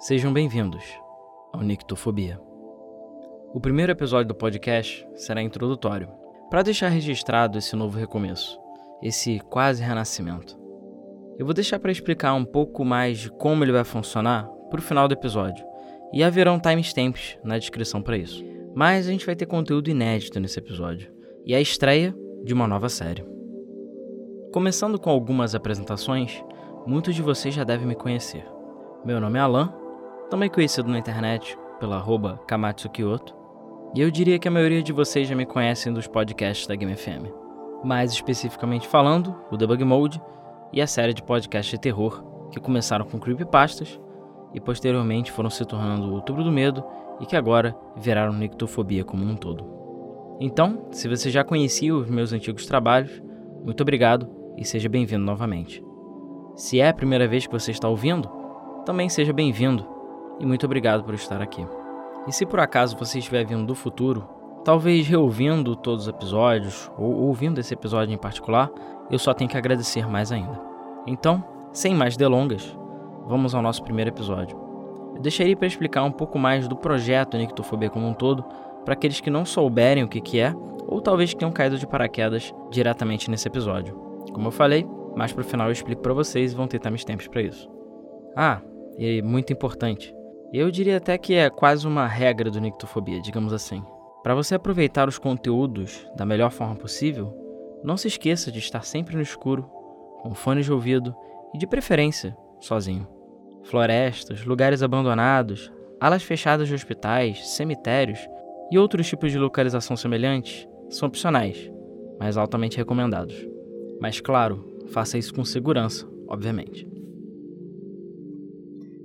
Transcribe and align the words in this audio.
Sejam 0.00 0.32
bem-vindos 0.32 0.84
ao 1.52 1.60
Nictofobia. 1.60 2.40
O 3.52 3.58
primeiro 3.58 3.90
episódio 3.90 4.28
do 4.28 4.34
podcast 4.34 5.04
será 5.16 5.42
introdutório, 5.42 6.08
para 6.48 6.62
deixar 6.62 6.86
registrado 6.86 7.58
esse 7.58 7.74
novo 7.74 7.98
recomeço, 7.98 8.60
esse 9.02 9.40
quase 9.50 9.82
renascimento. 9.82 10.56
Eu 11.36 11.44
vou 11.44 11.52
deixar 11.52 11.80
para 11.80 11.90
explicar 11.90 12.32
um 12.34 12.44
pouco 12.44 12.84
mais 12.84 13.18
de 13.18 13.28
como 13.28 13.64
ele 13.64 13.72
vai 13.72 13.82
funcionar 13.82 14.46
para 14.70 14.78
o 14.78 14.82
final 14.82 15.08
do 15.08 15.14
episódio, 15.14 15.66
e 16.12 16.22
haverão 16.22 16.60
timestamps 16.60 17.36
na 17.42 17.58
descrição 17.58 18.00
para 18.00 18.16
isso. 18.16 18.44
Mas 18.76 19.08
a 19.08 19.10
gente 19.10 19.26
vai 19.26 19.34
ter 19.34 19.46
conteúdo 19.46 19.90
inédito 19.90 20.38
nesse 20.38 20.60
episódio, 20.60 21.12
e 21.44 21.56
a 21.56 21.60
estreia 21.60 22.14
de 22.44 22.54
uma 22.54 22.68
nova 22.68 22.88
série. 22.88 23.26
Começando 24.52 24.96
com 24.96 25.10
algumas 25.10 25.56
apresentações, 25.56 26.40
muitos 26.86 27.16
de 27.16 27.20
vocês 27.20 27.52
já 27.52 27.64
devem 27.64 27.88
me 27.88 27.96
conhecer. 27.96 28.46
Meu 29.04 29.20
nome 29.20 29.38
é 29.38 29.42
Alan, 29.42 29.87
também 30.28 30.50
conhecido 30.50 30.90
na 30.90 30.98
internet 30.98 31.58
pela 31.80 31.96
arroba 31.96 32.38
Kamatsu 32.46 32.88
Kyoto, 32.90 33.34
e 33.94 34.00
eu 34.00 34.10
diria 34.10 34.38
que 34.38 34.46
a 34.46 34.50
maioria 34.50 34.82
de 34.82 34.92
vocês 34.92 35.26
já 35.26 35.34
me 35.34 35.46
conhecem 35.46 35.92
dos 35.92 36.06
podcasts 36.06 36.66
da 36.66 36.76
Game 36.76 36.94
FM. 36.94 37.32
Mais 37.82 38.12
especificamente 38.12 38.86
falando, 38.86 39.34
o 39.50 39.56
Debug 39.56 39.82
Mode 39.84 40.20
e 40.72 40.82
a 40.82 40.86
série 40.86 41.14
de 41.14 41.22
podcasts 41.22 41.70
de 41.70 41.80
terror, 41.80 42.22
que 42.50 42.60
começaram 42.60 43.06
com 43.06 43.18
creepypastas 43.18 43.98
e 44.52 44.60
posteriormente 44.60 45.32
foram 45.32 45.48
se 45.48 45.64
tornando 45.64 46.08
o 46.08 46.14
Outubro 46.14 46.44
do 46.44 46.52
Medo 46.52 46.84
e 47.20 47.26
que 47.26 47.36
agora 47.36 47.74
viraram 47.96 48.32
Nictofobia 48.32 49.04
como 49.04 49.24
um 49.24 49.36
todo. 49.36 49.64
Então, 50.40 50.88
se 50.90 51.08
você 51.08 51.30
já 51.30 51.42
conhecia 51.42 51.94
os 51.94 52.08
meus 52.08 52.32
antigos 52.32 52.66
trabalhos, 52.66 53.22
muito 53.64 53.80
obrigado 53.80 54.28
e 54.56 54.64
seja 54.64 54.88
bem-vindo 54.88 55.24
novamente. 55.24 55.82
Se 56.54 56.80
é 56.80 56.88
a 56.88 56.94
primeira 56.94 57.26
vez 57.26 57.46
que 57.46 57.52
você 57.52 57.70
está 57.70 57.88
ouvindo, 57.88 58.28
também 58.84 59.08
seja 59.08 59.32
bem-vindo 59.32 59.97
e 60.40 60.46
muito 60.46 60.66
obrigado 60.66 61.04
por 61.04 61.14
estar 61.14 61.40
aqui. 61.42 61.66
E 62.26 62.32
se 62.32 62.44
por 62.44 62.60
acaso 62.60 62.96
você 62.96 63.18
estiver 63.18 63.44
vindo 63.44 63.66
do 63.66 63.74
futuro, 63.74 64.28
talvez 64.64 65.06
reouvindo 65.06 65.74
todos 65.74 66.02
os 66.02 66.08
episódios 66.08 66.90
ou 66.98 67.12
ouvindo 67.22 67.58
esse 67.58 67.72
episódio 67.72 68.14
em 68.14 68.18
particular, 68.18 68.70
eu 69.10 69.18
só 69.18 69.32
tenho 69.32 69.50
que 69.50 69.56
agradecer 69.56 70.06
mais 70.06 70.30
ainda. 70.30 70.60
Então, 71.06 71.42
sem 71.72 71.94
mais 71.94 72.16
delongas, 72.16 72.76
vamos 73.26 73.54
ao 73.54 73.62
nosso 73.62 73.82
primeiro 73.82 74.10
episódio. 74.10 74.58
Eu 75.14 75.22
deixaria 75.22 75.56
para 75.56 75.66
explicar 75.66 76.04
um 76.04 76.12
pouco 76.12 76.38
mais 76.38 76.68
do 76.68 76.76
projeto 76.76 77.36
Nictofobia 77.36 77.90
como 77.90 78.06
um 78.06 78.14
todo, 78.14 78.44
para 78.84 78.94
aqueles 78.94 79.20
que 79.20 79.30
não 79.30 79.44
souberem 79.44 80.04
o 80.04 80.08
que, 80.08 80.20
que 80.20 80.38
é, 80.38 80.54
ou 80.86 81.00
talvez 81.00 81.32
que 81.32 81.38
tenham 81.38 81.52
caído 81.52 81.78
de 81.78 81.86
paraquedas 81.86 82.54
diretamente 82.70 83.30
nesse 83.30 83.48
episódio. 83.48 83.94
Como 84.32 84.48
eu 84.48 84.52
falei, 84.52 84.86
mais 85.16 85.32
pro 85.32 85.44
final 85.44 85.68
eu 85.68 85.72
explico 85.72 86.02
para 86.02 86.14
vocês 86.14 86.52
e 86.52 86.54
vão 86.54 86.66
ter 86.66 86.78
timestamps 86.78 87.28
para 87.28 87.42
isso. 87.42 87.68
Ah, 88.36 88.60
e 88.96 89.20
muito 89.22 89.52
importante, 89.52 90.14
eu 90.52 90.70
diria 90.70 90.96
até 90.96 91.18
que 91.18 91.34
é 91.34 91.50
quase 91.50 91.86
uma 91.86 92.06
regra 92.06 92.50
do 92.50 92.60
Nictofobia, 92.60 93.20
digamos 93.20 93.52
assim. 93.52 93.82
Para 94.22 94.34
você 94.34 94.54
aproveitar 94.54 95.08
os 95.08 95.18
conteúdos 95.18 96.06
da 96.16 96.24
melhor 96.24 96.50
forma 96.50 96.74
possível, 96.74 97.34
não 97.84 97.96
se 97.96 98.08
esqueça 98.08 98.50
de 98.50 98.58
estar 98.58 98.82
sempre 98.82 99.14
no 99.14 99.22
escuro, 99.22 99.62
com 100.22 100.34
fones 100.34 100.64
de 100.64 100.72
ouvido 100.72 101.14
e 101.54 101.58
de 101.58 101.66
preferência 101.66 102.36
sozinho. 102.60 103.06
Florestas, 103.64 104.44
lugares 104.44 104.82
abandonados, 104.82 105.70
alas 106.00 106.22
fechadas 106.22 106.68
de 106.68 106.74
hospitais, 106.74 107.48
cemitérios 107.50 108.18
e 108.70 108.78
outros 108.78 109.06
tipos 109.06 109.30
de 109.30 109.38
localização 109.38 109.96
semelhantes 109.96 110.66
são 110.88 111.08
opcionais, 111.08 111.70
mas 112.18 112.36
altamente 112.36 112.76
recomendados. 112.76 113.46
Mas 114.00 114.20
claro, 114.20 114.78
faça 114.88 115.18
isso 115.18 115.34
com 115.34 115.44
segurança, 115.44 116.08
obviamente. 116.26 116.88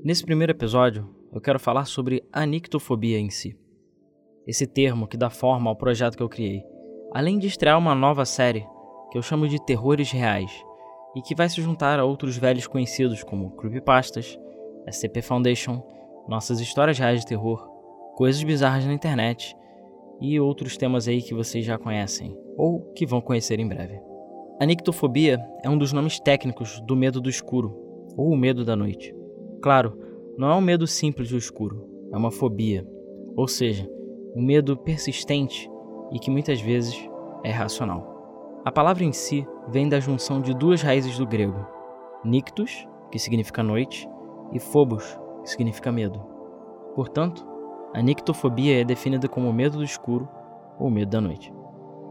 Nesse 0.03 0.23
primeiro 0.25 0.51
episódio, 0.51 1.07
eu 1.33 1.41
quero 1.41 1.59
falar 1.59 1.85
sobre 1.85 2.23
a 2.31 2.45
nictofobia 2.45 3.19
em 3.19 3.29
si. 3.29 3.57
Esse 4.45 4.67
termo 4.67 5.07
que 5.07 5.17
dá 5.17 5.29
forma 5.29 5.69
ao 5.69 5.75
projeto 5.75 6.15
que 6.15 6.23
eu 6.23 6.29
criei, 6.29 6.63
além 7.11 7.39
de 7.39 7.47
estrear 7.47 7.77
uma 7.77 7.95
nova 7.95 8.23
série 8.23 8.65
que 9.11 9.17
eu 9.17 9.21
chamo 9.21 9.47
de 9.47 9.63
Terrores 9.65 10.11
Reais 10.11 10.51
e 11.15 11.21
que 11.21 11.33
vai 11.33 11.49
se 11.49 11.61
juntar 11.61 11.99
a 11.99 12.05
outros 12.05 12.37
velhos 12.37 12.67
conhecidos 12.67 13.23
como 13.23 13.51
Creepypastas, 13.55 14.37
SCP 14.87 15.21
Foundation, 15.21 15.81
nossas 16.27 16.59
histórias 16.59 16.99
reais 16.99 17.21
de 17.21 17.27
terror, 17.27 17.67
coisas 18.15 18.43
bizarras 18.43 18.85
na 18.85 18.93
internet 18.93 19.55
e 20.21 20.39
outros 20.39 20.77
temas 20.77 21.07
aí 21.07 21.21
que 21.21 21.33
vocês 21.33 21.65
já 21.65 21.77
conhecem 21.77 22.37
ou 22.57 22.91
que 22.93 23.05
vão 23.05 23.21
conhecer 23.21 23.59
em 23.59 23.67
breve. 23.67 23.99
A 24.59 24.65
nictofobia 24.65 25.39
é 25.63 25.69
um 25.69 25.77
dos 25.77 25.91
nomes 25.91 26.19
técnicos 26.19 26.79
do 26.81 26.95
medo 26.95 27.19
do 27.19 27.29
escuro 27.29 27.75
ou 28.15 28.29
o 28.29 28.37
medo 28.37 28.63
da 28.63 28.75
noite. 28.75 29.15
Claro, 29.61 29.97
não 30.37 30.49
é 30.49 30.55
um 30.55 30.61
medo 30.61 30.87
simples 30.87 31.29
do 31.29 31.37
escuro, 31.37 31.87
é 32.11 32.17
uma 32.17 32.31
fobia, 32.31 32.87
ou 33.35 33.47
seja, 33.47 33.87
um 34.35 34.41
medo 34.41 34.75
persistente 34.75 35.69
e 36.11 36.17
que 36.17 36.31
muitas 36.31 36.59
vezes 36.59 36.95
é 37.43 37.49
irracional. 37.49 38.61
A 38.65 38.71
palavra 38.71 39.03
em 39.03 39.11
si 39.11 39.45
vem 39.67 39.87
da 39.87 39.99
junção 39.99 40.41
de 40.41 40.53
duas 40.53 40.81
raízes 40.81 41.17
do 41.17 41.27
grego, 41.27 41.65
nictus, 42.23 42.87
que 43.11 43.19
significa 43.19 43.61
noite, 43.61 44.09
e 44.51 44.59
phobos, 44.59 45.19
que 45.43 45.49
significa 45.49 45.91
medo. 45.91 46.19
Portanto, 46.95 47.45
a 47.93 48.01
nictofobia 48.01 48.81
é 48.81 48.83
definida 48.83 49.27
como 49.27 49.53
medo 49.53 49.77
do 49.77 49.83
escuro 49.83 50.27
ou 50.79 50.89
medo 50.89 51.11
da 51.11 51.21
noite. 51.21 51.53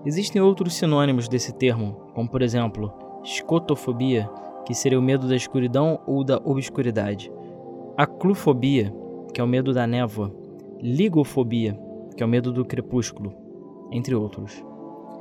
Existem 0.04 0.40
outros 0.40 0.74
sinônimos 0.74 1.28
desse 1.28 1.52
termo, 1.52 2.10
como 2.14 2.28
por 2.28 2.42
exemplo, 2.42 2.92
escotofobia, 3.24 4.28
que 4.64 4.74
seria 4.74 4.98
o 4.98 5.02
medo 5.02 5.26
da 5.26 5.34
escuridão 5.34 6.00
ou 6.06 6.22
da 6.22 6.36
obscuridade, 6.44 7.32
aclufobia, 7.96 8.92
que 9.32 9.40
é 9.40 9.44
o 9.44 9.46
medo 9.46 9.72
da 9.72 9.86
névoa, 9.86 10.34
ligofobia, 10.80 11.78
que 12.16 12.22
é 12.22 12.26
o 12.26 12.28
medo 12.28 12.52
do 12.52 12.64
crepúsculo, 12.64 13.32
entre 13.90 14.14
outros. 14.14 14.64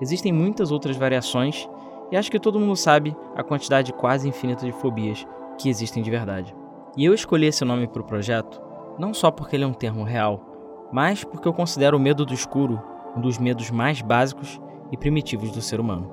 Existem 0.01 0.31
muitas 0.31 0.71
outras 0.71 0.97
variações 0.97 1.69
e 2.11 2.17
acho 2.17 2.31
que 2.31 2.39
todo 2.39 2.59
mundo 2.59 2.75
sabe 2.75 3.15
a 3.35 3.43
quantidade 3.43 3.93
quase 3.93 4.27
infinita 4.27 4.65
de 4.65 4.71
fobias 4.71 5.25
que 5.57 5.69
existem 5.69 6.01
de 6.01 6.09
verdade. 6.09 6.55
E 6.97 7.05
eu 7.05 7.13
escolhi 7.13 7.45
esse 7.45 7.63
nome 7.63 7.87
para 7.87 8.01
o 8.01 8.05
projeto 8.05 8.61
não 8.99 9.13
só 9.13 9.31
porque 9.31 9.55
ele 9.55 9.63
é 9.63 9.67
um 9.67 9.73
termo 9.73 10.03
real, 10.03 10.89
mas 10.91 11.23
porque 11.23 11.47
eu 11.47 11.53
considero 11.53 11.97
o 11.97 11.99
medo 11.99 12.25
do 12.25 12.33
escuro 12.33 12.81
um 13.15 13.21
dos 13.21 13.37
medos 13.37 13.69
mais 13.69 14.01
básicos 14.01 14.59
e 14.91 14.97
primitivos 14.97 15.51
do 15.51 15.61
ser 15.61 15.79
humano. 15.79 16.11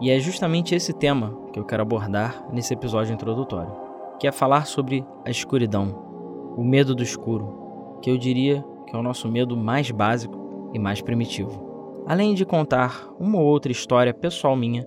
E 0.00 0.10
é 0.10 0.18
justamente 0.18 0.74
esse 0.74 0.92
tema 0.92 1.36
que 1.52 1.58
eu 1.58 1.64
quero 1.64 1.82
abordar 1.82 2.44
nesse 2.52 2.72
episódio 2.72 3.12
introdutório, 3.12 3.72
que 4.20 4.28
é 4.28 4.32
falar 4.32 4.66
sobre 4.66 5.04
a 5.26 5.30
escuridão, 5.30 6.54
o 6.56 6.62
medo 6.62 6.94
do 6.94 7.02
escuro, 7.02 7.98
que 8.02 8.10
eu 8.10 8.18
diria 8.18 8.64
que 8.86 8.94
é 8.94 8.98
o 8.98 9.02
nosso 9.02 9.28
medo 9.28 9.56
mais 9.56 9.90
básico 9.90 10.70
e 10.72 10.78
mais 10.78 11.00
primitivo 11.00 11.70
além 12.06 12.34
de 12.34 12.44
contar 12.44 13.08
uma 13.18 13.38
ou 13.38 13.46
outra 13.46 13.70
história 13.70 14.12
pessoal 14.12 14.56
minha 14.56 14.86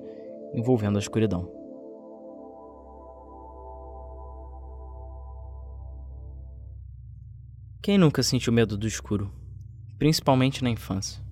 envolvendo 0.54 0.98
a 0.98 1.00
escuridão. 1.00 1.50
Quem 7.82 7.98
nunca 7.98 8.24
sentiu 8.24 8.54
medo 8.54 8.78
do 8.78 8.88
escuro, 8.88 9.32
principalmente 9.98 10.64
na 10.64 10.70
infância? 10.70 11.24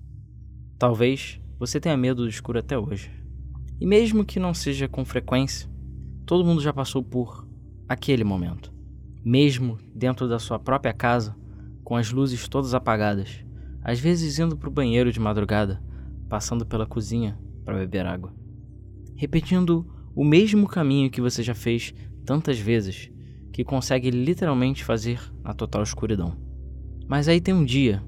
Talvez 0.78 1.40
você 1.58 1.80
tenha 1.80 1.96
medo 1.96 2.22
do 2.22 2.28
escuro 2.28 2.58
até 2.58 2.78
hoje. 2.78 3.10
E 3.80 3.86
mesmo 3.86 4.24
que 4.24 4.40
não 4.40 4.52
seja 4.52 4.88
com 4.88 5.04
frequência, 5.04 5.70
todo 6.26 6.44
mundo 6.44 6.60
já 6.60 6.72
passou 6.72 7.02
por 7.02 7.46
aquele 7.92 8.24
momento. 8.24 8.72
Mesmo 9.24 9.78
dentro 9.94 10.28
da 10.28 10.38
sua 10.38 10.58
própria 10.58 10.92
casa, 10.92 11.36
com 11.84 11.96
as 11.96 12.10
luzes 12.10 12.48
todas 12.48 12.74
apagadas, 12.74 13.44
às 13.82 13.98
vezes 14.00 14.38
indo 14.38 14.56
para 14.56 14.68
o 14.68 14.72
banheiro 14.72 15.12
de 15.12 15.20
madrugada, 15.20 15.82
passando 16.28 16.64
pela 16.64 16.86
cozinha 16.86 17.38
para 17.64 17.78
beber 17.78 18.06
água. 18.06 18.34
Repetindo 19.16 19.86
o 20.14 20.24
mesmo 20.24 20.66
caminho 20.66 21.10
que 21.10 21.20
você 21.20 21.42
já 21.42 21.54
fez 21.54 21.94
tantas 22.24 22.58
vezes, 22.58 23.10
que 23.52 23.64
consegue 23.64 24.10
literalmente 24.10 24.84
fazer 24.84 25.20
a 25.44 25.52
total 25.52 25.82
escuridão. 25.82 26.36
Mas 27.06 27.28
aí 27.28 27.40
tem 27.40 27.52
um 27.52 27.64
dia, 27.64 28.02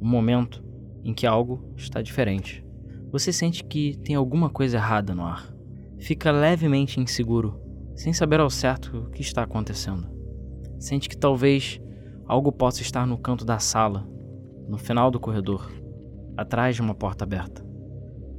um 0.00 0.08
momento, 0.08 0.64
em 1.04 1.12
que 1.12 1.26
algo 1.26 1.72
está 1.76 2.00
diferente. 2.00 2.64
Você 3.12 3.32
sente 3.32 3.62
que 3.62 3.96
tem 3.98 4.16
alguma 4.16 4.48
coisa 4.48 4.78
errada 4.78 5.14
no 5.14 5.24
ar. 5.24 5.54
Fica 5.98 6.30
levemente 6.30 7.00
inseguro, 7.00 7.60
sem 7.96 8.12
saber 8.12 8.38
ao 8.38 8.50
certo 8.50 8.98
o 8.98 9.10
que 9.10 9.22
está 9.22 9.42
acontecendo. 9.42 10.06
Sente 10.78 11.08
que 11.08 11.16
talvez 11.16 11.80
algo 12.26 12.52
possa 12.52 12.82
estar 12.82 13.06
no 13.06 13.16
canto 13.16 13.44
da 13.44 13.58
sala, 13.58 14.06
no 14.68 14.76
final 14.76 15.10
do 15.10 15.18
corredor, 15.18 15.66
atrás 16.36 16.76
de 16.76 16.82
uma 16.82 16.94
porta 16.94 17.24
aberta. 17.24 17.64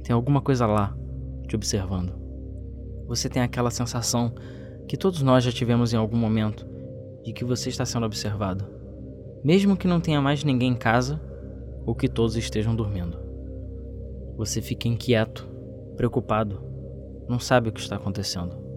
Tem 0.04 0.14
alguma 0.14 0.40
coisa 0.40 0.64
lá, 0.64 0.96
te 1.48 1.56
observando. 1.56 2.14
Você 3.08 3.28
tem 3.28 3.42
aquela 3.42 3.70
sensação 3.70 4.32
que 4.86 4.96
todos 4.96 5.22
nós 5.22 5.42
já 5.42 5.50
tivemos 5.50 5.92
em 5.92 5.96
algum 5.96 6.16
momento 6.16 6.66
de 7.24 7.32
que 7.32 7.44
você 7.44 7.68
está 7.68 7.84
sendo 7.84 8.06
observado, 8.06 8.64
mesmo 9.42 9.76
que 9.76 9.88
não 9.88 10.00
tenha 10.00 10.20
mais 10.20 10.44
ninguém 10.44 10.72
em 10.72 10.76
casa 10.76 11.20
ou 11.84 11.94
que 11.94 12.08
todos 12.08 12.36
estejam 12.36 12.76
dormindo. 12.76 13.18
Você 14.36 14.62
fica 14.62 14.86
inquieto, 14.86 15.48
preocupado, 15.96 16.62
não 17.28 17.40
sabe 17.40 17.68
o 17.68 17.72
que 17.72 17.80
está 17.80 17.96
acontecendo. 17.96 18.67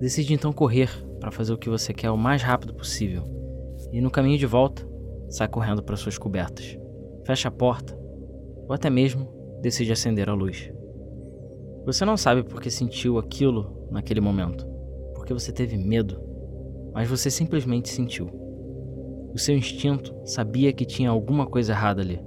Decide 0.00 0.32
então 0.32 0.52
correr 0.52 0.90
para 1.18 1.32
fazer 1.32 1.52
o 1.52 1.58
que 1.58 1.68
você 1.68 1.92
quer 1.92 2.10
o 2.10 2.16
mais 2.16 2.42
rápido 2.42 2.72
possível 2.74 3.24
e 3.92 4.00
no 4.00 4.10
caminho 4.10 4.38
de 4.38 4.46
volta, 4.46 4.86
sai 5.28 5.48
correndo 5.48 5.82
para 5.82 5.96
suas 5.96 6.18
cobertas, 6.18 6.78
fecha 7.26 7.48
a 7.48 7.50
porta 7.50 7.98
ou 8.66 8.72
até 8.72 8.90
mesmo 8.90 9.28
decide 9.60 9.92
acender 9.92 10.28
a 10.28 10.34
luz. 10.34 10.70
Você 11.84 12.04
não 12.04 12.16
sabe 12.16 12.42
por 12.42 12.60
que 12.60 12.70
sentiu 12.70 13.18
aquilo 13.18 13.88
naquele 13.90 14.20
momento, 14.20 14.66
porque 15.14 15.32
você 15.32 15.50
teve 15.50 15.76
medo, 15.76 16.20
mas 16.92 17.08
você 17.08 17.30
simplesmente 17.30 17.88
sentiu. 17.88 18.28
O 19.32 19.38
seu 19.38 19.56
instinto 19.56 20.14
sabia 20.24 20.72
que 20.72 20.84
tinha 20.84 21.10
alguma 21.10 21.46
coisa 21.46 21.72
errada 21.72 22.02
ali, 22.02 22.20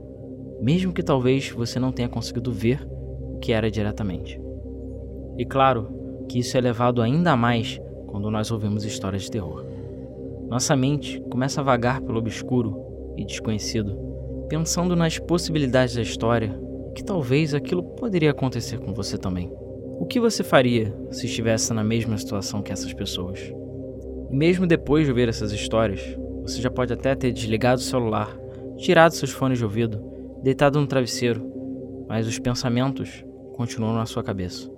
mesmo 0.62 0.94
que 0.94 1.04
talvez 1.04 1.52
você 1.52 1.80
não 1.80 1.92
tenha 1.92 2.10
conseguido 2.10 2.52
ver 2.52 2.88
o 2.88 3.40
que 3.40 3.54
era 3.54 3.70
diretamente. 3.70 4.42
E 5.38 5.46
claro 5.46 6.01
que 6.32 6.40
isso 6.40 6.58
é 6.58 6.62
levado 6.62 7.02
ainda 7.02 7.36
mais 7.36 7.78
quando 8.08 8.32
nós 8.32 8.52
ouvimos 8.52 8.86
histórias 8.86 9.24
de 9.24 9.32
terror. 9.32 9.66
Nossa 10.48 10.78
mente 10.78 11.20
começa 11.30 11.60
a 11.60 11.64
vagar 11.64 12.00
pelo 12.00 12.20
obscuro 12.20 13.14
e 13.18 13.26
desconhecido, 13.26 13.98
pensando 14.48 14.96
nas 14.96 15.20
possibilidades 15.20 15.96
da 15.96 16.02
história 16.02 16.58
que 16.96 17.04
talvez 17.04 17.54
aquilo 17.54 17.84
poderia 17.84 18.32
acontecer 18.32 18.80
com 18.80 18.94
você 18.94 19.18
também. 19.18 19.52
O 20.00 20.06
que 20.06 20.22
você 20.22 20.42
faria 20.42 20.96
se 21.12 21.26
estivesse 21.26 21.74
na 21.74 21.84
mesma 21.84 22.18
situação 22.18 22.62
que 22.62 22.72
essas 22.72 22.94
pessoas? 22.94 23.54
E 24.30 24.36
mesmo 24.36 24.66
depois 24.66 25.04
de 25.04 25.12
ouvir 25.12 25.28
essas 25.28 25.52
histórias, 25.52 26.18
você 26.44 26.62
já 26.62 26.72
pode 26.72 26.94
até 26.94 27.14
ter 27.14 27.34
desligado 27.34 27.82
o 27.82 27.84
celular, 27.84 28.34
tirado 28.78 29.12
seus 29.12 29.32
fones 29.32 29.58
de 29.58 29.66
ouvido, 29.66 30.02
deitado 30.42 30.80
no 30.80 30.88
travesseiro, 30.88 31.46
mas 32.08 32.26
os 32.26 32.40
pensamentos 32.40 33.26
continuam 33.58 33.96
na 33.96 34.06
sua 34.06 34.24
cabeça. 34.24 34.72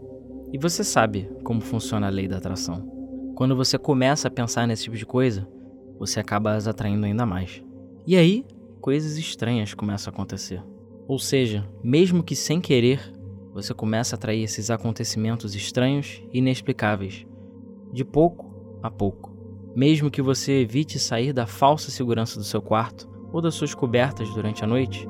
E 0.54 0.58
você 0.60 0.84
sabe 0.84 1.28
como 1.44 1.60
funciona 1.60 2.06
a 2.06 2.12
lei 2.12 2.28
da 2.28 2.38
atração. 2.38 2.88
Quando 3.36 3.56
você 3.56 3.76
começa 3.76 4.28
a 4.28 4.32
pensar 4.32 4.68
nesse 4.68 4.84
tipo 4.84 4.96
de 4.96 5.04
coisa, 5.04 5.48
você 5.98 6.20
acaba 6.20 6.54
as 6.54 6.68
atraindo 6.68 7.08
ainda 7.08 7.26
mais. 7.26 7.64
E 8.06 8.16
aí, 8.16 8.46
coisas 8.80 9.18
estranhas 9.18 9.74
começam 9.74 10.12
a 10.12 10.14
acontecer. 10.14 10.64
Ou 11.08 11.18
seja, 11.18 11.68
mesmo 11.84 12.22
que 12.22 12.36
sem 12.36 12.62
querer, 12.62 13.02
você 13.52 13.74
começa 13.74 14.16
a 14.16 14.18
atrair 14.18 14.44
esses 14.44 14.70
acontecimentos 14.70 15.56
estranhos 15.56 16.22
e 16.32 16.38
inexplicáveis, 16.38 17.26
de 17.92 18.06
pouco 18.06 18.80
a 18.84 18.92
pouco. 18.92 19.36
Mesmo 19.76 20.12
que 20.12 20.22
você 20.22 20.62
evite 20.62 21.00
sair 21.00 21.34
da 21.34 21.48
falsa 21.48 21.90
segurança 21.90 22.38
do 22.38 22.46
seu 22.46 22.62
quarto 22.62 23.10
ou 23.32 23.42
das 23.42 23.56
suas 23.56 23.74
cobertas 23.74 24.30
durante 24.30 24.64
a 24.64 24.68
noite, 24.68 25.08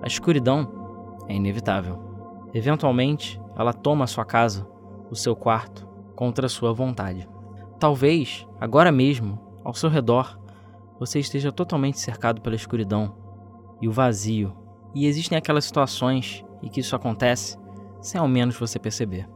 a 0.00 0.06
escuridão 0.06 1.22
é 1.28 1.34
inevitável. 1.34 1.98
Eventualmente, 2.54 3.38
ela 3.58 3.74
toma 3.74 4.04
a 4.04 4.08
sua 4.08 4.24
casa, 4.24 4.66
o 5.10 5.16
seu 5.16 5.36
quarto, 5.36 5.86
contra 6.14 6.48
sua 6.48 6.72
vontade. 6.72 7.28
Talvez, 7.78 8.46
agora 8.60 8.90
mesmo, 8.90 9.38
ao 9.62 9.74
seu 9.74 9.90
redor, 9.90 10.38
você 10.98 11.18
esteja 11.18 11.52
totalmente 11.52 12.00
cercado 12.00 12.40
pela 12.40 12.56
escuridão 12.56 13.14
e 13.80 13.88
o 13.88 13.92
vazio. 13.92 14.56
E 14.94 15.06
existem 15.06 15.36
aquelas 15.36 15.66
situações 15.66 16.44
em 16.62 16.68
que 16.68 16.80
isso 16.80 16.96
acontece 16.96 17.58
sem 18.00 18.20
ao 18.20 18.28
menos 18.28 18.58
você 18.58 18.78
perceber. 18.78 19.28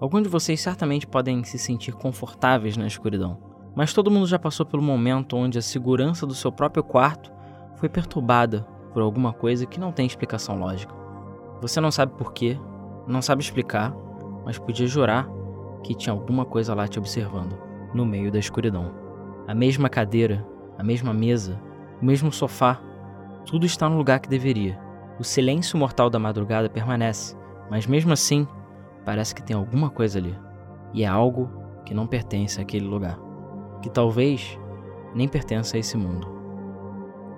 Alguns 0.00 0.22
de 0.22 0.28
vocês 0.28 0.60
certamente 0.60 1.06
podem 1.06 1.44
se 1.44 1.58
sentir 1.58 1.92
confortáveis 1.92 2.76
na 2.76 2.86
escuridão, 2.86 3.38
mas 3.74 3.92
todo 3.92 4.10
mundo 4.10 4.26
já 4.26 4.38
passou 4.38 4.64
pelo 4.64 4.82
momento 4.82 5.36
onde 5.36 5.58
a 5.58 5.62
segurança 5.62 6.26
do 6.26 6.34
seu 6.34 6.52
próprio 6.52 6.82
quarto 6.82 7.32
foi 7.76 7.88
perturbada 7.88 8.66
por 8.92 9.02
alguma 9.02 9.32
coisa 9.32 9.66
que 9.66 9.80
não 9.80 9.92
tem 9.92 10.06
explicação 10.06 10.58
lógica. 10.58 10.94
Você 11.60 11.80
não 11.80 11.90
sabe 11.90 12.12
porquê, 12.16 12.58
não 13.06 13.20
sabe 13.20 13.42
explicar, 13.42 13.94
mas 14.44 14.58
podia 14.58 14.86
jurar 14.86 15.28
que 15.82 15.94
tinha 15.94 16.12
alguma 16.12 16.44
coisa 16.44 16.74
lá 16.74 16.88
te 16.88 16.98
observando, 16.98 17.58
no 17.92 18.06
meio 18.06 18.30
da 18.30 18.38
escuridão. 18.38 18.92
A 19.46 19.54
mesma 19.54 19.88
cadeira, 19.88 20.46
a 20.78 20.82
mesma 20.82 21.12
mesa, 21.12 21.60
o 22.00 22.04
mesmo 22.04 22.32
sofá, 22.32 22.80
tudo 23.46 23.66
está 23.66 23.88
no 23.88 23.96
lugar 23.96 24.20
que 24.20 24.28
deveria. 24.28 24.78
O 25.18 25.24
silêncio 25.24 25.78
mortal 25.78 26.08
da 26.08 26.18
madrugada 26.18 26.68
permanece, 26.68 27.36
mas 27.70 27.86
mesmo 27.86 28.12
assim, 28.12 28.48
parece 29.04 29.34
que 29.34 29.42
tem 29.42 29.54
alguma 29.54 29.90
coisa 29.90 30.18
ali. 30.18 30.36
E 30.92 31.04
é 31.04 31.06
algo 31.06 31.50
que 31.84 31.94
não 31.94 32.06
pertence 32.06 32.60
àquele 32.60 32.86
lugar, 32.86 33.18
que 33.82 33.90
talvez 33.90 34.58
nem 35.14 35.28
pertença 35.28 35.76
a 35.76 35.80
esse 35.80 35.96
mundo. 35.96 36.26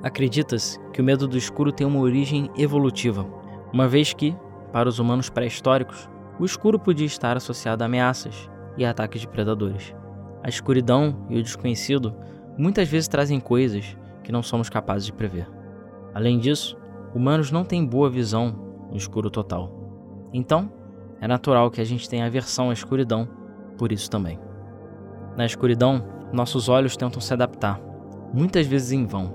Acredita-se 0.03 0.79
que 0.93 1.01
o 1.01 1.05
medo 1.05 1.27
do 1.27 1.37
escuro 1.37 1.73
tem 1.73 1.87
uma 1.87 2.01
origem 2.01 2.51
evolutiva, 2.57 3.27
uma 3.73 3.89
vez 3.89 4.13
que, 4.13 4.37
para 4.73 4.89
os 4.89 4.99
humanos 4.99 5.29
pré-históricos, 5.29 6.09
o 6.39 6.45
escuro 6.45 6.79
podia 6.79 7.07
estar 7.07 7.37
associado 7.37 7.83
a 7.83 7.87
ameaças 7.87 8.51
e 8.77 8.85
ataques 8.85 9.21
de 9.21 9.29
predadores. 9.29 9.95
A 10.43 10.49
escuridão 10.49 11.27
e 11.31 11.39
o 11.39 11.43
desconhecido 11.43 12.15
muitas 12.59 12.89
vezes 12.89 13.09
trazem 13.09 13.41
coisas 13.41 13.97
que 14.23 14.33
não 14.33 14.43
somos 14.43 14.69
capazes 14.69 15.07
de 15.07 15.13
prever. 15.13 15.49
Além 16.15 16.39
disso, 16.39 16.77
humanos 17.15 17.51
não 17.51 17.65
têm 17.65 17.85
boa 17.85 18.11
visão 18.11 18.87
no 18.91 18.97
escuro 18.97 19.31
total. 19.31 20.29
Então, 20.33 20.71
é 21.21 21.27
natural 21.27 21.71
que 21.71 21.81
a 21.81 21.85
gente 21.85 22.09
tenha 22.09 22.27
aversão 22.27 22.71
à 22.71 22.73
escuridão 22.73 23.29
por 23.79 23.93
isso 23.93 24.11
também. 24.11 24.39
Na 25.37 25.45
escuridão, 25.45 26.05
nossos 26.33 26.69
olhos 26.69 26.97
tentam 26.97 27.21
se 27.21 27.33
adaptar, 27.33 27.81
muitas 28.33 28.67
vezes 28.67 28.93
em 28.93 29.07
vão. 29.07 29.35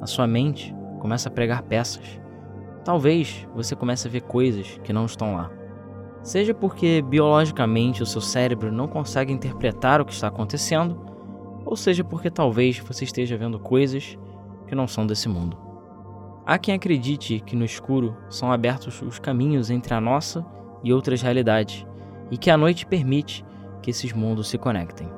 A 0.00 0.06
sua 0.06 0.26
mente 0.26 0.74
começa 0.98 1.28
a 1.28 1.32
pregar 1.32 1.62
peças. 1.62 2.20
Talvez 2.84 3.46
você 3.54 3.74
comece 3.74 4.08
a 4.08 4.10
ver 4.10 4.22
coisas 4.22 4.78
que 4.82 4.92
não 4.92 5.06
estão 5.06 5.36
lá. 5.36 5.50
Seja 6.26 6.52
porque 6.52 7.00
biologicamente 7.02 8.02
o 8.02 8.06
seu 8.06 8.20
cérebro 8.20 8.72
não 8.72 8.88
consegue 8.88 9.32
interpretar 9.32 10.00
o 10.00 10.04
que 10.04 10.12
está 10.12 10.26
acontecendo, 10.26 11.00
ou 11.64 11.76
seja 11.76 12.02
porque 12.02 12.28
talvez 12.28 12.80
você 12.80 13.04
esteja 13.04 13.36
vendo 13.36 13.60
coisas 13.60 14.18
que 14.66 14.74
não 14.74 14.88
são 14.88 15.06
desse 15.06 15.28
mundo. 15.28 15.56
Há 16.44 16.58
quem 16.58 16.74
acredite 16.74 17.38
que 17.46 17.54
no 17.54 17.64
escuro 17.64 18.16
são 18.28 18.50
abertos 18.50 19.00
os 19.02 19.20
caminhos 19.20 19.70
entre 19.70 19.94
a 19.94 20.00
nossa 20.00 20.44
e 20.82 20.92
outras 20.92 21.22
realidades, 21.22 21.86
e 22.28 22.36
que 22.36 22.50
a 22.50 22.56
noite 22.56 22.86
permite 22.86 23.44
que 23.80 23.90
esses 23.90 24.12
mundos 24.12 24.48
se 24.48 24.58
conectem. 24.58 25.08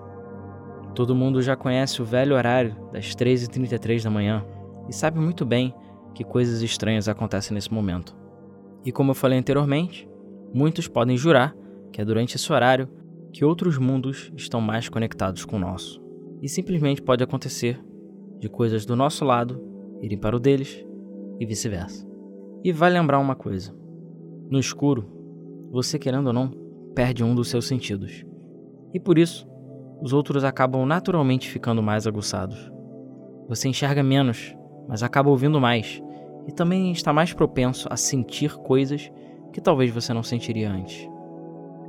Todo 0.95 1.17
mundo 1.17 1.41
já 1.41 1.57
conhece 1.57 2.03
o 2.03 2.05
velho 2.05 2.37
horário 2.37 2.77
das 2.93 3.17
3h33 3.17 4.03
da 4.03 4.11
manhã 4.11 4.45
e 4.87 4.93
sabe 4.93 5.19
muito 5.19 5.47
bem 5.47 5.75
que 6.15 6.23
coisas 6.23 6.61
estranhas 6.61 7.09
acontecem 7.09 7.55
nesse 7.55 7.73
momento. 7.73 8.15
E 8.85 8.93
como 8.93 9.13
eu 9.13 9.15
falei 9.15 9.39
anteriormente, 9.39 10.08
Muitos 10.53 10.89
podem 10.89 11.17
jurar 11.17 11.55
que 11.93 12.01
é 12.01 12.05
durante 12.05 12.37
esse 12.37 12.53
horário 12.53 12.89
que 13.33 13.45
outros 13.45 13.79
mundos 13.79 14.33
estão 14.37 14.61
mais 14.61 14.89
conectados 14.89 15.45
com 15.45 15.57
o 15.57 15.61
nosso. 15.61 16.03
E 16.41 16.49
simplesmente 16.49 17.03
pode 17.03 17.23
acontecer 17.23 17.81
de 18.39 18.49
coisas 18.49 18.87
do 18.87 18.95
nosso 18.95 19.25
lado 19.25 19.61
irem 20.01 20.19
para 20.19 20.37
o 20.37 20.41
deles 20.41 20.85
e 21.39 21.47
vice-versa. 21.47 22.07
E 22.63 22.73
vai 22.73 22.91
lembrar 22.91 23.19
uma 23.19 23.35
coisa: 23.35 23.75
no 24.51 24.59
escuro, 24.59 25.07
você 25.71 25.99
querendo 25.99 26.29
ou 26.29 26.33
não, 26.33 26.51
perde 26.95 27.23
um 27.23 27.35
dos 27.35 27.49
seus 27.49 27.67
sentidos. 27.67 28.25
E 28.95 29.01
por 29.01 29.19
isso, 29.19 29.47
os 30.01 30.13
outros 30.13 30.45
acabam 30.45 30.87
naturalmente 30.87 31.51
ficando 31.51 31.83
mais 31.83 32.07
aguçados. 32.07 32.71
Você 33.49 33.69
enxerga 33.69 34.03
menos, 34.03 34.55
mas 34.89 35.03
acaba 35.03 35.31
ouvindo 35.31 35.61
mais, 35.61 36.03
e 36.47 36.53
também 36.53 36.93
está 36.93 37.13
mais 37.13 37.33
propenso 37.33 37.89
a 37.91 37.97
sentir 37.97 38.55
coisas 38.57 39.11
que 39.53 39.61
talvez 39.61 39.91
você 39.93 40.13
não 40.13 40.23
sentiria 40.23 40.71
antes. 40.71 41.09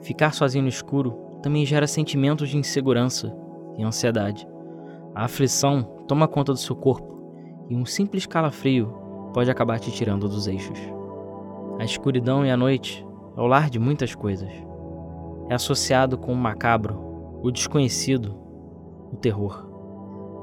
Ficar 0.01 0.33
sozinho 0.33 0.63
no 0.63 0.69
escuro 0.69 1.11
também 1.41 1.65
gera 1.65 1.87
sentimentos 1.87 2.49
de 2.49 2.57
insegurança 2.57 3.35
e 3.77 3.83
ansiedade. 3.83 4.47
A 5.15 5.25
aflição 5.25 5.83
toma 6.07 6.27
conta 6.27 6.53
do 6.53 6.59
seu 6.59 6.75
corpo 6.75 7.19
e 7.69 7.75
um 7.75 7.85
simples 7.85 8.25
calafrio 8.25 8.93
pode 9.33 9.49
acabar 9.49 9.79
te 9.79 9.91
tirando 9.91 10.27
dos 10.27 10.47
eixos. 10.47 10.79
A 11.79 11.83
escuridão 11.83 12.45
e 12.45 12.51
a 12.51 12.57
noite 12.57 13.05
é 13.37 13.41
o 13.41 13.47
lar 13.47 13.69
de 13.69 13.79
muitas 13.79 14.15
coisas. 14.15 14.49
É 15.49 15.55
associado 15.55 16.17
com 16.17 16.33
o 16.33 16.35
macabro, 16.35 17.39
o 17.41 17.51
desconhecido, 17.51 18.35
o 19.11 19.15
terror. 19.15 19.67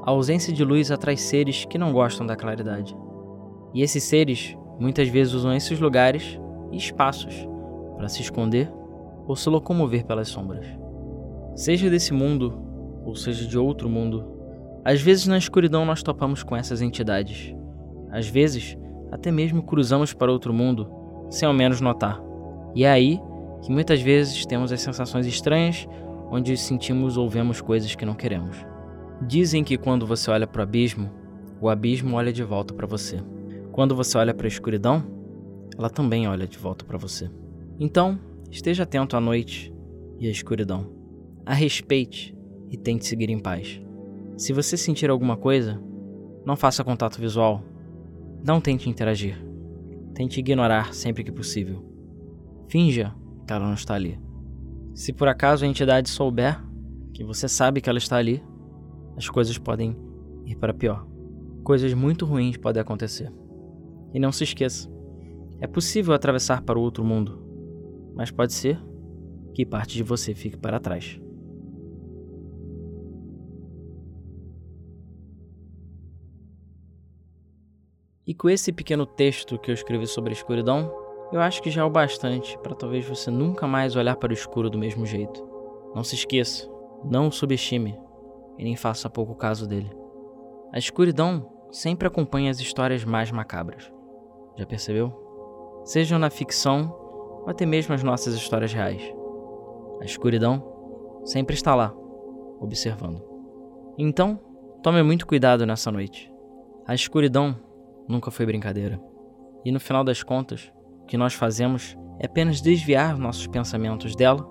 A 0.04 0.10
ausência 0.10 0.52
de 0.52 0.64
luz 0.64 0.90
atrai 0.90 1.16
seres 1.16 1.64
que 1.64 1.78
não 1.78 1.92
gostam 1.92 2.26
da 2.26 2.36
claridade. 2.36 2.96
E 3.74 3.82
esses 3.82 4.04
seres 4.04 4.56
muitas 4.78 5.08
vezes 5.08 5.34
usam 5.34 5.52
esses 5.52 5.78
lugares 5.78 6.40
e 6.70 6.76
espaços 6.76 7.46
para 7.96 8.08
se 8.08 8.22
esconder 8.22 8.70
ou 9.26 9.34
se 9.34 9.48
locomover 9.48 10.04
pelas 10.04 10.28
sombras. 10.28 10.66
Seja 11.54 11.90
desse 11.90 12.12
mundo 12.12 12.62
ou 13.04 13.14
seja 13.14 13.46
de 13.46 13.58
outro 13.58 13.88
mundo, 13.88 14.24
às 14.84 15.00
vezes 15.00 15.26
na 15.26 15.38
escuridão 15.38 15.84
nós 15.84 16.02
topamos 16.02 16.42
com 16.42 16.56
essas 16.56 16.82
entidades. 16.82 17.54
Às 18.10 18.28
vezes, 18.28 18.76
até 19.10 19.30
mesmo 19.30 19.62
cruzamos 19.62 20.12
para 20.12 20.30
outro 20.30 20.52
mundo 20.52 20.88
sem 21.30 21.46
ao 21.46 21.54
menos 21.54 21.80
notar. 21.80 22.20
E 22.74 22.84
é 22.84 22.90
aí 22.90 23.20
que 23.62 23.72
muitas 23.72 24.00
vezes 24.00 24.44
temos 24.46 24.70
as 24.70 24.80
sensações 24.80 25.26
estranhas 25.26 25.88
onde 26.30 26.56
sentimos 26.56 27.16
ou 27.16 27.28
vemos 27.28 27.60
coisas 27.60 27.94
que 27.94 28.04
não 28.04 28.14
queremos. 28.14 28.64
Dizem 29.22 29.64
que 29.64 29.78
quando 29.78 30.06
você 30.06 30.30
olha 30.30 30.46
para 30.46 30.60
o 30.60 30.62
abismo, 30.62 31.10
o 31.60 31.68
abismo 31.68 32.16
olha 32.16 32.32
de 32.32 32.42
volta 32.42 32.74
para 32.74 32.86
você. 32.86 33.18
Quando 33.72 33.94
você 33.94 34.18
olha 34.18 34.34
para 34.34 34.46
a 34.46 34.48
escuridão, 34.48 35.04
ela 35.76 35.90
também 35.90 36.26
olha 36.26 36.46
de 36.46 36.58
volta 36.58 36.84
para 36.84 36.98
você. 36.98 37.30
Então, 37.78 38.18
esteja 38.50 38.84
atento 38.84 39.16
à 39.16 39.20
noite 39.20 39.72
e 40.18 40.26
à 40.26 40.30
escuridão. 40.30 40.90
A 41.44 41.54
respeite 41.54 42.36
e 42.70 42.76
tente 42.76 43.06
seguir 43.06 43.30
em 43.30 43.38
paz. 43.38 43.80
Se 44.36 44.52
você 44.52 44.76
sentir 44.76 45.10
alguma 45.10 45.36
coisa, 45.36 45.80
Não 46.46 46.54
faça 46.54 46.84
contato 46.84 47.20
visual. 47.20 47.60
Não 48.44 48.60
tente 48.60 48.88
interagir. 48.88 49.36
Tente 50.14 50.38
ignorar 50.38 50.94
sempre 50.94 51.24
que 51.24 51.32
possível. 51.32 51.84
Finja 52.68 53.12
que 53.44 53.52
ela 53.52 53.66
não 53.66 53.74
está 53.74 53.94
ali. 53.94 54.16
Se 54.94 55.12
por 55.12 55.26
acaso 55.26 55.64
a 55.64 55.68
entidade 55.68 56.08
souber 56.08 56.62
que 57.12 57.24
você 57.24 57.48
sabe 57.48 57.80
que 57.80 57.90
ela 57.90 57.98
está 57.98 58.16
ali, 58.16 58.40
as 59.16 59.28
coisas 59.28 59.58
podem 59.58 59.96
ir 60.44 60.54
para 60.54 60.72
pior. 60.72 61.04
Coisas 61.64 61.92
muito 61.94 62.24
ruins 62.24 62.56
podem 62.56 62.80
acontecer. 62.80 63.32
E 64.14 64.20
não 64.20 64.30
se 64.30 64.44
esqueça: 64.44 64.88
é 65.60 65.66
possível 65.66 66.14
atravessar 66.14 66.62
para 66.62 66.78
o 66.78 66.82
outro 66.82 67.04
mundo, 67.04 67.42
mas 68.14 68.30
pode 68.30 68.52
ser 68.52 68.78
que 69.54 69.64
parte 69.64 69.94
de 69.94 70.02
você 70.02 70.34
fique 70.34 70.56
para 70.56 70.78
trás. 70.78 71.20
E 78.26 78.34
com 78.34 78.50
esse 78.50 78.72
pequeno 78.72 79.06
texto 79.06 79.58
que 79.58 79.70
eu 79.70 79.74
escrevi 79.74 80.06
sobre 80.06 80.30
a 80.30 80.32
escuridão, 80.32 80.92
eu 81.32 81.40
acho 81.40 81.62
que 81.62 81.70
já 81.70 81.82
é 81.82 81.84
o 81.84 81.90
bastante 81.90 82.58
para 82.58 82.74
talvez 82.74 83.06
você 83.06 83.30
nunca 83.30 83.66
mais 83.66 83.94
olhar 83.94 84.16
para 84.16 84.30
o 84.30 84.34
escuro 84.34 84.68
do 84.68 84.78
mesmo 84.78 85.06
jeito. 85.06 85.46
Não 85.94 86.02
se 86.02 86.16
esqueça, 86.16 86.68
não 87.04 87.28
o 87.28 87.32
subestime 87.32 87.96
e 88.58 88.64
nem 88.64 88.76
faça 88.76 89.08
pouco 89.08 89.34
caso 89.34 89.66
dele. 89.66 89.90
A 90.72 90.78
escuridão 90.78 91.48
sempre 91.70 92.08
acompanha 92.08 92.50
as 92.50 92.58
histórias 92.58 93.04
mais 93.04 93.30
macabras. 93.30 93.90
Já 94.56 94.66
percebeu? 94.66 95.25
Sejam 95.86 96.18
na 96.18 96.30
ficção 96.30 96.92
ou 97.44 97.48
até 97.48 97.64
mesmo 97.64 97.94
as 97.94 98.02
nossas 98.02 98.34
histórias 98.34 98.72
reais. 98.72 99.00
A 100.00 100.04
escuridão 100.04 100.60
sempre 101.24 101.54
está 101.54 101.76
lá, 101.76 101.94
observando. 102.60 103.22
Então, 103.96 104.36
tome 104.82 105.00
muito 105.04 105.24
cuidado 105.28 105.64
nessa 105.64 105.92
noite. 105.92 106.28
A 106.84 106.92
escuridão 106.92 107.54
nunca 108.08 108.32
foi 108.32 108.44
brincadeira. 108.44 109.00
E 109.64 109.70
no 109.70 109.78
final 109.78 110.02
das 110.02 110.24
contas, 110.24 110.72
o 111.02 111.06
que 111.06 111.16
nós 111.16 111.34
fazemos 111.34 111.96
é 112.18 112.26
apenas 112.26 112.60
desviar 112.60 113.16
nossos 113.16 113.46
pensamentos 113.46 114.16
dela 114.16 114.44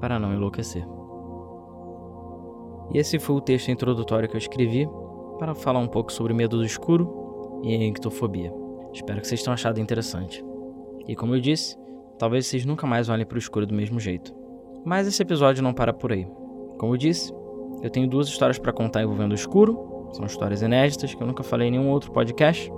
para 0.00 0.18
não 0.18 0.32
enlouquecer. 0.32 0.86
E 2.94 2.98
esse 2.98 3.18
foi 3.18 3.36
o 3.36 3.42
texto 3.42 3.70
introdutório 3.70 4.26
que 4.26 4.36
eu 4.36 4.38
escrevi 4.38 4.88
para 5.38 5.54
falar 5.54 5.80
um 5.80 5.88
pouco 5.88 6.10
sobre 6.10 6.32
medo 6.32 6.56
do 6.56 6.64
escuro 6.64 7.60
e 7.62 7.74
a 7.74 7.86
ictofobia. 7.88 8.50
Espero 8.90 9.20
que 9.20 9.28
vocês 9.28 9.42
tenham 9.42 9.52
achado 9.52 9.78
interessante. 9.78 10.42
E 11.06 11.16
como 11.16 11.34
eu 11.34 11.40
disse, 11.40 11.76
talvez 12.18 12.46
vocês 12.46 12.64
nunca 12.64 12.86
mais 12.86 13.08
olhem 13.08 13.26
para 13.26 13.36
o 13.36 13.38
escuro 13.38 13.66
do 13.66 13.74
mesmo 13.74 13.98
jeito. 13.98 14.34
Mas 14.84 15.06
esse 15.06 15.22
episódio 15.22 15.62
não 15.62 15.72
para 15.72 15.92
por 15.92 16.12
aí. 16.12 16.26
Como 16.78 16.94
eu 16.94 16.96
disse, 16.96 17.32
eu 17.82 17.90
tenho 17.90 18.08
duas 18.08 18.28
histórias 18.28 18.58
para 18.58 18.72
contar 18.72 19.02
envolvendo 19.02 19.32
o 19.32 19.36
escuro, 19.36 20.08
são 20.12 20.26
histórias 20.26 20.62
inéditas 20.62 21.14
que 21.14 21.22
eu 21.22 21.26
nunca 21.26 21.42
falei 21.42 21.68
em 21.68 21.72
nenhum 21.72 21.90
outro 21.90 22.12
podcast, 22.12 22.70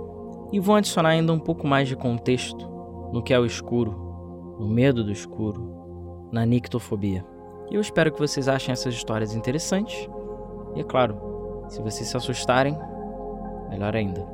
e 0.51 0.59
vou 0.59 0.75
adicionar 0.75 1.09
ainda 1.09 1.33
um 1.33 1.39
pouco 1.39 1.67
mais 1.67 1.87
de 1.87 1.95
contexto 1.95 2.67
no 3.11 3.21
que 3.21 3.33
é 3.33 3.39
o 3.39 3.45
escuro, 3.45 4.55
no 4.59 4.67
medo 4.67 5.03
do 5.03 5.11
escuro, 5.11 6.27
na 6.31 6.45
nictofobia. 6.45 7.25
E 7.69 7.75
eu 7.75 7.81
espero 7.81 8.11
que 8.11 8.19
vocês 8.19 8.47
achem 8.47 8.71
essas 8.71 8.93
histórias 8.93 9.35
interessantes. 9.35 10.07
E 10.75 10.81
é 10.81 10.83
claro, 10.83 11.17
se 11.67 11.81
vocês 11.81 12.07
se 12.07 12.17
assustarem, 12.17 12.77
melhor 13.69 13.95
ainda. 13.95 14.25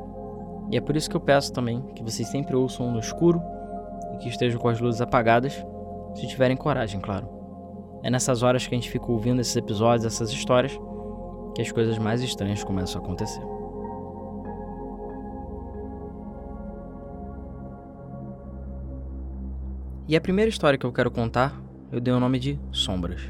E 0.70 0.78
é 0.78 0.82
por 0.82 0.96
isso 0.96 1.10
que 1.10 1.16
eu 1.16 1.22
peço 1.22 1.54
também 1.54 1.82
que 1.96 2.04
vocês 2.04 2.28
sempre 2.30 2.56
ouçam 2.56 2.92
no 2.92 3.00
escuro 3.00 3.42
que 4.22 4.30
estejam 4.30 4.60
com 4.60 4.70
as 4.70 4.80
luzes 4.80 5.02
apagadas, 5.02 5.54
se 6.16 6.28
tiverem 6.28 6.56
coragem, 6.56 7.00
claro. 7.00 7.28
É 8.04 8.10
nessas 8.10 8.44
horas 8.44 8.66
que 8.66 8.74
a 8.74 8.78
gente 8.78 8.90
fica 8.90 9.12
ouvindo 9.12 9.42
esses 9.42 9.56
episódios, 9.56 10.06
essas 10.06 10.32
histórias, 10.32 10.78
que 11.56 11.62
as 11.62 11.72
coisas 11.72 11.98
mais 11.98 12.22
estranhas 12.22 12.64
começam 12.64 13.02
a 13.02 13.04
acontecer. 13.04 13.42
E 20.08 20.16
a 20.16 20.22
primeira 20.22 20.50
história 20.50 20.78
que 20.78 20.86
eu 20.86 20.92
quero 20.92 21.10
contar, 21.10 21.62
eu 21.92 22.02
dei 22.02 22.14
o 22.14 22.20
nome 22.20 22.38
de 22.40 22.60
Sombras. 22.72 23.22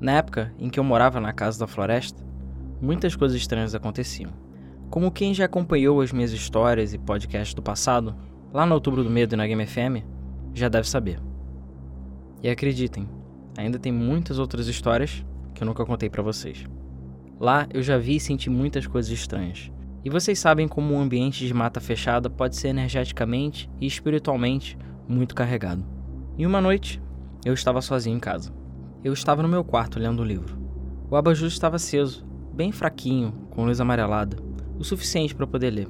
Na 0.00 0.12
época 0.12 0.52
em 0.58 0.70
que 0.70 0.80
eu 0.80 0.84
morava 0.84 1.20
na 1.20 1.32
casa 1.32 1.58
da 1.58 1.66
floresta, 1.66 2.24
muitas 2.80 3.14
coisas 3.14 3.36
estranhas 3.36 3.74
aconteciam. 3.74 4.32
Como 4.88 5.10
quem 5.10 5.34
já 5.34 5.44
acompanhou 5.44 6.00
as 6.00 6.10
minhas 6.10 6.32
histórias 6.32 6.94
e 6.94 6.98
podcasts 6.98 7.54
do 7.54 7.62
passado, 7.62 8.16
lá 8.52 8.66
no 8.66 8.74
Outubro 8.74 9.04
do 9.04 9.10
Medo 9.10 9.34
e 9.34 9.36
na 9.36 9.46
Game 9.46 9.64
FM, 9.66 10.04
já 10.54 10.68
deve 10.68 10.88
saber. 10.88 11.20
E 12.42 12.48
acreditem, 12.48 13.08
ainda 13.56 13.78
tem 13.78 13.92
muitas 13.92 14.38
outras 14.38 14.66
histórias 14.66 15.24
que 15.54 15.62
eu 15.62 15.66
nunca 15.66 15.84
contei 15.84 16.08
para 16.08 16.22
vocês. 16.22 16.64
Lá 17.38 17.66
eu 17.72 17.82
já 17.82 17.96
vi 17.96 18.16
e 18.16 18.20
senti 18.20 18.50
muitas 18.50 18.86
coisas 18.86 19.10
estranhas. 19.10 19.70
E 20.04 20.10
vocês 20.10 20.38
sabem 20.38 20.66
como 20.66 20.94
um 20.94 21.00
ambiente 21.00 21.46
de 21.46 21.52
mata 21.52 21.80
fechada 21.80 22.30
pode 22.30 22.56
ser 22.56 22.68
energeticamente 22.68 23.70
e 23.80 23.86
espiritualmente 23.86 24.76
muito 25.06 25.34
carregado. 25.34 25.84
E 26.38 26.46
uma 26.46 26.60
noite, 26.60 27.02
eu 27.44 27.52
estava 27.52 27.82
sozinho 27.82 28.16
em 28.16 28.20
casa. 28.20 28.52
Eu 29.04 29.12
estava 29.12 29.42
no 29.42 29.48
meu 29.48 29.62
quarto 29.62 29.98
lendo 29.98 30.22
um 30.22 30.26
livro. 30.26 30.58
O 31.10 31.16
abajur 31.16 31.48
estava 31.48 31.76
aceso, 31.76 32.26
bem 32.54 32.72
fraquinho, 32.72 33.32
com 33.50 33.64
luz 33.64 33.80
amarelada, 33.80 34.36
o 34.78 34.84
suficiente 34.84 35.34
para 35.34 35.46
poder 35.46 35.70
ler. 35.70 35.88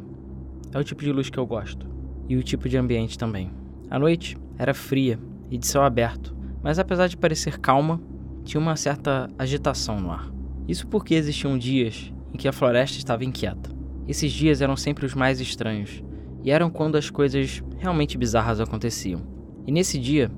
É 0.72 0.78
o 0.78 0.84
tipo 0.84 1.02
de 1.02 1.12
luz 1.12 1.28
que 1.28 1.38
eu 1.38 1.46
gosto. 1.46 1.89
E 2.30 2.36
o 2.36 2.44
tipo 2.44 2.68
de 2.68 2.76
ambiente 2.76 3.18
também. 3.18 3.50
A 3.90 3.98
noite 3.98 4.38
era 4.56 4.72
fria 4.72 5.18
e 5.50 5.58
de 5.58 5.66
céu 5.66 5.82
aberto, 5.82 6.32
mas 6.62 6.78
apesar 6.78 7.08
de 7.08 7.16
parecer 7.16 7.58
calma, 7.58 8.00
tinha 8.44 8.60
uma 8.60 8.76
certa 8.76 9.28
agitação 9.36 9.98
no 9.98 10.12
ar. 10.12 10.32
Isso 10.68 10.86
porque 10.86 11.16
existiam 11.16 11.58
dias 11.58 12.12
em 12.32 12.36
que 12.36 12.46
a 12.46 12.52
floresta 12.52 12.98
estava 12.98 13.24
inquieta. 13.24 13.68
Esses 14.06 14.30
dias 14.30 14.62
eram 14.62 14.76
sempre 14.76 15.04
os 15.04 15.12
mais 15.12 15.40
estranhos, 15.40 16.04
e 16.44 16.52
eram 16.52 16.70
quando 16.70 16.94
as 16.94 17.10
coisas 17.10 17.64
realmente 17.78 18.16
bizarras 18.16 18.60
aconteciam. 18.60 19.22
E 19.66 19.72
nesse 19.72 19.98
dia, 19.98 20.30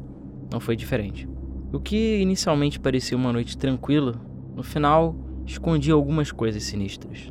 não 0.51 0.61
foi 0.61 0.77
diferente. 0.77 1.29
O 1.75 1.79
que 1.79 2.23
inicialmente 2.23 2.81
parecia 2.81 3.19
uma 3.19 3.35
noite 3.35 3.55
tranquila, 3.59 4.19
no 4.57 4.63
final 4.63 5.15
escondia 5.45 5.93
algumas 5.93 6.33
coisas 6.33 6.63
sinistras. 6.63 7.31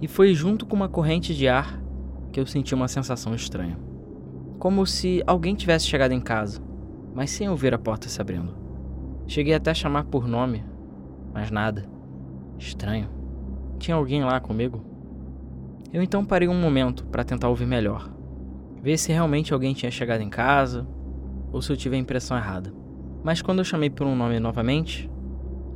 E 0.00 0.08
foi 0.08 0.32
junto 0.32 0.64
com 0.64 0.74
uma 0.74 0.88
corrente 0.88 1.34
de 1.34 1.46
ar 1.46 1.78
que 2.32 2.40
eu 2.40 2.46
senti 2.46 2.74
uma 2.74 2.88
sensação 2.88 3.34
estranha. 3.34 3.87
Como 4.58 4.84
se 4.84 5.22
alguém 5.24 5.54
tivesse 5.54 5.86
chegado 5.86 6.10
em 6.10 6.20
casa, 6.20 6.60
mas 7.14 7.30
sem 7.30 7.48
ouvir 7.48 7.72
a 7.72 7.78
porta 7.78 8.08
se 8.08 8.20
abrindo. 8.20 8.56
Cheguei 9.24 9.54
até 9.54 9.70
a 9.70 9.74
chamar 9.74 10.06
por 10.06 10.26
nome, 10.26 10.64
mas 11.32 11.48
nada. 11.48 11.88
Estranho. 12.58 13.08
Tinha 13.78 13.96
alguém 13.96 14.24
lá 14.24 14.40
comigo? 14.40 14.82
Eu 15.92 16.02
então 16.02 16.24
parei 16.24 16.48
um 16.48 16.60
momento 16.60 17.06
para 17.06 17.22
tentar 17.22 17.48
ouvir 17.48 17.66
melhor, 17.66 18.12
ver 18.82 18.98
se 18.98 19.12
realmente 19.12 19.54
alguém 19.54 19.74
tinha 19.74 19.92
chegado 19.92 20.22
em 20.22 20.28
casa 20.28 20.84
ou 21.52 21.62
se 21.62 21.70
eu 21.70 21.76
tive 21.76 21.94
a 21.94 22.00
impressão 22.00 22.36
errada. 22.36 22.74
Mas 23.22 23.40
quando 23.40 23.60
eu 23.60 23.64
chamei 23.64 23.88
por 23.88 24.08
um 24.08 24.16
nome 24.16 24.40
novamente, 24.40 25.08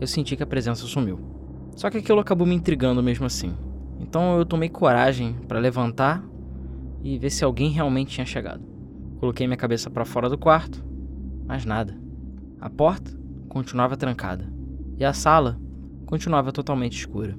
eu 0.00 0.08
senti 0.08 0.34
que 0.34 0.42
a 0.42 0.46
presença 0.46 0.86
sumiu. 0.86 1.20
Só 1.76 1.88
que 1.88 1.98
aquilo 1.98 2.18
acabou 2.18 2.48
me 2.48 2.56
intrigando 2.56 3.00
mesmo 3.00 3.26
assim. 3.26 3.54
Então 4.00 4.36
eu 4.36 4.44
tomei 4.44 4.68
coragem 4.68 5.34
para 5.46 5.60
levantar 5.60 6.24
e 7.00 7.16
ver 7.16 7.30
se 7.30 7.44
alguém 7.44 7.70
realmente 7.70 8.10
tinha 8.10 8.26
chegado. 8.26 8.71
Coloquei 9.22 9.46
minha 9.46 9.56
cabeça 9.56 9.88
para 9.88 10.04
fora 10.04 10.28
do 10.28 10.36
quarto, 10.36 10.84
mas 11.46 11.64
nada. 11.64 11.96
A 12.60 12.68
porta 12.68 13.16
continuava 13.48 13.96
trancada 13.96 14.52
e 14.98 15.04
a 15.04 15.12
sala 15.12 15.60
continuava 16.06 16.50
totalmente 16.50 16.98
escura. 16.98 17.38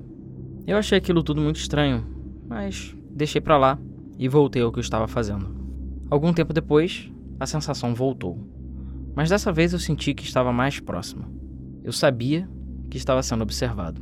Eu 0.65 0.77
achei 0.77 0.97
aquilo 0.97 1.21
tudo 1.21 1.41
muito 1.41 1.57
estranho, 1.57 2.07
mas 2.47 2.95
deixei 3.11 3.41
para 3.41 3.57
lá 3.57 3.77
e 4.17 4.29
voltei 4.29 4.61
ao 4.61 4.71
que 4.71 4.79
eu 4.79 4.81
estava 4.81 5.09
fazendo. 5.09 5.53
Algum 6.09 6.31
tempo 6.31 6.53
depois, 6.53 7.11
a 7.37 7.45
sensação 7.45 7.93
voltou, 7.93 8.39
mas 9.13 9.27
dessa 9.27 9.51
vez 9.51 9.73
eu 9.73 9.79
senti 9.79 10.13
que 10.13 10.23
estava 10.23 10.53
mais 10.53 10.79
próxima. 10.79 11.29
Eu 11.83 11.91
sabia 11.91 12.49
que 12.89 12.95
estava 12.95 13.21
sendo 13.21 13.41
observado. 13.41 14.01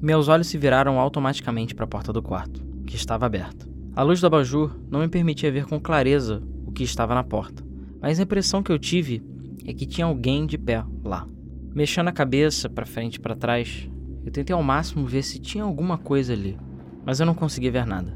Meus 0.00 0.28
olhos 0.28 0.46
se 0.46 0.56
viraram 0.56 0.98
automaticamente 0.98 1.74
para 1.74 1.84
a 1.84 1.88
porta 1.88 2.10
do 2.10 2.22
quarto, 2.22 2.64
que 2.86 2.96
estava 2.96 3.26
aberta. 3.26 3.68
A 3.94 4.02
luz 4.02 4.18
do 4.18 4.26
abajur 4.26 4.74
não 4.90 5.00
me 5.00 5.08
permitia 5.08 5.52
ver 5.52 5.66
com 5.66 5.78
clareza 5.78 6.42
o 6.68 6.70
que 6.70 6.84
estava 6.84 7.14
na 7.14 7.24
porta, 7.24 7.64
mas 7.98 8.20
a 8.20 8.22
impressão 8.22 8.62
que 8.62 8.70
eu 8.70 8.78
tive 8.78 9.22
é 9.66 9.72
que 9.72 9.86
tinha 9.86 10.06
alguém 10.06 10.46
de 10.46 10.58
pé 10.58 10.84
lá. 11.02 11.26
Mexendo 11.74 12.08
a 12.08 12.12
cabeça 12.12 12.68
para 12.68 12.84
frente 12.84 13.14
e 13.14 13.20
para 13.20 13.34
trás, 13.34 13.88
eu 14.22 14.30
tentei 14.30 14.54
ao 14.54 14.62
máximo 14.62 15.06
ver 15.06 15.22
se 15.22 15.38
tinha 15.38 15.64
alguma 15.64 15.96
coisa 15.96 16.34
ali, 16.34 16.58
mas 17.06 17.20
eu 17.20 17.26
não 17.26 17.34
conseguia 17.34 17.72
ver 17.72 17.86
nada. 17.86 18.14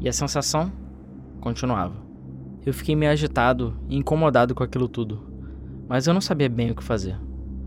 E 0.00 0.08
a 0.08 0.12
sensação 0.12 0.70
continuava. 1.40 1.96
Eu 2.64 2.72
fiquei 2.72 2.94
meio 2.94 3.10
agitado 3.10 3.76
e 3.88 3.96
incomodado 3.96 4.54
com 4.54 4.62
aquilo 4.62 4.88
tudo, 4.88 5.20
mas 5.88 6.06
eu 6.06 6.14
não 6.14 6.20
sabia 6.20 6.48
bem 6.48 6.70
o 6.70 6.76
que 6.76 6.84
fazer. 6.84 7.18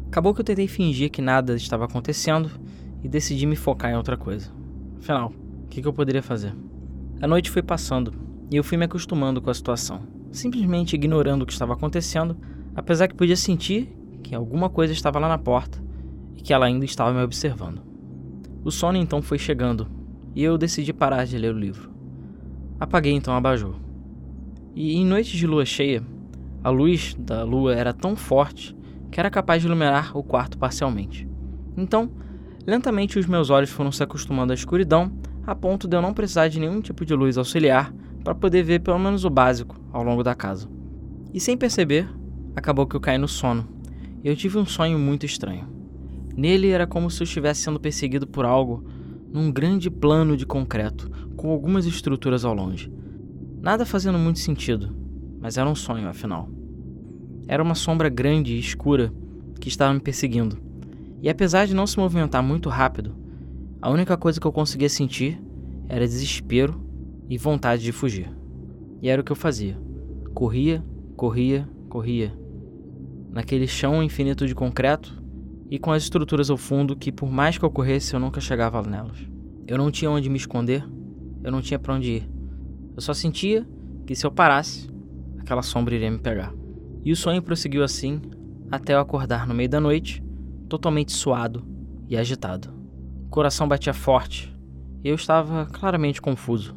Acabou 0.08 0.34
que 0.34 0.40
eu 0.40 0.46
tentei 0.46 0.70
fingir 0.70 1.12
que 1.12 1.22
nada 1.22 1.56
estava 1.56 1.84
acontecendo 1.84 2.50
e 3.04 3.10
decidi 3.10 3.46
me 3.46 3.58
focar 3.58 3.92
em 3.92 3.98
outra 3.98 4.16
coisa. 4.16 4.50
Afinal, 5.00 5.34
o 5.66 5.68
que, 5.68 5.82
que 5.82 5.88
eu 5.88 5.94
poderia 5.94 6.24
fazer? 6.24 6.56
A 7.22 7.28
noite 7.28 7.52
foi 7.52 7.62
passando 7.62 8.23
e 8.54 8.56
eu 8.56 8.64
fui 8.64 8.78
me 8.78 8.86
acostumando 8.86 9.42
com 9.42 9.50
a 9.50 9.54
situação, 9.54 10.04
simplesmente 10.32 10.94
ignorando 10.94 11.42
o 11.42 11.46
que 11.48 11.52
estava 11.52 11.74
acontecendo, 11.74 12.38
apesar 12.76 13.08
que 13.08 13.16
podia 13.16 13.36
sentir 13.36 13.92
que 14.22 14.36
alguma 14.36 14.70
coisa 14.70 14.94
estava 14.94 15.18
lá 15.18 15.28
na 15.28 15.40
porta 15.40 15.84
e 16.38 16.42
que 16.44 16.54
ela 16.54 16.68
ainda 16.68 16.86
estava 16.86 17.12
me 17.12 17.24
observando. 17.24 17.82
O 18.64 18.70
sono 18.70 19.00
então 19.00 19.24
foi 19.24 19.40
chegando 19.40 19.88
e 20.36 20.44
eu 20.44 20.56
decidi 20.56 20.94
parar 20.94 21.26
de 21.26 21.36
ler 21.36 21.52
o 21.52 21.58
livro. 21.58 21.90
Apaguei 22.80 23.14
então 23.14 23.34
a 23.34 23.38
abajur. 23.38 23.74
E 24.76 24.98
em 24.98 25.04
noites 25.04 25.32
de 25.32 25.48
lua 25.48 25.66
cheia, 25.66 26.04
a 26.64 26.70
luz 26.70 27.16
da 27.18 27.44
lua 27.44 27.74
era 27.74 27.92
tão 27.92 28.16
forte 28.16 28.78
que 29.10 29.20
era 29.20 29.32
capaz 29.32 29.64
de 29.64 29.68
iluminar 29.68 30.16
o 30.16 30.22
quarto 30.22 30.60
parcialmente. 30.60 31.28
Então, 31.76 32.12
lentamente 32.68 33.18
os 33.18 33.26
meus 33.26 33.50
olhos 33.50 33.72
foram 33.72 33.92
se 33.92 34.04
acostumando 34.04 34.54
à 34.54 34.54
escuridão, 34.54 35.12
a 35.44 35.56
ponto 35.56 35.88
de 35.88 35.98
eu 35.98 36.04
não 36.04 36.14
precisar 36.14 36.50
de 36.50 36.60
nenhum 36.60 36.82
tipo 36.82 37.04
de 37.04 37.16
luz 37.16 37.36
auxiliar 37.36 37.92
para 38.24 38.34
poder 38.34 38.64
ver 38.64 38.80
pelo 38.80 39.00
menos 39.00 39.26
o 39.26 39.30
básico 39.30 39.80
ao 39.92 40.04
longo 40.04 40.24
da 40.24 40.34
casa. 40.34 40.70
E 41.34 41.40
sem 41.40 41.58
perceber, 41.58 42.08
acabou 42.56 42.88
que 42.88 42.96
eu 42.96 43.02
caí 43.02 43.18
no 43.18 43.28
sono. 43.28 43.68
E 44.24 44.28
eu 44.28 44.36
tive 44.36 44.58
um 44.58 44.66
sonho 44.66 44.98
muito 44.98 45.26
estranho. 45.26 45.68
Nele 46.36 46.70
era 46.70 46.88
como 46.88 47.12
se 47.12 47.22
eu 47.22 47.26
estivesse 47.26 47.62
sendo 47.62 47.80
perseguido 47.80 48.26
por 48.26 48.46
algo 48.46 48.84
num 49.32 49.52
grande 49.52 49.90
plano 49.90 50.38
de 50.38 50.46
concreto, 50.46 51.10
com 51.36 51.50
algumas 51.50 51.86
estruturas 51.86 52.46
ao 52.46 52.54
longe. 52.54 52.92
Nada 53.62 53.86
fazendo 53.86 54.18
muito 54.18 54.40
sentido, 54.40 54.96
mas 55.42 55.58
era 55.58 55.70
um 55.70 55.76
sonho 55.76 56.08
afinal. 56.08 56.50
Era 57.48 57.62
uma 57.62 57.76
sombra 57.76 58.10
grande 58.10 58.54
e 58.54 58.60
escura 58.60 59.12
que 59.60 59.68
estava 59.68 59.94
me 59.94 60.00
perseguindo. 60.00 60.58
E 61.22 61.30
apesar 61.30 61.66
de 61.66 61.74
não 61.74 61.88
se 61.88 61.98
movimentar 61.98 62.44
muito 62.44 62.70
rápido, 62.70 63.16
a 63.82 63.90
única 63.90 64.16
coisa 64.16 64.40
que 64.40 64.48
eu 64.48 64.52
conseguia 64.52 64.90
sentir 64.90 65.42
era 65.90 66.08
desespero 66.08 66.80
e 67.30 67.38
vontade 67.38 67.84
de 67.84 67.92
fugir. 67.92 68.30
E 69.02 69.10
era 69.10 69.22
o 69.22 69.24
que 69.24 69.32
eu 69.32 69.36
fazia. 69.36 69.78
Corria, 70.34 70.84
corria, 71.16 71.68
corria. 71.90 72.34
Naquele 73.32 73.68
chão 73.68 74.04
infinito 74.04 74.46
de 74.46 74.56
concreto 74.56 75.24
e 75.70 75.80
com 75.80 75.92
as 75.92 76.04
estruturas 76.04 76.50
ao 76.50 76.58
fundo 76.58 76.96
que, 76.96 77.12
por 77.12 77.30
mais 77.30 77.58
que 77.58 77.66
eu 77.66 77.72
corresse, 77.72 78.14
eu 78.14 78.20
nunca 78.20 78.40
chegava 78.40 78.82
nelas. 78.82 79.18
Eu 79.68 79.78
não 79.78 79.90
tinha 79.90 80.12
onde 80.12 80.30
me 80.30 80.38
esconder, 80.38 80.88
eu 81.44 81.52
não 81.52 81.62
tinha 81.62 81.80
para 81.80 81.96
onde 81.96 82.12
ir. 82.12 82.30
Eu 82.96 83.02
só 83.02 83.14
sentia 83.14 83.68
que 84.06 84.16
se 84.16 84.26
eu 84.26 84.32
parasse, 84.32 84.90
aquela 85.40 85.62
sombra 85.62 85.96
iria 85.96 86.12
me 86.12 86.20
pegar. 86.20 86.54
E 87.04 87.12
o 87.12 87.16
sonho 87.16 87.42
prosseguiu 87.42 87.84
assim 87.84 88.22
até 88.72 88.94
eu 88.94 89.00
acordar 89.00 89.48
no 89.48 89.54
meio 89.54 89.70
da 89.70 89.80
noite, 89.80 90.24
totalmente 90.70 91.12
suado 91.12 91.66
e 92.08 92.16
agitado. 92.16 92.74
O 93.26 93.30
coração 93.30 93.68
batia 93.68 93.94
forte 93.94 94.56
e 95.04 95.10
eu 95.10 95.16
estava 95.16 95.66
claramente 95.66 96.22
confuso. 96.22 96.76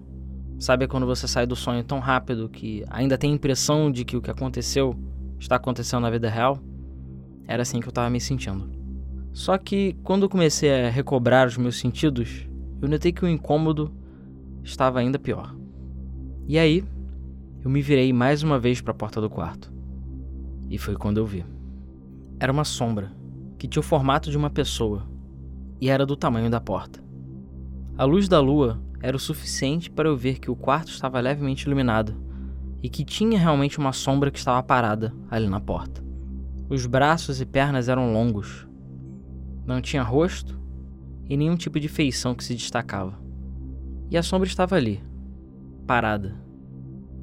Sabe 0.59 0.89
quando 0.89 1.07
você 1.07 1.29
sai 1.29 1.47
do 1.47 1.55
sonho 1.55 1.85
tão 1.85 1.99
rápido 1.99 2.49
que 2.49 2.83
ainda 2.89 3.19
tem 3.19 3.31
a 3.31 3.35
impressão 3.35 3.91
de 3.91 4.05
que 4.05 4.17
o 4.17 4.23
que 4.23 4.31
aconteceu 4.31 4.97
está 5.39 5.57
acontecendo 5.57 6.03
na 6.03 6.11
vida 6.11 6.31
real? 6.31 6.59
Era 7.47 7.63
assim 7.63 7.79
que 7.79 7.87
eu 7.87 7.91
estava 7.91 8.09
me 8.09 8.21
sentindo. 8.21 8.71
Só 9.33 9.59
que 9.59 9.95
quando 10.03 10.23
eu 10.23 10.29
comecei 10.31 10.87
a 10.87 10.91
recobrar 10.91 11.47
os 11.47 11.59
meus 11.59 11.79
sentidos, 11.79 12.49
eu 12.81 12.89
notei 12.89 13.13
que 13.13 13.23
o 13.23 13.29
incômodo 13.29 13.93
estava 14.65 14.99
ainda 14.99 15.19
pior. 15.19 15.55
E 16.49 16.59
aí, 16.59 16.83
eu 17.63 17.69
me 17.69 17.83
virei 17.83 18.11
mais 18.13 18.43
uma 18.43 18.59
vez 18.59 18.81
para 18.81 18.93
a 18.93 18.97
porta 18.97 19.21
do 19.21 19.29
quarto. 19.29 19.71
E 20.71 20.79
foi 20.79 20.95
quando 20.95 21.19
eu 21.19 21.27
vi. 21.27 21.45
Era 22.41 22.51
uma 22.51 22.65
sombra 22.65 23.13
que 23.59 23.69
tinha 23.69 23.81
o 23.81 23.85
formato 23.85 24.31
de 24.31 24.39
uma 24.39 24.49
pessoa 24.49 25.07
e 25.81 25.91
era 25.91 26.07
do 26.07 26.17
tamanho 26.17 26.49
da 26.49 26.61
porta. 26.61 27.05
A 27.99 28.05
luz 28.05 28.29
da 28.29 28.41
lua 28.41 28.81
era 29.01 29.17
o 29.17 29.21
suficiente 29.21 29.91
para 29.91 30.09
eu 30.09 30.17
ver 30.17 30.39
que 30.39 30.51
o 30.51 30.57
quarto 30.57 30.89
estava 30.89 31.21
levemente 31.21 31.67
iluminado 31.67 32.15
e 32.83 32.89
que 32.89 33.05
tinha 33.05 33.39
realmente 33.39 33.79
uma 33.79 33.93
sombra 33.93 34.31
que 34.31 34.39
estava 34.39 34.63
parada 34.63 35.15
ali 35.31 35.49
na 35.49 35.61
porta. 35.61 36.05
Os 36.69 36.87
braços 36.87 37.41
e 37.41 37.47
pernas 37.47 37.89
eram 37.89 38.13
longos. 38.13 38.67
Não 39.65 39.81
tinha 39.81 40.03
rosto 40.03 40.61
e 41.29 41.37
nenhum 41.37 41.57
tipo 41.57 41.79
de 41.79 41.89
feição 41.89 42.35
que 42.35 42.45
se 42.45 42.55
destacava. 42.55 43.19
E 44.11 44.17
a 44.17 44.23
sombra 44.23 44.49
estava 44.49 44.77
ali, 44.77 45.03
parada, 45.87 46.37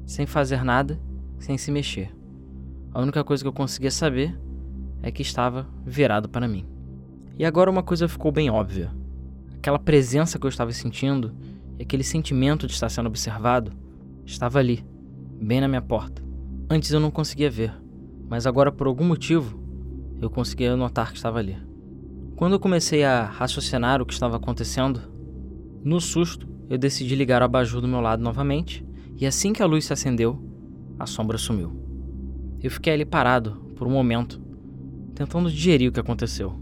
sem 0.06 0.26
fazer 0.26 0.62
nada, 0.64 1.00
sem 1.38 1.56
se 1.56 1.70
mexer. 1.70 2.14
A 2.92 3.00
única 3.00 3.24
coisa 3.24 3.42
que 3.42 3.48
eu 3.48 3.52
conseguia 3.52 3.90
saber 3.90 4.38
é 5.02 5.10
que 5.10 5.22
estava 5.22 5.66
virado 5.84 6.28
para 6.28 6.48
mim. 6.48 6.66
E 7.38 7.44
agora 7.44 7.70
uma 7.70 7.82
coisa 7.82 8.08
ficou 8.08 8.30
bem 8.30 8.48
óbvia. 8.50 8.90
Aquela 9.56 9.78
presença 9.78 10.38
que 10.38 10.46
eu 10.46 10.50
estava 10.50 10.72
sentindo 10.72 11.34
e 11.78 11.82
aquele 11.82 12.04
sentimento 12.04 12.66
de 12.66 12.72
estar 12.72 12.88
sendo 12.88 13.06
observado 13.06 13.72
estava 14.24 14.58
ali, 14.58 14.84
bem 15.40 15.60
na 15.60 15.68
minha 15.68 15.82
porta. 15.82 16.22
Antes 16.70 16.90
eu 16.90 17.00
não 17.00 17.10
conseguia 17.10 17.50
ver, 17.50 17.72
mas 18.28 18.46
agora 18.46 18.72
por 18.72 18.86
algum 18.86 19.04
motivo 19.04 19.62
eu 20.20 20.30
conseguia 20.30 20.76
notar 20.76 21.10
que 21.10 21.16
estava 21.16 21.38
ali. 21.38 21.56
Quando 22.36 22.54
eu 22.54 22.60
comecei 22.60 23.04
a 23.04 23.24
raciocinar 23.24 24.00
o 24.00 24.06
que 24.06 24.12
estava 24.12 24.36
acontecendo, 24.36 25.00
no 25.84 26.00
susto 26.00 26.48
eu 26.68 26.78
decidi 26.78 27.14
ligar 27.14 27.42
o 27.42 27.44
abajur 27.44 27.80
do 27.80 27.88
meu 27.88 28.00
lado 28.00 28.22
novamente, 28.22 28.84
e 29.16 29.26
assim 29.26 29.52
que 29.52 29.62
a 29.62 29.66
luz 29.66 29.84
se 29.84 29.92
acendeu, 29.92 30.42
a 30.98 31.06
sombra 31.06 31.38
sumiu. 31.38 31.72
Eu 32.62 32.70
fiquei 32.70 32.92
ali 32.92 33.04
parado 33.04 33.52
por 33.76 33.86
um 33.86 33.90
momento, 33.90 34.40
tentando 35.14 35.50
digerir 35.50 35.90
o 35.90 35.92
que 35.92 36.00
aconteceu. 36.00 36.58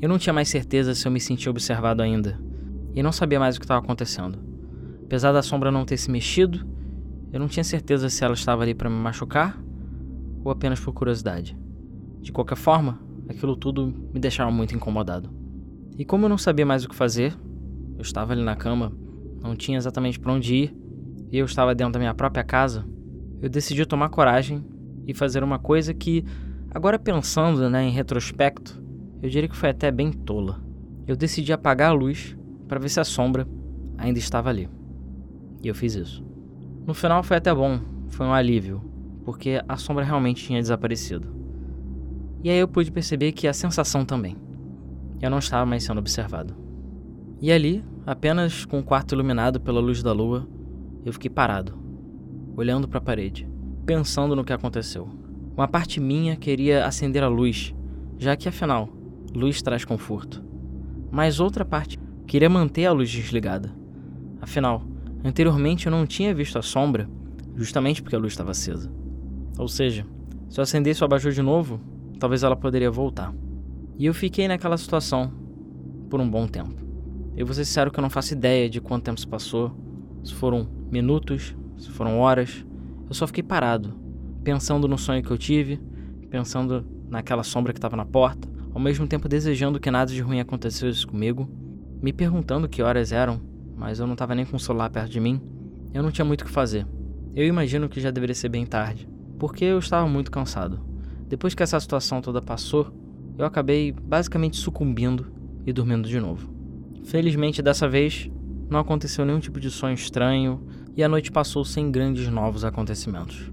Eu 0.00 0.08
não 0.08 0.18
tinha 0.18 0.32
mais 0.32 0.48
certeza 0.48 0.94
se 0.94 1.06
eu 1.06 1.12
me 1.12 1.20
sentia 1.20 1.50
observado 1.50 2.02
ainda, 2.02 2.40
e 2.94 3.02
não 3.02 3.12
sabia 3.12 3.38
mais 3.38 3.56
o 3.56 3.60
que 3.60 3.64
estava 3.64 3.80
acontecendo. 3.84 4.38
Apesar 5.04 5.32
da 5.32 5.42
sombra 5.42 5.70
não 5.70 5.84
ter 5.84 5.96
se 5.96 6.10
mexido, 6.10 6.66
eu 7.32 7.38
não 7.38 7.48
tinha 7.48 7.64
certeza 7.64 8.08
se 8.08 8.24
ela 8.24 8.34
estava 8.34 8.62
ali 8.62 8.74
para 8.74 8.90
me 8.90 8.96
machucar 8.96 9.60
ou 10.44 10.50
apenas 10.50 10.80
por 10.80 10.92
curiosidade. 10.92 11.56
De 12.20 12.32
qualquer 12.32 12.56
forma, 12.56 12.98
aquilo 13.28 13.56
tudo 13.56 13.94
me 14.12 14.20
deixava 14.20 14.50
muito 14.50 14.74
incomodado. 14.74 15.30
E 15.98 16.04
como 16.04 16.24
eu 16.24 16.28
não 16.28 16.38
sabia 16.38 16.66
mais 16.66 16.84
o 16.84 16.88
que 16.88 16.94
fazer, 16.94 17.36
eu 17.96 18.02
estava 18.02 18.32
ali 18.32 18.42
na 18.42 18.56
cama, 18.56 18.92
não 19.42 19.54
tinha 19.54 19.78
exatamente 19.78 20.18
para 20.18 20.32
onde 20.32 20.54
ir, 20.54 20.76
e 21.30 21.38
eu 21.38 21.46
estava 21.46 21.74
dentro 21.74 21.92
da 21.92 21.98
minha 21.98 22.14
própria 22.14 22.42
casa, 22.42 22.84
eu 23.40 23.48
decidi 23.48 23.86
tomar 23.86 24.08
coragem 24.08 24.64
e 25.06 25.14
fazer 25.14 25.42
uma 25.42 25.58
coisa 25.58 25.94
que, 25.94 26.24
agora 26.70 26.98
pensando 26.98 27.68
né, 27.70 27.84
em 27.84 27.90
retrospecto, 27.90 28.82
eu 29.22 29.28
diria 29.28 29.48
que 29.48 29.56
foi 29.56 29.70
até 29.70 29.90
bem 29.90 30.12
tola. 30.12 30.60
Eu 31.06 31.16
decidi 31.16 31.52
apagar 31.52 31.90
a 31.90 31.94
luz 31.94 32.36
para 32.70 32.78
ver 32.78 32.88
se 32.88 33.00
a 33.00 33.04
sombra 33.04 33.48
ainda 33.98 34.20
estava 34.20 34.48
ali. 34.48 34.68
E 35.60 35.66
eu 35.66 35.74
fiz 35.74 35.96
isso. 35.96 36.24
No 36.86 36.94
final 36.94 37.20
foi 37.24 37.36
até 37.36 37.52
bom, 37.52 37.80
foi 38.06 38.24
um 38.24 38.32
alívio, 38.32 38.80
porque 39.24 39.60
a 39.68 39.76
sombra 39.76 40.04
realmente 40.04 40.46
tinha 40.46 40.62
desaparecido. 40.62 41.34
E 42.44 42.48
aí 42.48 42.58
eu 42.58 42.68
pude 42.68 42.92
perceber 42.92 43.32
que 43.32 43.48
a 43.48 43.52
sensação 43.52 44.04
também. 44.04 44.36
Eu 45.20 45.28
não 45.30 45.40
estava 45.40 45.66
mais 45.66 45.82
sendo 45.82 45.98
observado. 45.98 46.54
E 47.40 47.50
ali, 47.50 47.84
apenas 48.06 48.64
com 48.64 48.78
o 48.78 48.84
quarto 48.84 49.16
iluminado 49.16 49.60
pela 49.60 49.80
luz 49.80 50.00
da 50.00 50.12
lua, 50.12 50.48
eu 51.04 51.12
fiquei 51.12 51.28
parado, 51.28 51.76
olhando 52.56 52.86
para 52.86 52.98
a 52.98 53.02
parede 53.02 53.50
pensando 53.84 54.36
no 54.36 54.44
que 54.44 54.52
aconteceu. 54.52 55.08
Uma 55.56 55.66
parte 55.66 55.98
minha 56.00 56.36
queria 56.36 56.86
acender 56.86 57.24
a 57.24 57.28
luz, 57.28 57.74
já 58.16 58.36
que 58.36 58.48
afinal, 58.48 58.88
luz 59.34 59.60
traz 59.60 59.84
conforto. 59.84 60.44
Mas 61.10 61.40
outra 61.40 61.64
parte 61.64 61.98
queria 62.30 62.48
manter 62.48 62.86
a 62.86 62.92
luz 62.92 63.10
desligada. 63.10 63.74
Afinal, 64.40 64.84
anteriormente 65.24 65.86
eu 65.86 65.90
não 65.90 66.06
tinha 66.06 66.32
visto 66.32 66.56
a 66.56 66.62
sombra, 66.62 67.10
justamente 67.56 68.00
porque 68.00 68.14
a 68.14 68.18
luz 68.20 68.32
estava 68.32 68.52
acesa. 68.52 68.88
Ou 69.58 69.66
seja, 69.66 70.06
se 70.48 70.60
eu 70.60 70.62
acendesse 70.62 71.02
o 71.02 71.04
abajur 71.04 71.32
de 71.32 71.42
novo, 71.42 71.80
talvez 72.20 72.44
ela 72.44 72.54
poderia 72.54 72.88
voltar. 72.88 73.34
E 73.98 74.06
eu 74.06 74.14
fiquei 74.14 74.46
naquela 74.46 74.78
situação 74.78 75.32
por 76.08 76.20
um 76.20 76.30
bom 76.30 76.46
tempo. 76.46 76.76
Eu 77.36 77.44
vou 77.44 77.52
ser 77.52 77.64
sincero 77.64 77.90
que 77.90 77.98
eu 77.98 78.02
não 78.02 78.08
faço 78.08 78.32
ideia 78.32 78.70
de 78.70 78.80
quanto 78.80 79.06
tempo 79.06 79.18
se 79.18 79.26
passou, 79.26 79.72
se 80.22 80.32
foram 80.32 80.68
minutos, 80.88 81.56
se 81.78 81.90
foram 81.90 82.20
horas, 82.20 82.64
eu 83.08 83.14
só 83.14 83.26
fiquei 83.26 83.42
parado, 83.42 83.92
pensando 84.44 84.86
no 84.86 84.96
sonho 84.96 85.20
que 85.20 85.32
eu 85.32 85.38
tive, 85.38 85.80
pensando 86.30 86.86
naquela 87.08 87.42
sombra 87.42 87.72
que 87.72 87.78
estava 87.78 87.96
na 87.96 88.04
porta, 88.04 88.48
ao 88.72 88.80
mesmo 88.80 89.04
tempo 89.08 89.28
desejando 89.28 89.80
que 89.80 89.90
nada 89.90 90.12
de 90.12 90.20
ruim 90.20 90.38
acontecesse 90.38 91.04
comigo, 91.04 91.50
me 92.02 92.12
perguntando 92.12 92.68
que 92.68 92.82
horas 92.82 93.12
eram, 93.12 93.40
mas 93.76 93.98
eu 93.98 94.06
não 94.06 94.14
estava 94.14 94.34
nem 94.34 94.44
com 94.44 94.56
o 94.56 94.60
celular 94.60 94.90
perto 94.90 95.10
de 95.10 95.20
mim. 95.20 95.40
Eu 95.92 96.02
não 96.02 96.10
tinha 96.10 96.24
muito 96.24 96.42
o 96.42 96.44
que 96.44 96.50
fazer. 96.50 96.86
Eu 97.34 97.46
imagino 97.46 97.88
que 97.88 98.00
já 98.00 98.10
deveria 98.10 98.34
ser 98.34 98.48
bem 98.48 98.64
tarde, 98.64 99.08
porque 99.38 99.64
eu 99.64 99.78
estava 99.78 100.08
muito 100.08 100.30
cansado. 100.30 100.80
Depois 101.28 101.54
que 101.54 101.62
essa 101.62 101.78
situação 101.78 102.20
toda 102.20 102.42
passou, 102.42 102.92
eu 103.38 103.44
acabei 103.44 103.92
basicamente 103.92 104.56
sucumbindo 104.56 105.32
e 105.66 105.72
dormindo 105.72 106.08
de 106.08 106.18
novo. 106.18 106.52
Felizmente 107.04 107.62
dessa 107.62 107.88
vez 107.88 108.30
não 108.68 108.80
aconteceu 108.80 109.24
nenhum 109.24 109.40
tipo 109.40 109.60
de 109.60 109.70
sonho 109.70 109.94
estranho 109.94 110.62
e 110.96 111.02
a 111.02 111.08
noite 111.08 111.30
passou 111.30 111.64
sem 111.64 111.90
grandes 111.90 112.28
novos 112.28 112.64
acontecimentos. 112.64 113.50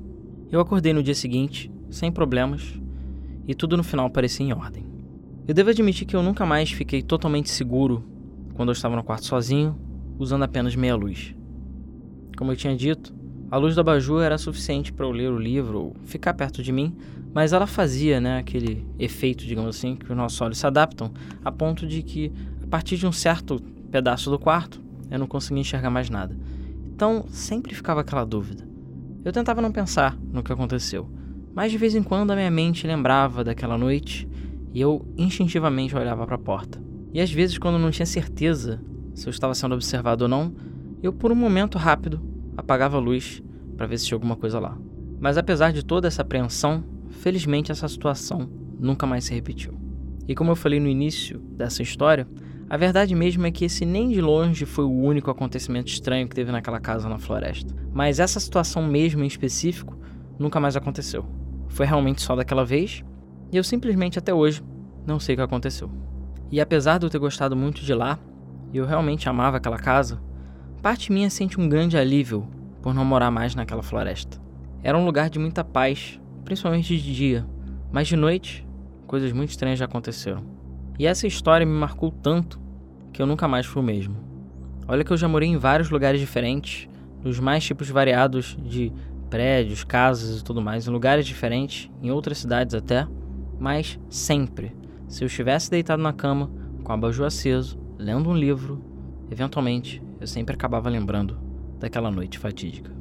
Eu 0.51 0.60
acordei 0.60 0.93
no 0.93 1.03
dia 1.03 1.15
seguinte, 1.15 1.71
sem 1.89 2.12
problemas, 2.12 2.79
e 3.47 3.53
tudo 3.53 3.77
no 3.77 3.83
final 3.83 4.10
parecia 4.10 4.45
em 4.45 4.53
ordem. 4.53 4.86
Eu 5.47 5.53
devo 5.53 5.69
admitir 5.69 6.05
que 6.05 6.15
eu 6.15 6.23
nunca 6.23 6.45
mais 6.45 6.71
fiquei 6.71 7.01
totalmente 7.01 7.49
seguro 7.49 8.03
quando 8.58 8.70
eu 8.70 8.74
estava 8.74 8.96
no 8.96 9.04
quarto 9.04 9.28
sozinho, 9.28 9.80
usando 10.17 10.43
apenas 10.43 10.76
meia 10.76 10.96
luz. 10.96 11.36
Como 12.36 12.52
eu 12.52 12.56
tinha 12.56 12.76
dito, 12.76 13.15
a 13.52 13.56
luz 13.56 13.76
da 13.76 13.82
abajur 13.82 14.24
era 14.24 14.38
suficiente 14.38 14.91
para 14.91 15.06
eu 15.06 15.12
ler 15.12 15.32
o 15.32 15.38
livro 15.38 15.80
ou 15.80 15.96
ficar 16.06 16.34
perto 16.34 16.63
de 16.63 16.72
mim, 16.72 16.98
mas 17.34 17.54
ela 17.54 17.67
fazia 17.67 18.20
né, 18.20 18.39
aquele 18.39 18.84
efeito, 18.98 19.46
digamos 19.46 19.78
assim, 19.78 19.96
que 19.96 20.12
os 20.12 20.17
nossos 20.17 20.41
olhos 20.41 20.58
se 20.58 20.65
adaptam, 20.65 21.12
a 21.46 21.52
ponto 21.52 21.86
de 21.86 22.02
que, 22.02 22.32
a 22.63 22.67
partir 22.67 22.98
de 22.98 23.06
um 23.06 23.12
certo 23.12 23.62
pedaço 23.91 24.32
do 24.32 24.39
quarto, 24.39 24.82
eu 25.10 25.20
não 25.20 25.28
conseguia 25.28 25.62
enxergar 25.62 25.91
mais 25.91 26.10
nada. 26.10 26.36
Então 26.88 27.26
sempre 27.30 27.76
ficava 27.76 28.02
aquela 28.02 28.26
dúvida. 28.26 28.67
Eu 29.24 29.32
tentava 29.32 29.62
não 29.62 29.72
pensar 29.72 30.17
no 30.34 30.41
que 30.41 30.52
aconteceu, 30.52 31.08
mas 31.54 31.72
de 31.72 31.78
vez 31.78 31.93
em 31.93 32.02
quando 32.02 32.32
a 32.32 32.36
minha 32.36 32.50
mente 32.50 32.88
lembrava 32.88 33.43
daquela 33.43 33.78
noite 33.78 34.28
e 34.74 34.82
eu 34.82 35.08
instintivamente 35.15 35.96
olhava 35.96 36.26
para 36.26 36.36
a 36.36 36.39
porta. 36.39 36.88
E 37.17 37.19
às 37.19 37.32
vezes, 37.32 37.58
quando 37.58 37.80
não 37.80 37.89
tinha 37.89 38.06
certeza 38.06 38.80
se 39.15 39.27
eu 39.27 39.32
estava 39.32 39.56
sendo 39.56 39.73
observado 39.73 40.25
ou 40.25 40.27
não, 40.27 40.53
eu 41.01 41.12
por 41.12 41.32
um 41.32 41.36
momento 41.36 41.75
rápido 41.75 42.21
apagava 42.56 42.97
a 42.97 42.99
luz 42.99 43.41
para 43.75 43.88
ver 43.88 43.97
se 43.97 44.06
tinha 44.06 44.15
alguma 44.15 44.36
coisa 44.36 44.60
lá. 44.60 44.77
Mas 45.19 45.36
apesar 45.36 45.73
de 45.73 45.84
toda 45.84 46.08
essa 46.08 46.21
apreensão, 46.21 46.84
felizmente 47.10 47.71
essa 47.71 47.88
situação 47.88 48.47
nunca 48.80 49.08
mais 49.08 49.23
se 49.23 49.34
repetiu. 49.34 49.73
E 50.27 50.36
como 50.36 50.51
eu 50.51 50.56
falei 50.56 50.80
no 50.80 50.88
início 50.88 51.39
dessa 51.39 51.82
história, 51.82 52.27
a 52.69 52.77
verdade 52.77 53.15
mesmo 53.15 53.47
é 53.47 53.51
que 53.51 53.65
esse 53.65 53.84
nem 53.84 54.10
de 54.10 54.21
longe 54.21 54.63
foi 54.63 54.86
o 54.86 55.01
único 55.01 55.32
acontecimento 55.32 55.88
estranho 55.88 56.30
que 56.30 56.36
teve 56.36 56.51
naquela 56.51 56.80
casa 56.80 57.10
na 57.10 57.17
floresta. 57.17 57.73
Mas 57.91 58.19
essa 58.19 58.39
situação 58.39 58.84
mesmo 58.84 59.23
em 59.23 59.27
específico 59.27 59.97
nunca 60.38 60.60
mais 60.60 60.75
aconteceu. 60.75 61.25
Foi 61.67 61.88
realmente 61.88 62.21
só 62.21 62.36
daquela 62.36 62.63
vez, 62.63 63.03
e 63.51 63.58
eu 63.58 63.63
simplesmente 63.63 64.19
até 64.19 64.32
hoje 64.32 64.62
não 65.03 65.19
sei 65.19 65.34
o 65.34 65.38
que 65.39 65.43
aconteceu. 65.43 65.89
E 66.51 66.62
apesar 66.62 66.97
de 66.97 67.05
eu 67.05 67.10
ter 67.10 67.19
gostado 67.19 67.55
muito 67.55 67.81
de 67.81 67.93
lá, 67.93 68.17
e 68.73 68.77
eu 68.77 68.86
realmente 68.86 69.27
amava 69.27 69.57
aquela 69.57 69.77
casa, 69.77 70.21
parte 70.81 71.12
minha 71.12 71.29
sente 71.29 71.60
um 71.60 71.67
grande 71.67 71.97
alívio 71.97 72.47
por 72.81 72.93
não 72.93 73.03
morar 73.03 73.31
mais 73.31 73.55
naquela 73.55 73.83
floresta. 73.83 74.39
Era 74.83 74.97
um 74.97 75.05
lugar 75.05 75.29
de 75.29 75.39
muita 75.39 75.63
paz, 75.63 76.19
principalmente 76.45 76.97
de 76.97 77.13
dia, 77.13 77.45
mas 77.91 78.07
de 78.07 78.15
noite, 78.15 78.65
coisas 79.05 79.31
muito 79.31 79.49
estranhas 79.49 79.79
já 79.79 79.86
aconteceram. 79.86 80.43
E 80.99 81.05
essa 81.05 81.27
história 81.27 81.65
me 81.65 81.73
marcou 81.73 82.12
tanto 82.12 82.60
que 83.12 83.21
eu 83.21 83.25
nunca 83.25 83.47
mais 83.47 83.65
fui 83.65 83.81
o 83.81 83.86
mesmo. 83.86 84.15
Olha 84.88 85.03
que 85.03 85.12
eu 85.12 85.17
já 85.17 85.27
morei 85.27 85.49
em 85.49 85.57
vários 85.57 85.89
lugares 85.89 86.19
diferentes, 86.19 86.88
nos 87.23 87.39
mais 87.39 87.63
tipos 87.63 87.89
variados 87.89 88.57
de 88.63 88.93
prédios, 89.29 89.83
casas 89.83 90.39
e 90.39 90.43
tudo 90.43 90.62
mais, 90.62 90.88
em 90.88 90.91
lugares 90.91 91.25
diferentes, 91.25 91.91
em 92.01 92.10
outras 92.12 92.38
cidades 92.38 92.73
até, 92.73 93.05
mas 93.60 93.99
sempre, 94.10 94.73
se 95.08 95.24
eu 95.24 95.28
estivesse 95.28 95.72
deitado 95.72 96.02
na 96.02 96.12
cama, 96.12 96.52
com 96.84 96.91
o 96.91 96.96
abajur 96.96 97.26
aceso, 97.26 97.80
lendo 97.98 98.30
um 98.30 98.36
livro, 98.36 98.84
eventualmente 99.32 100.02
eu 100.20 100.28
sempre 100.28 100.56
acabava 100.56 100.89
lembrando 100.89 101.38
daquela 101.80 102.12
noite 102.12 102.38
fatídica. 102.38 102.91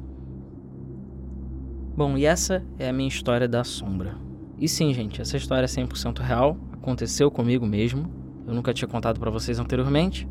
Bom, 1.95 2.17
e 2.17 2.25
essa 2.25 2.63
é 2.77 2.87
a 2.87 2.93
minha 2.93 3.07
história 3.07 3.47
da 3.47 3.63
sombra. 3.63 4.15
E 4.57 4.67
sim, 4.67 4.93
gente, 4.93 5.21
essa 5.21 5.35
história 5.35 5.65
é 5.65 5.67
100% 5.67 6.19
real, 6.19 6.57
aconteceu 6.73 7.29
comigo 7.29 7.65
mesmo. 7.65 8.09
Eu 8.47 8.53
nunca 8.53 8.73
tinha 8.73 8.87
contado 8.87 9.19
para 9.19 9.31
vocês 9.31 9.59
anteriormente. 9.59 10.27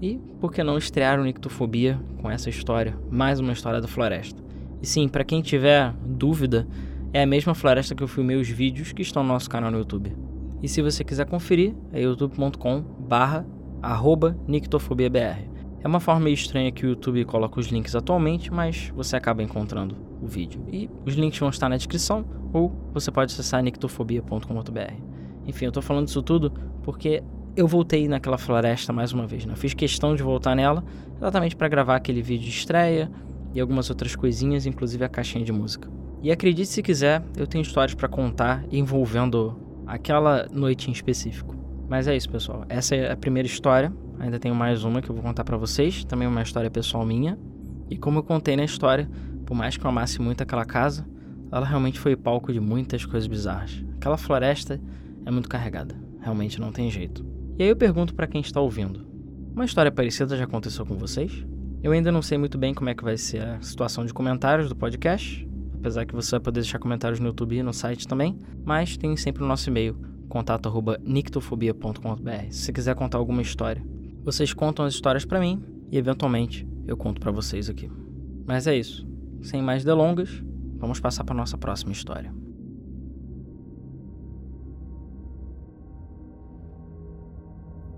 E 0.00 0.18
por 0.40 0.52
que 0.52 0.62
não 0.62 0.76
estrear 0.76 1.20
o 1.20 1.24
Nictofobia 1.24 2.00
com 2.18 2.30
essa 2.30 2.50
história, 2.50 2.98
mais 3.10 3.40
uma 3.40 3.52
história 3.52 3.80
da 3.80 3.88
floresta? 3.88 4.42
E 4.82 4.86
sim, 4.86 5.08
para 5.08 5.24
quem 5.24 5.40
tiver 5.40 5.92
dúvida, 6.04 6.66
é 7.12 7.22
a 7.22 7.26
mesma 7.26 7.54
floresta 7.54 7.94
que 7.94 8.02
eu 8.02 8.08
filmei 8.08 8.36
os 8.36 8.48
vídeos 8.48 8.92
que 8.92 9.02
estão 9.02 9.22
no 9.22 9.28
nosso 9.28 9.48
canal 9.48 9.70
no 9.70 9.78
YouTube. 9.78 10.25
E 10.62 10.68
se 10.68 10.82
você 10.82 11.04
quiser 11.04 11.26
conferir, 11.26 11.74
é 11.92 12.00
youtube.com 12.02 12.82
barra 12.98 13.46
nictofobiabr. 14.48 15.48
É 15.82 15.88
uma 15.88 16.00
forma 16.00 16.22
meio 16.22 16.34
estranha 16.34 16.72
que 16.72 16.84
o 16.84 16.88
YouTube 16.90 17.24
coloca 17.24 17.60
os 17.60 17.66
links 17.66 17.94
atualmente, 17.94 18.52
mas 18.52 18.92
você 18.94 19.16
acaba 19.16 19.42
encontrando 19.42 19.96
o 20.20 20.26
vídeo. 20.26 20.64
E 20.72 20.90
os 21.04 21.14
links 21.14 21.38
vão 21.38 21.48
estar 21.48 21.68
na 21.68 21.76
descrição, 21.76 22.24
ou 22.52 22.72
você 22.92 23.10
pode 23.10 23.32
acessar 23.32 23.62
nictofobia.com.br. 23.62 24.94
Enfim, 25.46 25.66
eu 25.66 25.72
tô 25.72 25.80
falando 25.80 26.08
isso 26.08 26.22
tudo 26.22 26.52
porque 26.82 27.22
eu 27.56 27.68
voltei 27.68 28.08
naquela 28.08 28.36
floresta 28.36 28.92
mais 28.92 29.12
uma 29.12 29.26
vez, 29.26 29.46
né? 29.46 29.52
Eu 29.52 29.56
fiz 29.56 29.74
questão 29.74 30.14
de 30.14 30.22
voltar 30.22 30.54
nela 30.54 30.84
exatamente 31.16 31.54
para 31.54 31.68
gravar 31.68 31.96
aquele 31.96 32.20
vídeo 32.20 32.44
de 32.44 32.50
estreia 32.50 33.10
e 33.54 33.60
algumas 33.60 33.88
outras 33.88 34.16
coisinhas, 34.16 34.66
inclusive 34.66 35.04
a 35.04 35.08
caixinha 35.08 35.44
de 35.44 35.52
música. 35.52 35.88
E 36.22 36.32
acredite 36.32 36.68
se 36.68 36.82
quiser, 36.82 37.22
eu 37.36 37.46
tenho 37.46 37.62
histórias 37.62 37.94
para 37.94 38.08
contar 38.08 38.64
envolvendo 38.70 39.56
aquela 39.86 40.46
noite 40.50 40.88
em 40.88 40.92
específico. 40.92 41.54
Mas 41.88 42.08
é 42.08 42.16
isso, 42.16 42.28
pessoal. 42.28 42.64
Essa 42.68 42.96
é 42.96 43.12
a 43.12 43.16
primeira 43.16 43.46
história. 43.46 43.92
Ainda 44.18 44.38
tenho 44.38 44.54
mais 44.54 44.82
uma 44.82 45.00
que 45.00 45.08
eu 45.08 45.14
vou 45.14 45.22
contar 45.22 45.44
para 45.44 45.56
vocês, 45.56 46.04
também 46.04 46.26
uma 46.26 46.42
história 46.42 46.70
pessoal 46.70 47.04
minha. 47.06 47.38
E 47.88 47.96
como 47.96 48.18
eu 48.18 48.22
contei 48.22 48.56
na 48.56 48.64
história, 48.64 49.08
por 49.44 49.54
mais 49.54 49.76
que 49.76 49.84
eu 49.84 49.88
amasse 49.88 50.20
muito 50.20 50.42
aquela 50.42 50.64
casa, 50.64 51.06
ela 51.52 51.64
realmente 51.64 52.00
foi 52.00 52.16
palco 52.16 52.52
de 52.52 52.58
muitas 52.58 53.04
coisas 53.04 53.28
bizarras. 53.28 53.84
Aquela 53.96 54.16
floresta 54.16 54.80
é 55.24 55.30
muito 55.30 55.48
carregada. 55.48 55.94
Realmente 56.20 56.60
não 56.60 56.72
tem 56.72 56.90
jeito. 56.90 57.24
E 57.58 57.62
aí 57.62 57.68
eu 57.68 57.76
pergunto 57.76 58.14
para 58.14 58.26
quem 58.26 58.40
está 58.40 58.60
ouvindo: 58.60 59.06
uma 59.54 59.64
história 59.64 59.92
parecida 59.92 60.36
já 60.36 60.44
aconteceu 60.44 60.84
com 60.84 60.96
vocês? 60.96 61.46
Eu 61.82 61.92
ainda 61.92 62.10
não 62.10 62.20
sei 62.20 62.36
muito 62.36 62.58
bem 62.58 62.74
como 62.74 62.90
é 62.90 62.94
que 62.94 63.04
vai 63.04 63.16
ser 63.16 63.42
a 63.42 63.60
situação 63.60 64.04
de 64.04 64.12
comentários 64.12 64.68
do 64.68 64.74
podcast, 64.74 65.48
apesar 65.78 66.04
que 66.04 66.14
você 66.14 66.32
vai 66.32 66.40
poder 66.40 66.60
deixar 66.60 66.78
comentários 66.78 67.18
no 67.20 67.26
YouTube 67.26 67.56
e 67.56 67.62
no 67.62 67.72
site 67.72 68.08
também, 68.08 68.38
mas 68.64 68.96
tem 68.96 69.16
sempre 69.16 69.42
o 69.42 69.46
nosso 69.46 69.70
e-mail, 69.70 69.96
contato@nictofobia.com.br. 70.28 72.50
Se 72.50 72.72
quiser 72.72 72.94
contar 72.94 73.18
alguma 73.18 73.42
história, 73.42 73.84
vocês 74.22 74.52
contam 74.52 74.84
as 74.84 74.94
histórias 74.94 75.24
para 75.24 75.40
mim 75.40 75.62
e 75.90 75.98
eventualmente 75.98 76.68
eu 76.86 76.96
conto 76.96 77.20
para 77.20 77.32
vocês 77.32 77.70
aqui. 77.70 77.90
Mas 78.46 78.66
é 78.66 78.76
isso. 78.76 79.06
Sem 79.42 79.62
mais 79.62 79.84
delongas, 79.84 80.42
vamos 80.78 81.00
passar 81.00 81.24
para 81.24 81.34
nossa 81.34 81.56
próxima 81.56 81.92
história. 81.92 82.34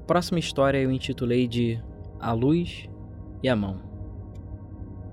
próxima 0.08 0.38
história 0.38 0.78
eu 0.78 0.90
intitulei 0.90 1.46
de 1.46 1.78
A 2.18 2.32
Luz 2.32 2.88
e 3.42 3.48
a 3.48 3.54
Mão. 3.54 3.87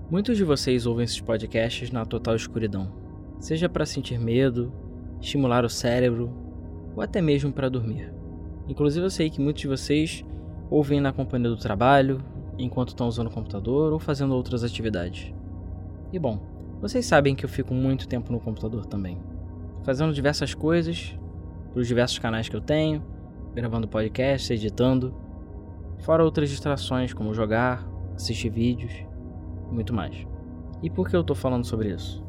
Muitos 0.08 0.36
de 0.36 0.44
vocês 0.44 0.86
ouvem 0.86 1.04
esses 1.04 1.20
podcasts 1.20 1.90
na 1.90 2.04
total 2.04 2.36
escuridão, 2.36 2.92
seja 3.40 3.68
para 3.68 3.84
sentir 3.84 4.20
medo, 4.20 4.72
estimular 5.20 5.64
o 5.64 5.68
cérebro 5.68 6.30
ou 6.94 7.02
até 7.02 7.20
mesmo 7.20 7.52
para 7.52 7.68
dormir. 7.68 8.14
Inclusive, 8.68 9.04
eu 9.04 9.10
sei 9.10 9.28
que 9.28 9.40
muitos 9.40 9.62
de 9.62 9.66
vocês 9.66 10.24
ouvem 10.70 11.00
na 11.00 11.12
companhia 11.12 11.48
do 11.48 11.56
trabalho, 11.56 12.22
enquanto 12.56 12.90
estão 12.90 13.08
usando 13.08 13.26
o 13.26 13.32
computador 13.32 13.92
ou 13.92 13.98
fazendo 13.98 14.32
outras 14.32 14.62
atividades. 14.62 15.34
E 16.12 16.20
bom, 16.20 16.40
vocês 16.80 17.04
sabem 17.04 17.34
que 17.34 17.44
eu 17.44 17.48
fico 17.48 17.74
muito 17.74 18.06
tempo 18.06 18.30
no 18.30 18.38
computador 18.38 18.86
também, 18.86 19.18
fazendo 19.82 20.14
diversas 20.14 20.54
coisas 20.54 21.18
para 21.72 21.80
os 21.80 21.88
diversos 21.88 22.20
canais 22.20 22.48
que 22.48 22.54
eu 22.54 22.60
tenho 22.60 23.02
gravando 23.56 23.88
podcast, 23.88 24.52
editando, 24.52 25.14
fora 26.00 26.22
outras 26.22 26.50
distrações 26.50 27.14
como 27.14 27.32
jogar, 27.32 27.88
assistir 28.14 28.50
vídeos 28.50 29.05
muito 29.70 29.94
mais. 29.94 30.26
E 30.82 30.90
por 30.90 31.08
que 31.08 31.16
eu 31.16 31.24
tô 31.24 31.34
falando 31.34 31.64
sobre 31.64 31.92
isso? 31.92 32.22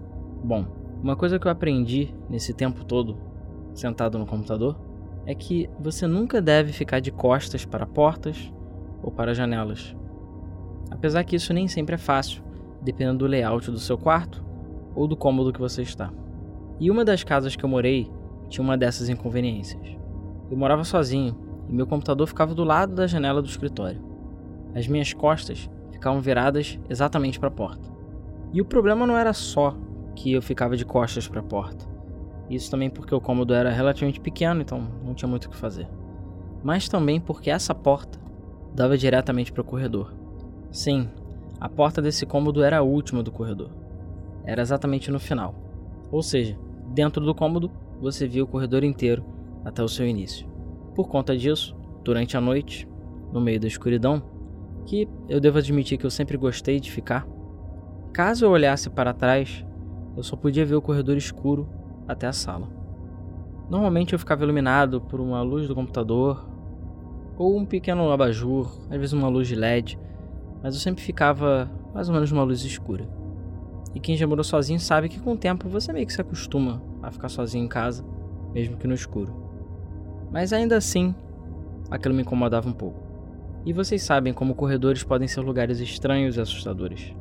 Bom, 0.43 0.65
uma 1.01 1.15
coisa 1.15 1.37
que 1.37 1.47
eu 1.47 1.51
aprendi 1.51 2.13
nesse 2.29 2.53
tempo 2.53 2.83
todo 2.83 3.17
sentado 3.73 4.17
no 4.17 4.25
computador 4.25 4.77
é 5.25 5.35
que 5.35 5.69
você 5.79 6.07
nunca 6.07 6.41
deve 6.41 6.71
ficar 6.71 6.99
de 6.99 7.11
costas 7.11 7.65
para 7.65 7.85
portas 7.85 8.51
ou 9.03 9.11
para 9.11 9.33
janelas. 9.33 9.95
Apesar 10.89 11.23
que 11.23 11.35
isso 11.35 11.53
nem 11.53 11.67
sempre 11.67 11.95
é 11.95 11.97
fácil, 11.97 12.41
dependendo 12.81 13.19
do 13.19 13.27
layout 13.27 13.69
do 13.69 13.79
seu 13.79 13.97
quarto 13.97 14.43
ou 14.95 15.07
do 15.07 15.17
cômodo 15.17 15.51
que 15.51 15.59
você 15.59 15.81
está. 15.81 16.11
E 16.79 16.89
uma 16.89 17.03
das 17.03 17.23
casas 17.23 17.55
que 17.55 17.63
eu 17.63 17.69
morei 17.69 18.09
tinha 18.49 18.63
uma 18.63 18.77
dessas 18.77 19.09
inconveniências. 19.09 19.97
Eu 20.49 20.57
morava 20.57 20.83
sozinho 20.83 21.35
e 21.67 21.73
meu 21.73 21.85
computador 21.85 22.25
ficava 22.27 22.55
do 22.55 22.63
lado 22.63 22.95
da 22.95 23.05
janela 23.05 23.41
do 23.41 23.49
escritório. 23.49 24.01
As 24.73 24.87
minhas 24.87 25.13
costas 25.13 25.69
ficavam 25.97 26.21
viradas 26.21 26.79
exatamente 26.89 27.39
para 27.39 27.49
a 27.49 27.51
porta. 27.51 27.89
E 28.53 28.61
o 28.61 28.65
problema 28.65 29.05
não 29.05 29.17
era 29.17 29.33
só 29.33 29.75
que 30.15 30.31
eu 30.31 30.41
ficava 30.41 30.77
de 30.77 30.85
costas 30.85 31.27
para 31.27 31.41
a 31.41 31.43
porta. 31.43 31.85
Isso 32.49 32.71
também 32.71 32.89
porque 32.89 33.13
o 33.13 33.19
cômodo 33.19 33.53
era 33.53 33.69
relativamente 33.69 34.21
pequeno, 34.21 34.61
então 34.61 34.87
não 35.03 35.13
tinha 35.13 35.27
muito 35.27 35.45
o 35.45 35.49
que 35.49 35.55
fazer. 35.55 35.87
Mas 36.63 36.87
também 36.87 37.19
porque 37.19 37.49
essa 37.49 37.75
porta 37.75 38.19
dava 38.73 38.97
diretamente 38.97 39.51
para 39.51 39.61
o 39.61 39.65
corredor. 39.65 40.13
Sim, 40.71 41.09
a 41.59 41.67
porta 41.67 42.01
desse 42.01 42.25
cômodo 42.25 42.63
era 42.63 42.77
a 42.77 42.83
última 42.83 43.21
do 43.21 43.31
corredor. 43.31 43.69
Era 44.45 44.61
exatamente 44.61 45.11
no 45.11 45.19
final. 45.19 45.55
Ou 46.11 46.23
seja, 46.23 46.57
dentro 46.93 47.25
do 47.25 47.35
cômodo 47.35 47.69
você 47.99 48.27
via 48.27 48.43
o 48.43 48.47
corredor 48.47 48.83
inteiro 48.83 49.25
até 49.65 49.83
o 49.83 49.89
seu 49.89 50.07
início. 50.07 50.47
Por 50.95 51.07
conta 51.07 51.35
disso, 51.35 51.75
durante 52.03 52.37
a 52.37 52.41
noite, 52.41 52.87
no 53.33 53.41
meio 53.41 53.59
da 53.59 53.67
escuridão, 53.67 54.23
que 54.87 55.07
eu 55.27 55.41
devo 55.41 55.57
admitir 55.57 55.97
que 55.97 56.05
eu 56.05 56.09
sempre 56.09 56.37
gostei 56.37 56.79
de 56.79 56.89
ficar, 56.89 57.27
caso 58.13 58.45
eu 58.45 58.49
olhasse 58.49 58.89
para 58.89 59.13
trás, 59.13 59.65
eu 60.15 60.23
só 60.23 60.35
podia 60.37 60.65
ver 60.65 60.75
o 60.75 60.81
corredor 60.81 61.17
escuro 61.17 61.69
até 62.07 62.25
a 62.25 62.31
sala. 62.31 62.69
Normalmente 63.69 64.13
eu 64.13 64.19
ficava 64.19 64.43
iluminado 64.43 65.01
por 65.01 65.19
uma 65.19 65.41
luz 65.41 65.67
do 65.67 65.75
computador 65.75 66.49
ou 67.37 67.57
um 67.57 67.65
pequeno 67.65 68.09
abajur, 68.11 68.71
às 68.89 68.97
vezes 68.97 69.11
uma 69.11 69.27
luz 69.27 69.49
de 69.49 69.55
LED, 69.55 69.99
mas 70.63 70.73
eu 70.73 70.79
sempre 70.79 71.03
ficava 71.03 71.69
mais 71.93 72.07
ou 72.07 72.15
menos 72.15 72.31
numa 72.31 72.43
luz 72.43 72.63
escura. 72.63 73.07
E 73.93 73.99
quem 73.99 74.15
já 74.15 74.25
morou 74.25 74.43
sozinho 74.43 74.79
sabe 74.79 75.09
que 75.09 75.19
com 75.19 75.33
o 75.33 75.37
tempo 75.37 75.67
você 75.67 75.91
meio 75.91 76.07
que 76.07 76.13
se 76.13 76.21
acostuma 76.21 76.81
a 77.03 77.11
ficar 77.11 77.27
sozinho 77.27 77.65
em 77.65 77.67
casa, 77.67 78.05
mesmo 78.53 78.77
que 78.77 78.87
no 78.87 78.93
escuro. 78.93 79.35
Mas 80.31 80.53
ainda 80.53 80.77
assim, 80.77 81.13
aquilo 81.91 82.15
me 82.15 82.21
incomodava 82.21 82.69
um 82.69 82.73
pouco. 82.73 83.06
E 83.67 83.73
vocês 83.73 84.01
sabem 84.01 84.31
como 84.31 84.55
corredores 84.55 85.03
podem 85.03 85.27
ser 85.27 85.41
lugares 85.41 85.81
estranhos 85.81 86.37
e 86.37 86.39
assustadores. 86.39 87.13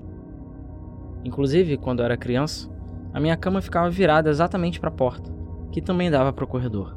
Inclusive, 1.24 1.76
quando 1.76 1.98
eu 1.98 2.04
era 2.04 2.16
criança, 2.16 2.70
a 3.12 3.18
minha 3.18 3.36
cama 3.36 3.60
ficava 3.60 3.90
virada 3.90 4.30
exatamente 4.30 4.78
para 4.78 4.88
a 4.88 4.92
porta, 4.92 5.28
que 5.72 5.82
também 5.82 6.08
dava 6.08 6.32
para 6.32 6.44
o 6.44 6.46
corredor. 6.46 6.96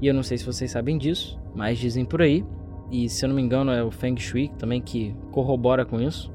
E 0.00 0.08
eu 0.08 0.12
não 0.12 0.24
sei 0.24 0.38
se 0.38 0.44
vocês 0.44 0.72
sabem 0.72 0.98
disso, 0.98 1.40
mas 1.54 1.78
dizem 1.78 2.04
por 2.04 2.20
aí, 2.20 2.44
e 2.90 3.08
se 3.08 3.24
eu 3.24 3.28
não 3.28 3.36
me 3.36 3.42
engano 3.42 3.70
é 3.70 3.80
o 3.80 3.92
Feng 3.92 4.18
Shui 4.18 4.48
também 4.58 4.82
que 4.82 5.14
corrobora 5.30 5.86
com 5.86 6.00
isso, 6.00 6.34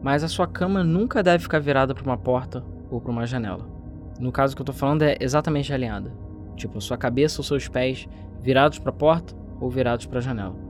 mas 0.00 0.22
a 0.22 0.28
sua 0.28 0.46
cama 0.46 0.84
nunca 0.84 1.24
deve 1.24 1.42
ficar 1.42 1.58
virada 1.58 1.92
para 1.92 2.04
uma 2.04 2.16
porta 2.16 2.64
ou 2.88 3.00
para 3.00 3.10
uma 3.10 3.26
janela. 3.26 3.68
No 4.20 4.30
caso 4.30 4.54
que 4.54 4.62
eu 4.62 4.66
tô 4.66 4.72
falando 4.72 5.02
é 5.02 5.16
exatamente 5.18 5.72
alinhada. 5.72 6.14
Tipo, 6.54 6.78
a 6.78 6.80
sua 6.80 6.96
cabeça 6.96 7.40
ou 7.40 7.44
seus 7.44 7.66
pés 7.66 8.08
virados 8.40 8.78
para 8.78 8.90
a 8.90 8.94
porta 8.94 9.34
ou 9.60 9.68
virados 9.68 10.06
para 10.06 10.20
a 10.20 10.22
janela. 10.22 10.67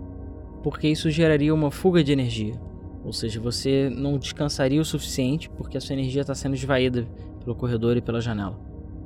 Porque 0.62 0.88
isso 0.88 1.10
geraria 1.10 1.54
uma 1.54 1.70
fuga 1.70 2.02
de 2.02 2.12
energia. 2.12 2.60
Ou 3.04 3.12
seja, 3.12 3.40
você 3.40 3.90
não 3.90 4.18
descansaria 4.18 4.80
o 4.80 4.84
suficiente 4.84 5.48
porque 5.50 5.78
a 5.78 5.80
sua 5.80 5.94
energia 5.94 6.22
está 6.22 6.34
sendo 6.34 6.54
esvaída 6.54 7.06
pelo 7.42 7.56
corredor 7.56 7.96
e 7.96 8.02
pela 8.02 8.20
janela. 8.20 8.58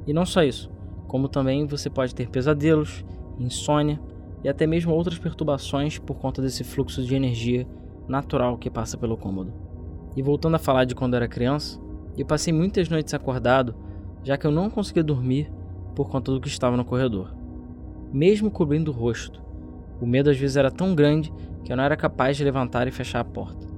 E 0.07 0.13
não 0.13 0.27
só 0.27 0.43
isso, 0.43 0.71
como 1.07 1.29
também 1.29 1.67
você 1.67 1.89
pode 1.89 2.15
ter 2.15 2.29
pesadelos, 2.29 3.05
insônia 3.39 4.01
e 4.43 4.49
até 4.49 4.67
mesmo 4.67 4.93
outras 4.93 5.19
perturbações 5.19 5.99
por 5.99 6.17
conta 6.17 6.43
desse 6.43 6.65
fluxo 6.65 7.03
de 7.03 7.15
energia 7.15 7.67
natural 8.09 8.59
que 8.59 8.71
passa 8.71 8.99
pelo 8.99 9.17
cômodo. 9.17 9.53
E 10.17 10.23
voltando 10.23 10.57
a 10.57 10.59
falar 10.59 10.85
de 10.85 10.95
quando 10.95 11.15
era 11.15 11.29
criança, 11.29 11.81
eu 12.17 12.27
passei 12.27 12.53
muitas 12.53 12.89
noites 12.89 13.15
acordado, 13.15 13.75
já 14.23 14.37
que 14.37 14.47
eu 14.47 14.51
não 14.51 14.69
conseguia 14.69 15.03
dormir 15.03 15.51
por 15.95 16.09
conta 16.09 16.33
do 16.33 16.41
que 16.41 16.49
estava 16.49 16.77
no 16.77 16.85
corredor. 16.85 17.35
Mesmo 18.13 18.51
cobrindo 18.51 18.91
o 18.91 18.95
rosto, 18.95 19.43
o 20.03 20.07
medo 20.07 20.31
às 20.31 20.37
vezes 20.37 20.57
era 20.57 20.69
tão 20.69 20.97
grande 20.97 21.33
que 21.65 21.73
eu 21.73 21.77
não 21.77 21.85
era 21.85 21.97
capaz 21.97 22.37
de 22.37 22.43
levantar 22.43 22.89
e 22.89 22.91
fechar 22.91 23.21
a 23.21 23.25
porta. 23.25 23.69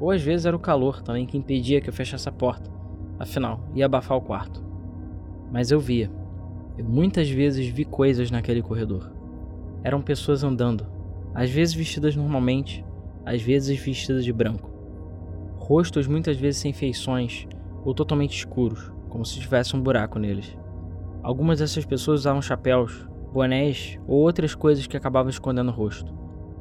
Ou 0.00 0.10
às 0.10 0.20
vezes 0.20 0.44
era 0.44 0.56
o 0.56 0.60
calor 0.60 1.00
também 1.02 1.24
que 1.24 1.38
impedia 1.38 1.80
que 1.80 1.88
eu 1.88 1.92
fechasse 1.92 2.28
a 2.28 2.32
porta, 2.32 2.68
afinal, 3.16 3.60
ia 3.76 3.86
abafar 3.86 4.18
o 4.18 4.20
quarto. 4.20 4.60
Mas 5.52 5.70
eu 5.70 5.78
via. 5.78 6.10
Eu 6.76 6.84
muitas 6.84 7.30
vezes 7.30 7.68
vi 7.68 7.84
coisas 7.84 8.28
naquele 8.28 8.60
corredor. 8.60 9.12
Eram 9.84 10.02
pessoas 10.02 10.42
andando, 10.42 10.84
às 11.32 11.48
vezes 11.48 11.74
vestidas 11.74 12.16
normalmente, 12.16 12.84
às 13.24 13.40
vezes 13.40 13.78
vestidas 13.78 14.24
de 14.24 14.32
branco. 14.32 14.70
Rostos 15.56 16.08
muitas 16.08 16.36
vezes 16.36 16.60
sem 16.60 16.72
feições 16.72 17.46
ou 17.84 17.94
totalmente 17.94 18.36
escuros, 18.36 18.92
como 19.08 19.24
se 19.24 19.38
tivesse 19.38 19.76
um 19.76 19.80
buraco 19.80 20.18
neles. 20.18 20.58
Algumas 21.22 21.60
dessas 21.60 21.84
pessoas 21.84 22.20
usavam 22.20 22.42
chapéus, 22.42 23.08
bonés 23.32 23.98
ou 24.06 24.18
outras 24.18 24.54
coisas 24.54 24.86
que 24.86 24.96
acabavam 24.96 25.30
escondendo 25.30 25.70
o 25.70 25.74
rosto. 25.74 26.12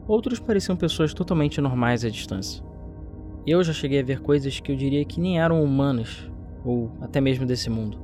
Outros 0.07 0.39
pareciam 0.39 0.77
pessoas 0.77 1.13
totalmente 1.13 1.59
normais 1.59 2.05
à 2.05 2.09
distância. 2.09 2.63
Eu 3.45 3.63
já 3.63 3.73
cheguei 3.73 3.99
a 3.99 4.03
ver 4.03 4.21
coisas 4.21 4.59
que 4.59 4.71
eu 4.71 4.75
diria 4.75 5.05
que 5.05 5.19
nem 5.19 5.39
eram 5.39 5.63
humanas, 5.63 6.29
ou 6.65 6.91
até 7.01 7.21
mesmo 7.21 7.45
desse 7.45 7.69
mundo. 7.69 7.97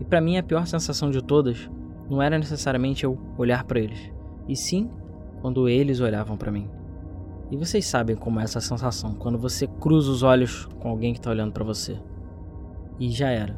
E 0.00 0.04
para 0.04 0.20
mim 0.20 0.36
a 0.36 0.42
pior 0.42 0.66
sensação 0.66 1.10
de 1.10 1.22
todas 1.22 1.70
não 2.10 2.20
era 2.20 2.38
necessariamente 2.38 3.04
eu 3.04 3.18
olhar 3.38 3.64
para 3.64 3.80
eles, 3.80 4.12
e 4.48 4.56
sim 4.56 4.90
quando 5.40 5.68
eles 5.68 6.00
olhavam 6.00 6.36
para 6.36 6.50
mim. 6.50 6.68
E 7.50 7.56
vocês 7.56 7.86
sabem 7.86 8.16
como 8.16 8.40
é 8.40 8.44
essa 8.44 8.60
sensação 8.60 9.14
quando 9.14 9.38
você 9.38 9.66
cruza 9.66 10.10
os 10.10 10.22
olhos 10.22 10.66
com 10.80 10.88
alguém 10.88 11.12
que 11.12 11.18
está 11.18 11.30
olhando 11.30 11.52
para 11.52 11.62
você. 11.62 11.96
E 12.98 13.10
já 13.10 13.30
era. 13.30 13.56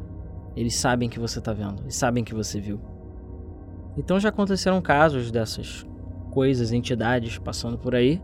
Eles 0.55 0.75
sabem 0.75 1.09
que 1.09 1.19
você 1.19 1.39
está 1.39 1.53
vendo, 1.53 1.83
e 1.87 1.91
sabem 1.91 2.23
que 2.23 2.33
você 2.33 2.59
viu. 2.59 2.79
Então 3.97 4.19
já 4.19 4.29
aconteceram 4.29 4.79
casos 4.81 5.31
dessas 5.31 5.85
coisas, 6.31 6.71
entidades 6.71 7.39
passando 7.39 7.77
por 7.77 7.95
aí, 7.95 8.21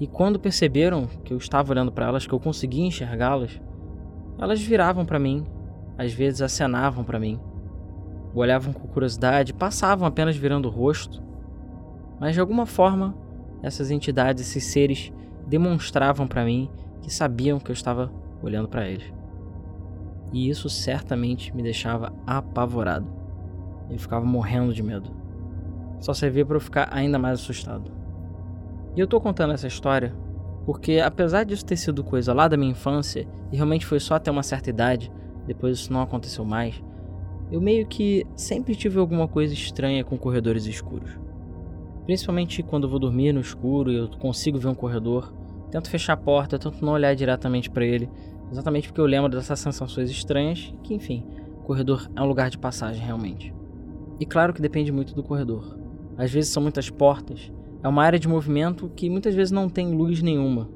e 0.00 0.06
quando 0.06 0.38
perceberam 0.38 1.06
que 1.06 1.32
eu 1.32 1.38
estava 1.38 1.70
olhando 1.72 1.92
para 1.92 2.06
elas, 2.06 2.26
que 2.26 2.32
eu 2.32 2.40
conseguia 2.40 2.86
enxergá-las, 2.86 3.60
elas 4.38 4.60
viravam 4.60 5.04
para 5.04 5.18
mim, 5.18 5.46
às 5.98 6.12
vezes 6.12 6.42
acenavam 6.42 7.04
para 7.04 7.20
mim, 7.20 7.38
olhavam 8.34 8.72
com 8.72 8.88
curiosidade, 8.88 9.54
passavam 9.54 10.06
apenas 10.06 10.36
virando 10.36 10.68
o 10.68 10.70
rosto, 10.70 11.22
mas 12.18 12.34
de 12.34 12.40
alguma 12.40 12.66
forma 12.66 13.14
essas 13.62 13.90
entidades, 13.90 14.48
esses 14.48 14.64
seres, 14.64 15.12
demonstravam 15.46 16.26
para 16.26 16.44
mim 16.44 16.70
que 17.02 17.12
sabiam 17.12 17.58
que 17.58 17.70
eu 17.70 17.74
estava 17.74 18.12
olhando 18.42 18.68
para 18.68 18.88
eles. 18.88 19.12
E 20.32 20.48
isso 20.48 20.68
certamente 20.68 21.54
me 21.54 21.62
deixava 21.62 22.12
apavorado. 22.26 23.25
Eu 23.90 23.98
ficava 23.98 24.24
morrendo 24.24 24.72
de 24.72 24.82
medo. 24.82 25.10
Só 26.00 26.12
servia 26.12 26.44
para 26.44 26.56
eu 26.56 26.60
ficar 26.60 26.88
ainda 26.92 27.18
mais 27.18 27.40
assustado. 27.40 27.90
E 28.94 29.00
eu 29.00 29.06
tô 29.06 29.20
contando 29.20 29.52
essa 29.52 29.66
história 29.66 30.14
porque, 30.64 30.98
apesar 30.98 31.44
disso 31.44 31.64
ter 31.64 31.76
sido 31.76 32.02
coisa 32.02 32.34
lá 32.34 32.48
da 32.48 32.56
minha 32.56 32.72
infância 32.72 33.26
e 33.52 33.56
realmente 33.56 33.86
foi 33.86 34.00
só 34.00 34.16
até 34.16 34.30
uma 34.30 34.42
certa 34.42 34.68
idade, 34.68 35.12
depois 35.46 35.78
isso 35.78 35.92
não 35.92 36.02
aconteceu 36.02 36.44
mais, 36.44 36.82
eu 37.52 37.60
meio 37.60 37.86
que 37.86 38.26
sempre 38.34 38.74
tive 38.74 38.98
alguma 38.98 39.28
coisa 39.28 39.54
estranha 39.54 40.02
com 40.02 40.18
corredores 40.18 40.66
escuros. 40.66 41.16
Principalmente 42.04 42.64
quando 42.64 42.88
vou 42.88 42.98
dormir 42.98 43.32
no 43.32 43.40
escuro 43.40 43.92
e 43.92 43.96
eu 43.96 44.08
consigo 44.18 44.58
ver 44.58 44.66
um 44.66 44.74
corredor, 44.74 45.32
tento 45.70 45.88
fechar 45.88 46.14
a 46.14 46.16
porta, 46.16 46.58
tento 46.58 46.84
não 46.84 46.94
olhar 46.94 47.14
diretamente 47.14 47.70
para 47.70 47.84
ele, 47.84 48.10
exatamente 48.50 48.88
porque 48.88 49.00
eu 49.00 49.06
lembro 49.06 49.30
dessas 49.30 49.60
sensações 49.60 50.10
estranhas 50.10 50.74
que, 50.82 50.94
enfim, 50.94 51.24
o 51.58 51.62
corredor 51.62 52.10
é 52.16 52.20
um 52.20 52.26
lugar 52.26 52.50
de 52.50 52.58
passagem 52.58 53.04
realmente. 53.04 53.54
E 54.18 54.26
claro 54.26 54.52
que 54.52 54.62
depende 54.62 54.90
muito 54.92 55.14
do 55.14 55.22
corredor. 55.22 55.78
Às 56.16 56.30
vezes 56.30 56.50
são 56.50 56.62
muitas 56.62 56.88
portas, 56.88 57.52
é 57.82 57.88
uma 57.88 58.02
área 58.02 58.18
de 58.18 58.26
movimento 58.26 58.90
que 58.96 59.10
muitas 59.10 59.34
vezes 59.34 59.50
não 59.50 59.68
tem 59.68 59.94
luz 59.94 60.22
nenhuma. 60.22 60.70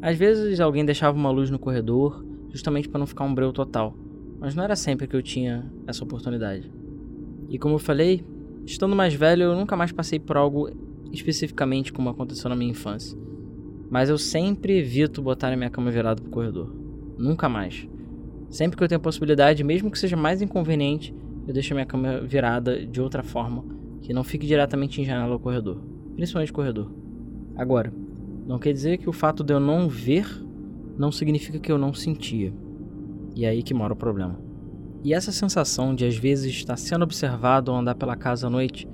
Às 0.00 0.16
vezes 0.16 0.60
alguém 0.60 0.84
deixava 0.84 1.16
uma 1.16 1.30
luz 1.30 1.50
no 1.50 1.58
corredor, 1.58 2.24
justamente 2.50 2.88
para 2.88 2.98
não 2.98 3.06
ficar 3.06 3.24
um 3.24 3.34
breu 3.34 3.52
total, 3.52 3.94
mas 4.40 4.54
não 4.54 4.64
era 4.64 4.76
sempre 4.76 5.06
que 5.06 5.14
eu 5.14 5.22
tinha 5.22 5.70
essa 5.86 6.02
oportunidade. 6.02 6.72
E 7.48 7.58
como 7.58 7.74
eu 7.74 7.78
falei, 7.78 8.24
Estando 8.66 8.96
mais 8.96 9.12
velho, 9.12 9.42
eu 9.42 9.54
nunca 9.54 9.76
mais 9.76 9.92
passei 9.92 10.18
por 10.18 10.38
algo 10.38 10.70
especificamente 11.12 11.92
como 11.92 12.08
aconteceu 12.08 12.48
na 12.48 12.56
minha 12.56 12.70
infância. 12.70 13.16
Mas 13.90 14.08
eu 14.08 14.16
sempre 14.16 14.78
evito 14.78 15.20
botar 15.20 15.52
a 15.52 15.56
minha 15.56 15.68
cama 15.68 15.90
virada 15.90 16.22
pro 16.22 16.30
corredor. 16.30 16.74
Nunca 17.18 17.46
mais. 17.46 17.86
Sempre 18.48 18.76
que 18.76 18.82
eu 18.82 18.88
tenho 18.88 18.98
a 18.98 19.02
possibilidade, 19.02 19.62
mesmo 19.62 19.90
que 19.90 19.98
seja 19.98 20.16
mais 20.16 20.40
inconveniente, 20.40 21.14
eu 21.46 21.52
deixo 21.52 21.72
a 21.72 21.76
minha 21.76 21.86
cama 21.86 22.20
virada 22.20 22.86
de 22.86 23.00
outra 23.00 23.22
forma, 23.22 23.64
que 24.00 24.12
não 24.12 24.24
fique 24.24 24.46
diretamente 24.46 25.00
em 25.00 25.04
janela 25.04 25.32
ou 25.32 25.38
corredor. 25.38 25.82
Principalmente 26.14 26.52
corredor. 26.52 26.90
Agora, 27.56 27.92
não 28.46 28.58
quer 28.58 28.72
dizer 28.72 28.98
que 28.98 29.08
o 29.08 29.12
fato 29.12 29.42
de 29.42 29.52
eu 29.52 29.60
não 29.60 29.88
ver 29.88 30.26
não 30.96 31.10
significa 31.10 31.58
que 31.58 31.72
eu 31.72 31.78
não 31.78 31.92
sentia. 31.92 32.52
E 33.34 33.44
é 33.44 33.48
aí 33.48 33.62
que 33.62 33.74
mora 33.74 33.92
o 33.92 33.96
problema. 33.96 34.38
E 35.02 35.12
essa 35.12 35.32
sensação 35.32 35.94
de 35.94 36.06
às 36.06 36.16
vezes 36.16 36.52
estar 36.52 36.76
sendo 36.76 37.02
observado 37.02 37.70
ao 37.70 37.78
andar 37.78 37.94
pela 37.94 38.16
casa 38.16 38.46
à 38.46 38.50
noite 38.50 38.88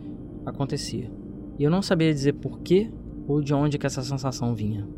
acontecia. 0.44 1.10
E 1.58 1.62
eu 1.62 1.70
não 1.70 1.82
sabia 1.82 2.12
dizer 2.12 2.32
porquê 2.34 2.90
ou 3.28 3.40
de 3.40 3.54
onde 3.54 3.78
que 3.78 3.86
essa 3.86 4.02
sensação 4.02 4.54
vinha. 4.54 4.88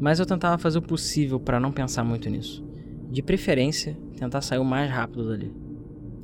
Mas 0.00 0.18
eu 0.18 0.26
tentava 0.26 0.58
fazer 0.58 0.78
o 0.78 0.82
possível 0.82 1.38
para 1.38 1.60
não 1.60 1.72
pensar 1.72 2.04
muito 2.04 2.30
nisso. 2.30 2.64
De 3.10 3.22
preferência, 3.22 3.98
tentar 4.16 4.40
sair 4.40 4.58
o 4.58 4.64
mais 4.64 4.90
rápido 4.90 5.28
dali. 5.28 5.63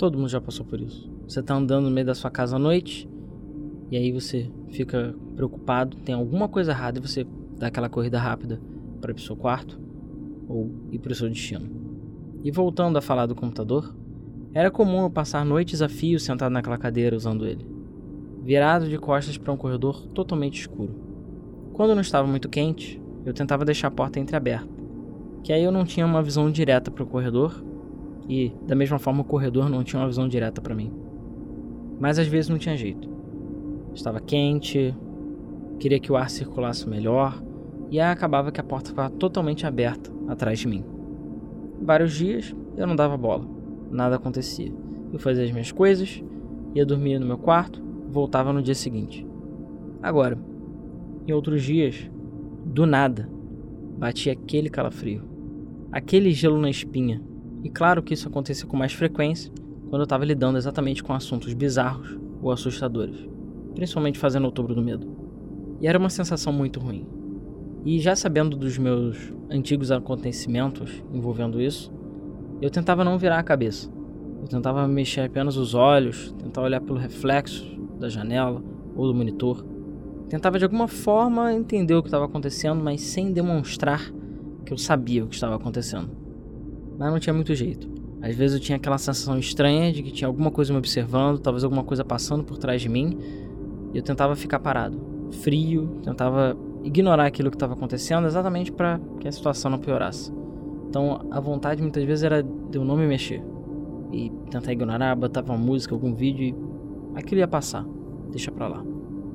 Todo 0.00 0.16
mundo 0.16 0.30
já 0.30 0.40
passou 0.40 0.64
por 0.64 0.80
isso. 0.80 1.12
Você 1.28 1.42
tá 1.42 1.54
andando 1.54 1.84
no 1.84 1.90
meio 1.90 2.06
da 2.06 2.14
sua 2.14 2.30
casa 2.30 2.56
à 2.56 2.58
noite 2.58 3.06
e 3.90 3.98
aí 3.98 4.10
você 4.10 4.50
fica 4.70 5.14
preocupado, 5.36 5.94
tem 5.98 6.14
alguma 6.14 6.48
coisa 6.48 6.72
errada 6.72 6.98
e 6.98 7.02
você 7.02 7.26
dá 7.58 7.66
aquela 7.66 7.86
corrida 7.86 8.18
rápida 8.18 8.58
para 8.98 9.10
ir 9.10 9.14
pro 9.14 9.22
seu 9.22 9.36
quarto 9.36 9.78
ou 10.48 10.70
ir 10.90 10.98
pro 11.00 11.14
seu 11.14 11.28
destino. 11.28 11.68
E 12.42 12.50
voltando 12.50 12.96
a 12.96 13.02
falar 13.02 13.26
do 13.26 13.34
computador, 13.34 13.94
era 14.54 14.70
comum 14.70 15.02
eu 15.02 15.10
passar 15.10 15.44
noites 15.44 15.82
a 15.82 15.88
fio 15.88 16.18
sentado 16.18 16.50
naquela 16.50 16.78
cadeira 16.78 17.14
usando 17.14 17.46
ele, 17.46 17.66
virado 18.42 18.88
de 18.88 18.96
costas 18.96 19.36
para 19.36 19.52
um 19.52 19.56
corredor 19.58 20.06
totalmente 20.14 20.60
escuro. 20.60 20.94
Quando 21.74 21.94
não 21.94 22.00
estava 22.00 22.26
muito 22.26 22.48
quente, 22.48 22.98
eu 23.26 23.34
tentava 23.34 23.66
deixar 23.66 23.88
a 23.88 23.90
porta 23.90 24.18
entreaberta, 24.18 24.66
que 25.44 25.52
aí 25.52 25.62
eu 25.62 25.70
não 25.70 25.84
tinha 25.84 26.06
uma 26.06 26.22
visão 26.22 26.50
direta 26.50 26.90
para 26.90 27.04
o 27.04 27.06
corredor 27.06 27.68
e, 28.30 28.52
da 28.66 28.74
mesma 28.74 28.98
forma, 28.98 29.22
o 29.22 29.24
corredor 29.24 29.68
não 29.68 29.82
tinha 29.82 30.00
uma 30.00 30.08
visão 30.08 30.28
direta 30.28 30.60
para 30.60 30.74
mim. 30.74 30.92
Mas 31.98 32.18
às 32.18 32.28
vezes 32.28 32.48
não 32.48 32.58
tinha 32.58 32.76
jeito. 32.76 33.08
Estava 33.92 34.20
quente, 34.20 34.94
queria 35.78 35.98
que 35.98 36.12
o 36.12 36.16
ar 36.16 36.30
circulasse 36.30 36.88
melhor 36.88 37.42
e 37.90 37.98
aí 37.98 38.10
acabava 38.10 38.52
que 38.52 38.60
a 38.60 38.64
porta 38.64 38.90
ficava 38.90 39.10
totalmente 39.10 39.66
aberta 39.66 40.10
atrás 40.28 40.60
de 40.60 40.68
mim. 40.68 40.84
Vários 41.82 42.14
dias 42.14 42.54
eu 42.76 42.86
não 42.86 42.94
dava 42.94 43.16
bola 43.16 43.60
nada 43.90 44.16
acontecia. 44.16 44.72
Eu 45.12 45.18
fazia 45.18 45.44
as 45.44 45.50
minhas 45.50 45.72
coisas, 45.72 46.22
ia 46.74 46.86
dormir 46.86 47.18
no 47.18 47.26
meu 47.26 47.38
quarto, 47.38 47.82
voltava 48.08 48.52
no 48.52 48.62
dia 48.62 48.74
seguinte. 48.74 49.26
Agora, 50.02 50.38
em 51.26 51.32
outros 51.32 51.62
dias, 51.62 52.08
do 52.64 52.86
nada, 52.86 53.28
batia 53.98 54.32
aquele 54.32 54.70
calafrio, 54.70 55.24
aquele 55.90 56.30
gelo 56.30 56.60
na 56.60 56.70
espinha. 56.70 57.20
E 57.62 57.68
claro 57.70 58.02
que 58.02 58.14
isso 58.14 58.28
acontecia 58.28 58.66
com 58.66 58.76
mais 58.76 58.92
frequência 58.92 59.52
quando 59.88 60.02
eu 60.02 60.04
estava 60.04 60.24
lidando 60.24 60.56
exatamente 60.56 61.02
com 61.02 61.12
assuntos 61.12 61.52
bizarros 61.52 62.18
ou 62.40 62.50
assustadores, 62.50 63.28
principalmente 63.74 64.18
fazendo 64.18 64.44
outubro 64.44 64.74
do 64.74 64.82
medo. 64.82 65.06
E 65.80 65.86
era 65.86 65.98
uma 65.98 66.10
sensação 66.10 66.52
muito 66.52 66.78
ruim. 66.78 67.06
E 67.84 67.98
já 67.98 68.14
sabendo 68.14 68.56
dos 68.56 68.78
meus 68.78 69.32
antigos 69.50 69.90
acontecimentos 69.90 71.02
envolvendo 71.12 71.60
isso, 71.60 71.92
eu 72.60 72.70
tentava 72.70 73.02
não 73.02 73.18
virar 73.18 73.38
a 73.38 73.42
cabeça. 73.42 73.90
Eu 74.40 74.48
tentava 74.48 74.86
mexer 74.86 75.22
apenas 75.22 75.56
os 75.56 75.74
olhos, 75.74 76.32
tentar 76.38 76.62
olhar 76.62 76.80
pelo 76.80 76.98
reflexo 76.98 77.66
da 77.98 78.08
janela 78.08 78.62
ou 78.94 79.06
do 79.06 79.14
monitor. 79.14 79.64
Tentava 80.28 80.58
de 80.58 80.64
alguma 80.64 80.86
forma 80.86 81.52
entender 81.52 81.94
o 81.94 82.02
que 82.02 82.08
estava 82.08 82.26
acontecendo, 82.26 82.82
mas 82.82 83.00
sem 83.00 83.32
demonstrar 83.32 84.12
que 84.64 84.72
eu 84.72 84.78
sabia 84.78 85.24
o 85.24 85.26
que 85.28 85.34
estava 85.34 85.56
acontecendo. 85.56 86.19
Mas 87.00 87.10
não 87.10 87.18
tinha 87.18 87.32
muito 87.32 87.54
jeito. 87.54 87.88
Às 88.20 88.36
vezes 88.36 88.56
eu 88.56 88.60
tinha 88.60 88.76
aquela 88.76 88.98
sensação 88.98 89.38
estranha 89.38 89.90
de 89.90 90.02
que 90.02 90.10
tinha 90.10 90.28
alguma 90.28 90.50
coisa 90.50 90.70
me 90.70 90.78
observando, 90.78 91.38
talvez 91.38 91.64
alguma 91.64 91.82
coisa 91.82 92.04
passando 92.04 92.44
por 92.44 92.58
trás 92.58 92.82
de 92.82 92.90
mim, 92.90 93.16
e 93.94 93.96
eu 93.96 94.02
tentava 94.02 94.36
ficar 94.36 94.58
parado, 94.58 95.00
frio, 95.40 95.98
tentava 96.02 96.54
ignorar 96.84 97.24
aquilo 97.24 97.50
que 97.50 97.56
estava 97.56 97.72
acontecendo 97.72 98.26
exatamente 98.26 98.70
para 98.70 99.00
que 99.18 99.26
a 99.26 99.32
situação 99.32 99.70
não 99.70 99.78
piorasse. 99.78 100.30
Então 100.90 101.26
a 101.30 101.40
vontade 101.40 101.80
muitas 101.80 102.04
vezes 102.04 102.22
era 102.22 102.42
de 102.42 102.76
eu 102.76 102.84
não 102.84 102.98
me 102.98 103.06
mexer 103.06 103.42
e 104.12 104.30
tentar 104.50 104.70
ignorar, 104.70 105.16
botava 105.16 105.54
uma 105.54 105.58
música, 105.58 105.94
algum 105.94 106.14
vídeo 106.14 106.44
e 106.44 107.18
aquilo 107.18 107.40
ia 107.40 107.48
passar, 107.48 107.86
deixa 108.30 108.52
pra 108.52 108.68
lá. 108.68 108.84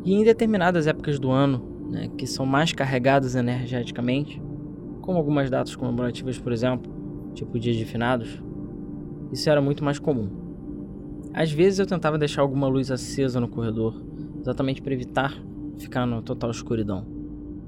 E 0.04 0.14
em 0.14 0.24
determinadas 0.24 0.86
épocas 0.86 1.18
do 1.18 1.32
ano, 1.32 1.66
né, 1.90 2.12
que 2.16 2.28
são 2.28 2.46
mais 2.46 2.72
carregadas 2.72 3.34
energeticamente, 3.34 4.40
como 5.02 5.18
algumas 5.18 5.50
datas 5.50 5.76
comemorativas, 5.76 6.38
por 6.38 6.54
exemplo, 6.54 6.95
tipo 7.36 7.60
Dia 7.60 7.74
de 7.74 7.86
Finados, 7.86 8.42
isso 9.32 9.50
era 9.50 9.62
muito 9.62 9.84
mais 9.84 10.00
comum. 10.00 10.30
Às 11.34 11.52
vezes 11.52 11.80
eu 11.80 11.86
tentava 11.86 12.18
deixar 12.18 12.42
alguma 12.42 12.68
luz 12.68 12.90
acesa 12.90 13.40
no 13.40 13.48
corredor, 13.48 14.02
exatamente 14.40 14.82
para 14.82 14.94
evitar 14.94 15.38
ficar 15.78 16.06
na 16.06 16.22
total 16.22 16.50
escuridão. 16.50 17.06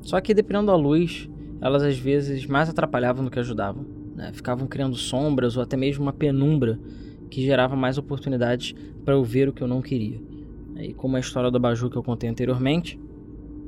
Só 0.02 0.20
que 0.22 0.34
dependendo 0.34 0.68
da 0.68 0.76
luz, 0.76 1.30
elas 1.60 1.84
às 1.84 1.98
vezes 1.98 2.46
mais 2.46 2.70
atrapalhavam 2.70 3.26
do 3.26 3.32
que 3.32 3.40
ajudavam. 3.40 3.86
Né? 4.16 4.32
Ficavam 4.34 4.68
criando 4.68 4.96
sombras 4.96 5.58
ou 5.58 5.64
até 5.64 5.76
mesmo 5.76 6.04
uma 6.04 6.14
penumbra 6.14 6.80
que 7.30 7.46
gerava 7.46 7.76
mais 7.76 7.98
oportunidades 7.98 8.74
para 9.04 9.14
eu 9.14 9.24
ver 9.24 9.50
o 9.50 9.54
que 9.54 9.62
eu 9.62 9.68
não 9.68 9.82
queria. 9.82 10.22
E 10.78 10.94
como 10.94 11.18
a 11.18 11.20
história 11.20 11.52
do 11.52 11.58
abajur 11.58 11.90
que 11.90 11.98
eu 11.98 12.04
contei 12.04 12.30
anteriormente, 12.30 13.00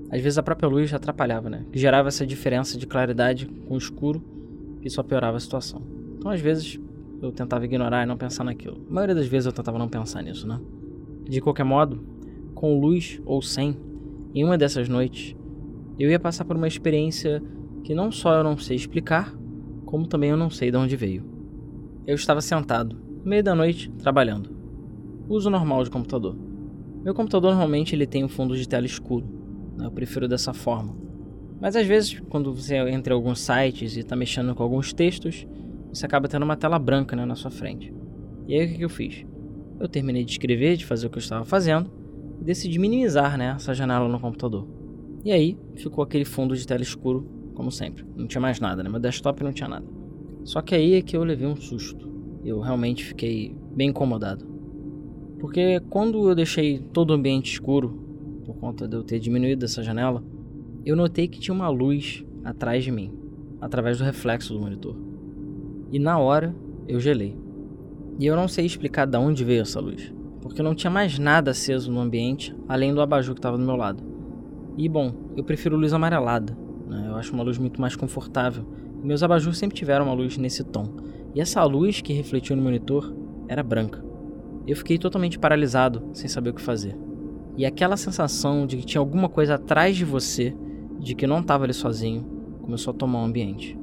às 0.10 0.22
vezes 0.22 0.38
a 0.38 0.44
própria 0.44 0.70
luz 0.70 0.94
atrapalhava, 0.94 1.50
né? 1.50 1.66
Que 1.72 1.80
gerava 1.80 2.08
essa 2.08 2.26
diferença 2.26 2.78
de 2.78 2.88
claridade 2.88 3.48
com 3.68 3.74
o 3.74 3.78
escuro 3.78 4.24
e 4.82 4.90
só 4.90 5.04
piorava 5.04 5.38
a 5.38 5.40
situação. 5.40 5.82
Então 6.18 6.32
às 6.32 6.42
vezes 6.42 6.80
eu 7.22 7.32
tentava 7.32 7.66
ignorar 7.66 8.04
e 8.04 8.06
não 8.06 8.18
pensar 8.18 8.44
naquilo. 8.44 8.86
A 8.90 8.94
maioria 8.94 9.16
das 9.16 9.28
vezes 9.28 9.46
eu 9.46 9.52
tentava 9.52 9.78
não 9.78 9.90
pensar 9.90 10.22
nisso, 10.22 10.48
né? 10.48 10.60
De 11.24 11.42
qualquer 11.42 11.64
modo, 11.64 12.04
com 12.54 12.80
luz 12.80 13.22
ou 13.26 13.42
sem, 13.42 13.78
em 14.34 14.44
uma 14.44 14.58
dessas 14.58 14.88
noites, 14.88 15.36
eu 15.98 16.10
ia 16.10 16.20
passar 16.20 16.46
por 16.46 16.56
uma 16.56 16.68
experiência 16.68 17.44
que 17.84 17.94
não 17.94 18.12
só 18.12 18.36
eu 18.36 18.44
não 18.44 18.58
sei 18.58 18.76
explicar, 18.76 19.36
como 19.86 20.08
também 20.08 20.30
eu 20.30 20.38
não 20.38 20.50
sei 20.50 20.72
de 20.72 20.78
onde 20.78 20.96
veio. 20.96 21.24
Eu 22.08 22.16
estava 22.16 22.42
sentado, 22.42 22.96
no 23.24 23.30
meio 23.30 23.44
da 23.44 23.54
noite, 23.54 23.92
trabalhando. 23.92 24.50
Uso 25.28 25.50
normal 25.50 25.84
de 25.84 25.90
computador. 25.90 26.36
Meu 27.04 27.14
computador 27.14 27.52
normalmente 27.52 27.96
ele 27.96 28.06
tem 28.06 28.24
um 28.24 28.30
fundo 28.30 28.56
de 28.56 28.68
tela 28.68 28.86
escuro. 28.86 29.26
Né? 29.78 29.86
Eu 29.86 29.92
prefiro 29.92 30.28
dessa 30.28 30.54
forma. 30.54 30.96
Mas 31.60 31.76
às 31.76 31.86
vezes, 31.86 32.20
quando 32.30 32.54
você 32.54 32.78
entra 32.90 33.14
em 33.14 33.16
alguns 33.16 33.40
sites 33.42 33.96
e 33.96 34.00
está 34.00 34.16
mexendo 34.16 34.56
com 34.56 34.64
alguns 34.64 34.94
textos, 34.94 35.46
você 35.92 36.06
acaba 36.06 36.28
tendo 36.28 36.44
uma 36.44 36.56
tela 36.56 36.80
branca 36.80 37.16
né, 37.16 37.26
na 37.26 37.36
sua 37.36 37.52
frente. 37.52 37.94
E 38.48 38.56
aí 38.56 38.66
o 38.66 38.78
que, 38.78 38.82
eu 38.84 38.90
fiz? 38.90 39.26
Eu 39.80 39.88
terminei 39.88 40.24
de 40.24 40.32
escrever, 40.32 40.78
de 40.78 40.86
fazer 40.86 41.08
o 41.08 41.10
que 41.10 41.18
eu 41.18 41.22
estava 41.22 41.44
fazendo, 41.44 41.92
e 42.40 42.44
decidi 42.44 42.80
minimizar 42.80 43.38
né, 43.38 43.54
essa 43.56 43.74
janela 43.74 44.08
no 44.08 44.20
computador. 44.20 44.68
E 45.24 45.32
aí 45.32 45.58
ficou 45.76 46.04
aquele 46.04 46.26
fundo 46.26 46.56
de 46.56 46.66
tela 46.66 46.82
escuro, 46.82 47.28
como 47.54 47.72
sempre. 47.72 48.06
Não 48.16 48.26
tinha 48.26 48.40
mais 48.40 48.60
nada, 48.60 48.82
né? 48.82 48.90
Meu 48.90 49.00
desktop 49.00 49.44
não 49.44 49.52
tinha 49.52 49.68
nada. 49.68 49.86
Só 50.46 50.62
que 50.62 50.74
aí 50.74 50.94
é 50.94 51.02
que 51.02 51.18
eu 51.18 51.24
levei 51.24 51.48
um 51.48 51.58
susto. 51.58 52.10
Eu 52.44 52.62
realmente 52.62 53.04
fiquei 53.04 53.54
bem 53.76 53.90
incomodado. 53.90 54.48
Porque 55.40 55.82
quando 55.90 56.30
eu 56.30 56.36
deixei 56.36 56.80
todo 56.80 57.12
o 57.12 57.14
ambiente 57.14 57.52
escuro, 57.52 58.42
por 58.46 58.56
conta 58.56 58.88
de 58.88 58.96
eu 58.96 59.04
ter 59.04 59.20
diminuído 59.20 59.66
essa 59.66 59.84
janela, 59.84 60.24
eu 60.90 60.96
notei 60.96 61.28
que 61.28 61.40
tinha 61.40 61.54
uma 61.54 61.70
luz 61.70 62.26
atrás 62.44 62.84
de 62.84 62.90
mim, 62.92 63.14
através 63.62 64.00
do 64.00 64.04
reflexo 64.04 64.56
do 64.56 64.60
monitor. 64.60 64.96
E 65.92 66.00
na 66.00 66.18
hora 66.18 66.56
eu 66.88 67.00
gelei. 67.00 67.38
E 68.18 68.26
eu 68.26 68.36
não 68.36 68.48
sei 68.48 68.66
explicar 68.66 69.06
de 69.06 69.16
onde 69.16 69.44
veio 69.44 69.62
essa 69.62 69.80
luz, 69.80 70.12
porque 70.42 70.64
não 70.64 70.74
tinha 70.74 70.90
mais 70.90 71.20
nada 71.20 71.52
aceso 71.52 71.92
no 71.92 72.00
ambiente 72.00 72.56
além 72.68 72.92
do 72.92 73.02
abajur 73.02 73.36
que 73.36 73.40
estava 73.40 73.56
do 73.56 73.64
meu 73.64 73.76
lado. 73.76 74.04
E 74.76 74.90
bom, 74.90 75.14
eu 75.38 75.44
prefiro 75.44 75.78
luz 75.78 75.94
amarelada, 75.94 76.58
né? 76.88 77.06
eu 77.08 77.16
acho 77.18 77.34
uma 77.36 77.44
luz 77.44 77.60
muito 77.60 77.80
mais 77.80 77.96
confortável. 77.96 78.66
Meus 79.04 79.22
abajur 79.22 79.54
sempre 79.54 79.78
tiveram 79.78 80.06
uma 80.06 80.14
luz 80.16 80.40
nesse 80.40 80.64
tom. 80.64 80.96
E 81.36 81.40
essa 81.40 81.64
luz 81.66 82.02
que 82.02 82.14
refletiu 82.14 82.56
no 82.56 82.64
monitor 82.64 83.16
era 83.48 83.62
branca. 83.62 84.04
Eu 84.66 84.76
fiquei 84.76 84.98
totalmente 84.98 85.38
paralisado, 85.38 86.10
sem 86.14 86.28
saber 86.28 86.50
o 86.50 86.54
que 86.56 86.62
fazer. 86.64 86.98
E 87.56 87.64
aquela 87.64 87.96
sensação 87.96 88.66
de 88.66 88.78
que 88.78 88.86
tinha 88.86 89.00
alguma 89.00 89.30
coisa 89.30 89.54
atrás 89.54 89.96
de 89.96 90.04
você, 90.04 90.56
de 91.00 91.16
que 91.16 91.26
não 91.26 91.40
estava 91.40 91.64
ali 91.64 91.74
sozinho, 91.74 92.24
começou 92.62 92.92
a 92.92 92.98
tomar 92.98 93.22
o 93.22 93.26
ambiente. 93.26 93.78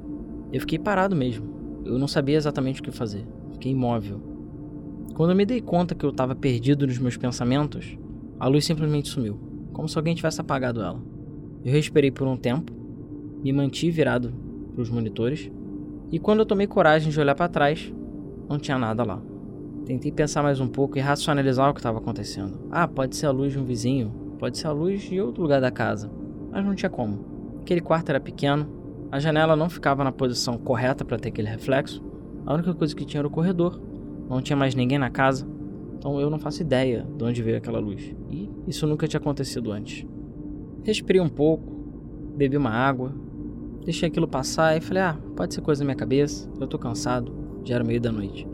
Eu 0.52 0.60
fiquei 0.60 0.78
parado 0.78 1.16
mesmo, 1.16 1.82
eu 1.84 1.98
não 1.98 2.06
sabia 2.06 2.36
exatamente 2.36 2.80
o 2.80 2.84
que 2.84 2.90
fazer. 2.90 3.26
Fiquei 3.52 3.72
imóvel. 3.72 4.20
Quando 5.14 5.30
eu 5.30 5.36
me 5.36 5.46
dei 5.46 5.60
conta 5.60 5.94
que 5.94 6.04
eu 6.04 6.10
estava 6.10 6.34
perdido 6.34 6.86
nos 6.86 6.98
meus 6.98 7.16
pensamentos, 7.16 7.96
a 8.38 8.46
luz 8.46 8.64
simplesmente 8.64 9.08
sumiu, 9.08 9.40
como 9.72 9.88
se 9.88 9.96
alguém 9.96 10.14
tivesse 10.14 10.40
apagado 10.40 10.82
ela. 10.82 11.00
Eu 11.64 11.72
respirei 11.72 12.10
por 12.10 12.28
um 12.28 12.36
tempo, 12.36 12.72
me 13.42 13.52
mantive 13.52 13.90
virado 13.90 14.32
para 14.74 14.82
os 14.82 14.90
monitores, 14.90 15.50
e 16.12 16.18
quando 16.18 16.40
eu 16.40 16.46
tomei 16.46 16.66
coragem 16.66 17.10
de 17.10 17.18
olhar 17.18 17.34
para 17.34 17.48
trás, 17.48 17.92
não 18.48 18.58
tinha 18.58 18.78
nada 18.78 19.02
lá. 19.02 19.22
Tentei 19.86 20.12
pensar 20.12 20.42
mais 20.42 20.60
um 20.60 20.68
pouco 20.68 20.98
e 20.98 21.00
racionalizar 21.00 21.70
o 21.70 21.74
que 21.74 21.80
estava 21.80 21.98
acontecendo. 21.98 22.60
Ah, 22.70 22.86
pode 22.86 23.16
ser 23.16 23.26
a 23.26 23.30
luz 23.30 23.52
de 23.52 23.58
um 23.58 23.64
vizinho, 23.64 24.12
pode 24.38 24.58
ser 24.58 24.66
a 24.66 24.72
luz 24.72 25.02
de 25.02 25.20
outro 25.20 25.42
lugar 25.42 25.60
da 25.60 25.70
casa, 25.70 26.10
mas 26.56 26.64
não 26.64 26.74
tinha 26.74 26.88
como. 26.88 27.18
Aquele 27.60 27.82
quarto 27.82 28.08
era 28.08 28.18
pequeno, 28.18 28.66
a 29.12 29.18
janela 29.18 29.54
não 29.54 29.68
ficava 29.68 30.02
na 30.02 30.10
posição 30.10 30.56
correta 30.56 31.04
para 31.04 31.18
ter 31.18 31.28
aquele 31.28 31.48
reflexo. 31.48 32.02
A 32.46 32.54
única 32.54 32.72
coisa 32.72 32.96
que 32.96 33.04
tinha 33.04 33.20
era 33.20 33.28
o 33.28 33.30
corredor. 33.30 33.78
Não 34.26 34.40
tinha 34.40 34.56
mais 34.56 34.74
ninguém 34.74 34.98
na 34.98 35.10
casa. 35.10 35.46
Então 35.98 36.18
eu 36.18 36.30
não 36.30 36.38
faço 36.38 36.62
ideia 36.62 37.06
de 37.14 37.22
onde 37.22 37.42
veio 37.42 37.58
aquela 37.58 37.78
luz. 37.78 38.14
E 38.30 38.50
isso 38.66 38.86
nunca 38.86 39.06
tinha 39.06 39.20
acontecido 39.20 39.70
antes. 39.70 40.06
Respirei 40.82 41.20
um 41.20 41.28
pouco, 41.28 41.70
bebi 42.34 42.56
uma 42.56 42.70
água, 42.70 43.12
deixei 43.84 44.08
aquilo 44.08 44.26
passar 44.26 44.78
e 44.78 44.80
falei: 44.80 45.02
ah, 45.02 45.18
pode 45.36 45.52
ser 45.52 45.60
coisa 45.60 45.80
da 45.80 45.84
minha 45.84 45.96
cabeça, 45.96 46.50
eu 46.58 46.66
tô 46.66 46.78
cansado, 46.78 47.34
já 47.64 47.74
era 47.74 47.84
meio 47.84 48.00
da 48.00 48.10
noite. 48.10 48.48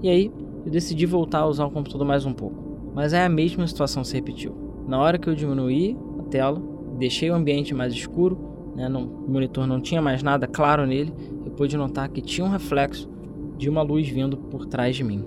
E 0.00 0.08
aí 0.08 0.32
eu 0.64 0.70
decidi 0.70 1.06
voltar 1.06 1.40
a 1.40 1.46
usar 1.46 1.66
o 1.66 1.70
computador 1.72 2.06
mais 2.06 2.24
um 2.24 2.32
pouco. 2.32 2.92
Mas 2.94 3.12
aí 3.12 3.24
a 3.24 3.28
mesma 3.28 3.66
situação 3.66 4.04
se 4.04 4.14
repetiu. 4.14 4.54
Na 4.86 5.00
hora 5.00 5.18
que 5.18 5.28
eu 5.28 5.34
diminuí 5.34 5.98
a 6.20 6.22
tela, 6.24 6.71
deixei 6.98 7.30
o 7.30 7.34
ambiente 7.34 7.74
mais 7.74 7.92
escuro, 7.92 8.72
né, 8.74 8.88
no 8.88 9.00
monitor 9.28 9.66
não 9.66 9.80
tinha 9.80 10.00
mais 10.00 10.22
nada 10.22 10.46
claro 10.46 10.86
nele, 10.86 11.12
eu 11.44 11.52
pude 11.52 11.76
notar 11.76 12.08
que 12.08 12.20
tinha 12.20 12.46
um 12.46 12.50
reflexo 12.50 13.10
de 13.56 13.68
uma 13.68 13.82
luz 13.82 14.08
vindo 14.08 14.36
por 14.36 14.66
trás 14.66 14.96
de 14.96 15.04
mim. 15.04 15.24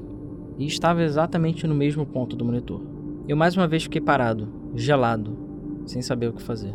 E 0.57 0.65
estava 0.65 1.03
exatamente 1.03 1.67
no 1.67 1.75
mesmo 1.75 2.05
ponto 2.05 2.35
do 2.35 2.45
monitor. 2.45 2.81
Eu 3.27 3.35
mais 3.35 3.55
uma 3.55 3.67
vez 3.67 3.83
fiquei 3.83 4.01
parado, 4.01 4.47
gelado, 4.73 5.37
sem 5.85 6.01
saber 6.01 6.27
o 6.27 6.33
que 6.33 6.41
fazer. 6.41 6.73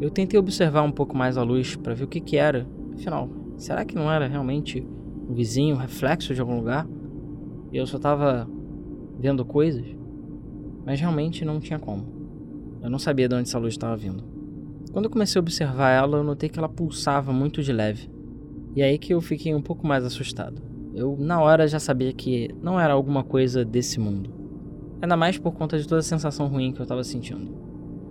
Eu 0.00 0.10
tentei 0.10 0.38
observar 0.38 0.82
um 0.82 0.90
pouco 0.90 1.16
mais 1.16 1.36
a 1.36 1.42
luz 1.42 1.76
para 1.76 1.94
ver 1.94 2.04
o 2.04 2.08
que, 2.08 2.20
que 2.20 2.36
era. 2.36 2.66
Afinal, 2.94 3.28
será 3.56 3.84
que 3.84 3.94
não 3.94 4.10
era 4.10 4.26
realmente 4.26 4.86
um 5.28 5.34
vizinho, 5.34 5.76
um 5.76 5.78
reflexo 5.78 6.34
de 6.34 6.40
algum 6.40 6.56
lugar? 6.56 6.86
Eu 7.72 7.86
só 7.86 7.96
estava 7.96 8.48
vendo 9.18 9.44
coisas? 9.44 9.86
Mas 10.84 11.00
realmente 11.00 11.44
não 11.44 11.60
tinha 11.60 11.78
como. 11.78 12.23
Eu 12.84 12.90
não 12.90 12.98
sabia 12.98 13.26
de 13.26 13.34
onde 13.34 13.48
essa 13.48 13.58
luz 13.58 13.72
estava 13.72 13.96
vindo. 13.96 14.22
Quando 14.92 15.06
eu 15.06 15.10
comecei 15.10 15.38
a 15.38 15.42
observar 15.42 15.90
ela, 15.90 16.18
eu 16.18 16.22
notei 16.22 16.50
que 16.50 16.58
ela 16.58 16.68
pulsava 16.68 17.32
muito 17.32 17.62
de 17.62 17.72
leve. 17.72 18.10
E 18.76 18.82
aí 18.82 18.98
que 18.98 19.14
eu 19.14 19.22
fiquei 19.22 19.54
um 19.54 19.62
pouco 19.62 19.86
mais 19.86 20.04
assustado. 20.04 20.60
Eu, 20.94 21.16
na 21.18 21.40
hora, 21.40 21.66
já 21.66 21.78
sabia 21.80 22.12
que 22.12 22.54
não 22.62 22.78
era 22.78 22.92
alguma 22.92 23.24
coisa 23.24 23.64
desse 23.64 23.98
mundo. 23.98 24.30
Ainda 25.00 25.16
mais 25.16 25.38
por 25.38 25.52
conta 25.54 25.78
de 25.78 25.88
toda 25.88 26.00
a 26.00 26.02
sensação 26.02 26.46
ruim 26.46 26.72
que 26.72 26.80
eu 26.80 26.82
estava 26.82 27.02
sentindo. 27.02 27.56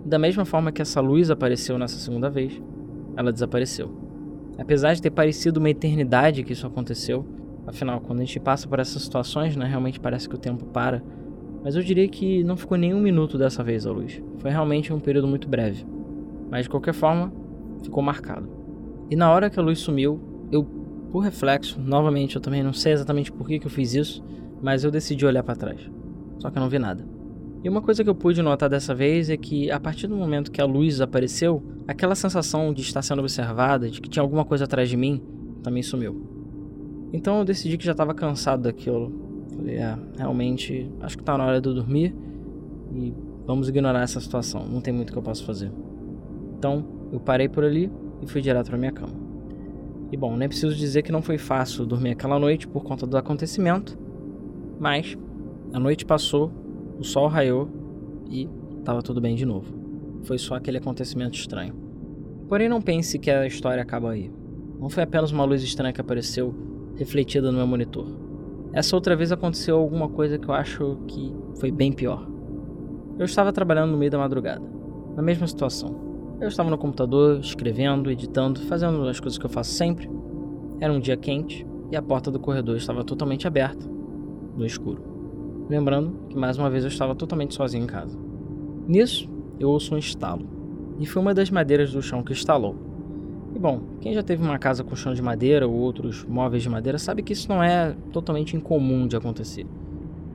Da 0.04 0.18
mesma 0.18 0.44
forma 0.44 0.72
que 0.72 0.82
essa 0.82 1.00
luz 1.00 1.30
apareceu 1.30 1.78
nessa 1.78 1.96
segunda 1.96 2.28
vez, 2.28 2.60
ela 3.16 3.32
desapareceu. 3.32 3.96
Apesar 4.58 4.92
de 4.92 5.00
ter 5.00 5.10
parecido 5.10 5.60
uma 5.60 5.70
eternidade 5.70 6.42
que 6.42 6.52
isso 6.52 6.66
aconteceu, 6.66 7.24
afinal, 7.64 8.00
quando 8.00 8.18
a 8.18 8.24
gente 8.24 8.40
passa 8.40 8.66
por 8.66 8.80
essas 8.80 9.02
situações, 9.02 9.54
né, 9.54 9.66
realmente 9.66 10.00
parece 10.00 10.28
que 10.28 10.34
o 10.34 10.38
tempo 10.38 10.64
para. 10.66 11.00
Mas 11.64 11.74
eu 11.74 11.82
diria 11.82 12.06
que 12.06 12.44
não 12.44 12.56
ficou 12.56 12.76
nem 12.76 12.94
um 12.94 13.00
minuto 13.00 13.38
dessa 13.38 13.64
vez 13.64 13.86
a 13.86 13.90
luz. 13.90 14.22
Foi 14.38 14.50
realmente 14.50 14.92
um 14.92 15.00
período 15.00 15.26
muito 15.26 15.48
breve 15.48 15.84
mas 16.54 16.66
de 16.66 16.70
qualquer 16.70 16.94
forma, 16.94 17.32
ficou 17.82 18.00
marcado. 18.00 18.48
E 19.10 19.16
na 19.16 19.28
hora 19.28 19.50
que 19.50 19.58
a 19.58 19.62
luz 19.62 19.80
sumiu, 19.80 20.20
eu, 20.52 20.62
por 21.10 21.18
reflexo, 21.18 21.80
novamente, 21.80 22.36
eu 22.36 22.40
também 22.40 22.62
não 22.62 22.72
sei 22.72 22.92
exatamente 22.92 23.32
por 23.32 23.46
que, 23.46 23.58
que 23.58 23.66
eu 23.66 23.70
fiz 23.70 23.92
isso, 23.92 24.24
mas 24.62 24.84
eu 24.84 24.90
decidi 24.92 25.26
olhar 25.26 25.42
para 25.42 25.56
trás. 25.56 25.90
Só 26.38 26.50
que 26.50 26.56
eu 26.56 26.62
não 26.62 26.68
vi 26.68 26.78
nada. 26.78 27.04
E 27.62 27.68
uma 27.68 27.82
coisa 27.82 28.04
que 28.04 28.08
eu 28.08 28.14
pude 28.14 28.40
notar 28.40 28.68
dessa 28.68 28.94
vez 28.94 29.30
é 29.30 29.36
que 29.36 29.68
a 29.68 29.80
partir 29.80 30.06
do 30.06 30.14
momento 30.14 30.52
que 30.52 30.60
a 30.60 30.64
luz 30.64 31.00
apareceu, 31.00 31.60
aquela 31.88 32.14
sensação 32.14 32.72
de 32.72 32.82
estar 32.82 33.02
sendo 33.02 33.18
observada, 33.18 33.90
de 33.90 34.00
que 34.00 34.08
tinha 34.08 34.22
alguma 34.22 34.44
coisa 34.44 34.64
atrás 34.64 34.88
de 34.88 34.96
mim, 34.96 35.20
também 35.60 35.82
sumiu. 35.82 36.24
Então 37.12 37.40
eu 37.40 37.44
decidi 37.44 37.76
que 37.76 37.84
já 37.84 37.92
estava 37.92 38.14
cansado 38.14 38.62
daquilo. 38.62 39.23
Falei, 39.56 39.76
é, 39.76 39.96
realmente, 40.16 40.90
acho 41.00 41.16
que 41.16 41.24
tá 41.24 41.36
na 41.38 41.46
hora 41.46 41.60
de 41.60 41.68
eu 41.68 41.74
dormir 41.74 42.14
e 42.92 43.14
vamos 43.46 43.68
ignorar 43.68 44.02
essa 44.02 44.20
situação, 44.20 44.66
não 44.66 44.80
tem 44.80 44.92
muito 44.92 45.12
que 45.12 45.18
eu 45.18 45.22
possa 45.22 45.44
fazer. 45.44 45.70
Então 46.58 46.84
eu 47.12 47.20
parei 47.20 47.48
por 47.48 47.64
ali 47.64 47.90
e 48.22 48.26
fui 48.26 48.40
direto 48.40 48.68
para 48.68 48.78
minha 48.78 48.92
cama. 48.92 49.12
E 50.10 50.16
bom, 50.16 50.36
nem 50.36 50.48
preciso 50.48 50.74
dizer 50.74 51.02
que 51.02 51.12
não 51.12 51.22
foi 51.22 51.38
fácil 51.38 51.84
dormir 51.84 52.10
aquela 52.10 52.38
noite 52.38 52.68
por 52.68 52.84
conta 52.84 53.06
do 53.06 53.16
acontecimento, 53.16 53.98
mas 54.78 55.16
a 55.72 55.78
noite 55.78 56.04
passou, 56.04 56.52
o 56.98 57.04
sol 57.04 57.26
raiou 57.26 57.68
e 58.30 58.48
estava 58.78 59.02
tudo 59.02 59.20
bem 59.20 59.34
de 59.34 59.44
novo. 59.44 59.72
Foi 60.22 60.38
só 60.38 60.54
aquele 60.54 60.78
acontecimento 60.78 61.36
estranho. 61.36 61.74
Porém, 62.48 62.68
não 62.68 62.80
pense 62.80 63.18
que 63.18 63.30
a 63.30 63.46
história 63.46 63.82
acaba 63.82 64.10
aí. 64.10 64.30
Não 64.78 64.88
foi 64.88 65.02
apenas 65.02 65.32
uma 65.32 65.44
luz 65.44 65.62
estranha 65.62 65.92
que 65.92 66.00
apareceu 66.00 66.54
refletida 66.96 67.50
no 67.50 67.58
meu 67.58 67.66
monitor. 67.66 68.06
Essa 68.74 68.96
outra 68.96 69.14
vez 69.14 69.30
aconteceu 69.30 69.78
alguma 69.78 70.08
coisa 70.08 70.36
que 70.36 70.48
eu 70.48 70.52
acho 70.52 70.98
que 71.06 71.32
foi 71.60 71.70
bem 71.70 71.92
pior. 71.92 72.28
Eu 73.16 73.24
estava 73.24 73.52
trabalhando 73.52 73.92
no 73.92 73.96
meio 73.96 74.10
da 74.10 74.18
madrugada, 74.18 74.64
na 75.14 75.22
mesma 75.22 75.46
situação. 75.46 76.36
Eu 76.40 76.48
estava 76.48 76.68
no 76.68 76.76
computador, 76.76 77.38
escrevendo, 77.38 78.10
editando, 78.10 78.60
fazendo 78.62 79.06
as 79.08 79.20
coisas 79.20 79.38
que 79.38 79.46
eu 79.46 79.50
faço 79.50 79.70
sempre. 79.70 80.10
Era 80.80 80.92
um 80.92 80.98
dia 80.98 81.16
quente 81.16 81.64
e 81.92 81.96
a 81.96 82.02
porta 82.02 82.32
do 82.32 82.40
corredor 82.40 82.76
estava 82.76 83.04
totalmente 83.04 83.46
aberta, 83.46 83.88
no 84.56 84.66
escuro. 84.66 85.00
Lembrando 85.70 86.26
que 86.28 86.36
mais 86.36 86.58
uma 86.58 86.68
vez 86.68 86.82
eu 86.82 86.88
estava 86.88 87.14
totalmente 87.14 87.54
sozinho 87.54 87.84
em 87.84 87.86
casa. 87.86 88.18
Nisso, 88.88 89.30
eu 89.60 89.70
ouço 89.70 89.94
um 89.94 89.98
estalo, 89.98 90.48
e 90.98 91.06
foi 91.06 91.22
uma 91.22 91.32
das 91.32 91.48
madeiras 91.48 91.92
do 91.92 92.02
chão 92.02 92.24
que 92.24 92.32
estalou. 92.32 92.74
E 93.54 93.58
bom, 93.58 93.80
quem 94.00 94.12
já 94.12 94.22
teve 94.22 94.42
uma 94.42 94.58
casa 94.58 94.82
com 94.82 94.96
chão 94.96 95.14
de 95.14 95.22
madeira 95.22 95.66
ou 95.68 95.74
outros 95.74 96.24
móveis 96.24 96.62
de 96.62 96.68
madeira 96.68 96.98
sabe 96.98 97.22
que 97.22 97.32
isso 97.32 97.48
não 97.48 97.62
é 97.62 97.94
totalmente 98.12 98.56
incomum 98.56 99.06
de 99.06 99.16
acontecer. 99.16 99.64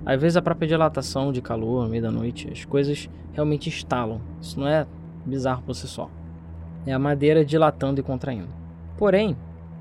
Às 0.06 0.22
vezes 0.22 0.38
a 0.38 0.42
própria 0.42 0.68
dilatação 0.68 1.32
de 1.34 1.42
calor 1.42 1.84
no 1.84 1.90
meio 1.90 2.02
da 2.02 2.12
noite, 2.12 2.50
as 2.50 2.64
coisas 2.64 3.10
realmente 3.34 3.68
estalam. 3.68 4.22
Isso 4.42 4.58
não 4.58 4.68
é 4.68 4.88
bizarro 5.26 5.62
por 5.64 5.76
si 5.76 5.88
só. 5.88 6.10
É 6.86 6.94
a 6.94 7.00
madeira 7.00 7.44
dilatando 7.44 8.00
e 8.00 8.04
contraindo. 8.04 8.48
Porém, 8.98 9.36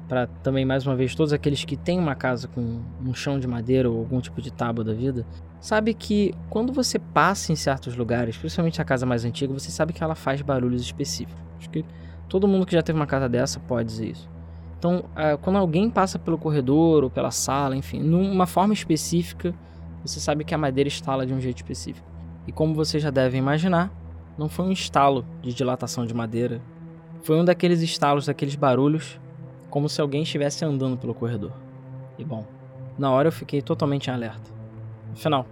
para 0.08 0.26
também 0.42 0.64
mais 0.64 0.84
uma 0.84 0.96
vez 0.96 1.14
todos 1.14 1.32
aqueles 1.32 1.64
que 1.64 1.76
têm 1.76 1.98
uma 1.98 2.16
casa 2.16 2.48
com 2.48 2.80
um 3.00 3.14
chão 3.14 3.38
de 3.38 3.46
madeira 3.46 3.88
ou 3.88 3.98
algum 3.98 4.20
tipo 4.20 4.42
de 4.42 4.52
tábua 4.52 4.82
da 4.82 4.92
vida, 4.92 5.24
sabe 5.60 5.94
que 5.94 6.34
quando 6.50 6.72
você 6.72 6.98
passa 6.98 7.52
em 7.52 7.56
certos 7.56 7.94
lugares, 7.94 8.36
principalmente 8.36 8.82
a 8.82 8.84
casa 8.84 9.06
mais 9.06 9.24
antiga, 9.24 9.52
você 9.52 9.70
sabe 9.70 9.92
que 9.92 10.02
ela 10.02 10.16
faz 10.16 10.42
barulhos 10.42 10.82
específicos. 10.82 11.40
Acho 11.58 11.70
que 11.70 11.84
todo 12.28 12.46
mundo 12.46 12.66
que 12.66 12.72
já 12.72 12.82
teve 12.82 12.98
uma 12.98 13.06
casa 13.06 13.28
dessa 13.28 13.58
pode 13.60 13.88
dizer 13.88 14.10
isso. 14.10 14.28
Então, 14.78 15.04
quando 15.42 15.56
alguém 15.56 15.90
passa 15.90 16.18
pelo 16.18 16.38
corredor 16.38 17.02
ou 17.02 17.10
pela 17.10 17.30
sala, 17.30 17.76
enfim, 17.76 18.00
numa 18.00 18.46
forma 18.46 18.72
específica, 18.72 19.54
você 20.04 20.20
sabe 20.20 20.44
que 20.44 20.54
a 20.54 20.58
madeira 20.58 20.86
estala 20.86 21.26
de 21.26 21.34
um 21.34 21.40
jeito 21.40 21.56
específico. 21.56 22.06
E 22.46 22.52
como 22.52 22.74
você 22.74 22.98
já 23.00 23.10
deve 23.10 23.36
imaginar, 23.36 23.90
não 24.38 24.48
foi 24.48 24.66
um 24.66 24.72
estalo 24.72 25.26
de 25.42 25.52
dilatação 25.52 26.06
de 26.06 26.14
madeira. 26.14 26.62
Foi 27.22 27.36
um 27.40 27.44
daqueles 27.44 27.82
estalos, 27.82 28.26
daqueles 28.26 28.54
barulhos, 28.54 29.20
como 29.68 29.88
se 29.88 30.00
alguém 30.00 30.22
estivesse 30.22 30.64
andando 30.64 30.96
pelo 30.96 31.12
corredor. 31.12 31.52
E 32.16 32.24
bom, 32.24 32.46
na 32.96 33.10
hora 33.10 33.28
eu 33.28 33.32
fiquei 33.32 33.60
totalmente 33.60 34.06
em 34.06 34.12
alerta. 34.12 34.50
Afinal, 35.12 35.44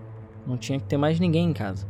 não 0.46 0.56
tinha 0.56 0.78
que 0.78 0.86
ter 0.86 0.96
mais 0.96 1.18
ninguém 1.18 1.50
em 1.50 1.52
casa. 1.52 1.86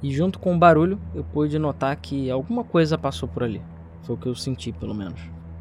E 0.00 0.12
junto 0.12 0.38
com 0.38 0.54
o 0.54 0.58
barulho, 0.58 1.00
eu 1.14 1.24
pude 1.24 1.58
notar 1.58 1.94
que 1.96 2.30
alguma 2.30 2.62
coisa 2.62 2.96
passou 2.96 3.28
por 3.28 3.42
ali. 3.42 3.60
Foi 4.02 4.14
o 4.14 4.18
que 4.18 4.26
eu 4.26 4.34
senti, 4.34 4.72
pelo 4.72 4.94
menos. 4.94 5.20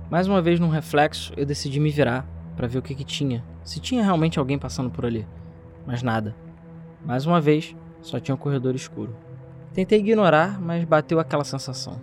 Mais 0.09 0.27
uma 0.27 0.41
vez, 0.41 0.59
num 0.59 0.69
reflexo, 0.69 1.33
eu 1.37 1.45
decidi 1.45 1.79
me 1.79 1.91
virar 1.91 2.25
para 2.55 2.67
ver 2.67 2.79
o 2.79 2.81
que, 2.81 2.95
que 2.95 3.03
tinha. 3.03 3.43
Se 3.63 3.79
tinha 3.79 4.03
realmente 4.03 4.39
alguém 4.39 4.57
passando 4.57 4.89
por 4.89 5.05
ali. 5.05 5.27
Mas 5.85 6.01
nada. 6.01 6.35
Mais 7.05 7.25
uma 7.25 7.39
vez, 7.39 7.75
só 8.01 8.19
tinha 8.19 8.35
um 8.35 8.37
corredor 8.37 8.75
escuro. 8.75 9.15
Tentei 9.73 9.99
ignorar, 9.99 10.59
mas 10.59 10.83
bateu 10.83 11.19
aquela 11.19 11.43
sensação. 11.43 12.01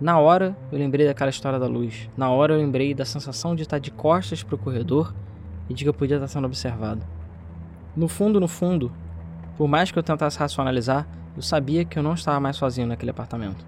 Na 0.00 0.18
hora, 0.18 0.56
eu 0.70 0.78
lembrei 0.78 1.06
daquela 1.06 1.30
história 1.30 1.58
da 1.58 1.66
luz. 1.66 2.08
Na 2.16 2.30
hora, 2.30 2.54
eu 2.54 2.58
lembrei 2.58 2.94
da 2.94 3.04
sensação 3.04 3.56
de 3.56 3.62
estar 3.62 3.78
de 3.78 3.90
costas 3.90 4.42
para 4.42 4.54
o 4.54 4.58
corredor 4.58 5.12
e 5.68 5.74
de 5.74 5.84
que 5.84 5.88
eu 5.88 5.94
podia 5.94 6.16
estar 6.16 6.28
sendo 6.28 6.46
observado. 6.46 7.04
No 7.96 8.06
fundo, 8.06 8.38
no 8.38 8.46
fundo, 8.46 8.92
por 9.56 9.66
mais 9.66 9.90
que 9.90 9.98
eu 9.98 10.02
tentasse 10.02 10.38
racionalizar, 10.38 11.06
eu 11.36 11.42
sabia 11.42 11.84
que 11.84 11.98
eu 11.98 12.02
não 12.02 12.14
estava 12.14 12.38
mais 12.38 12.56
sozinho 12.56 12.86
naquele 12.86 13.10
apartamento. 13.10 13.66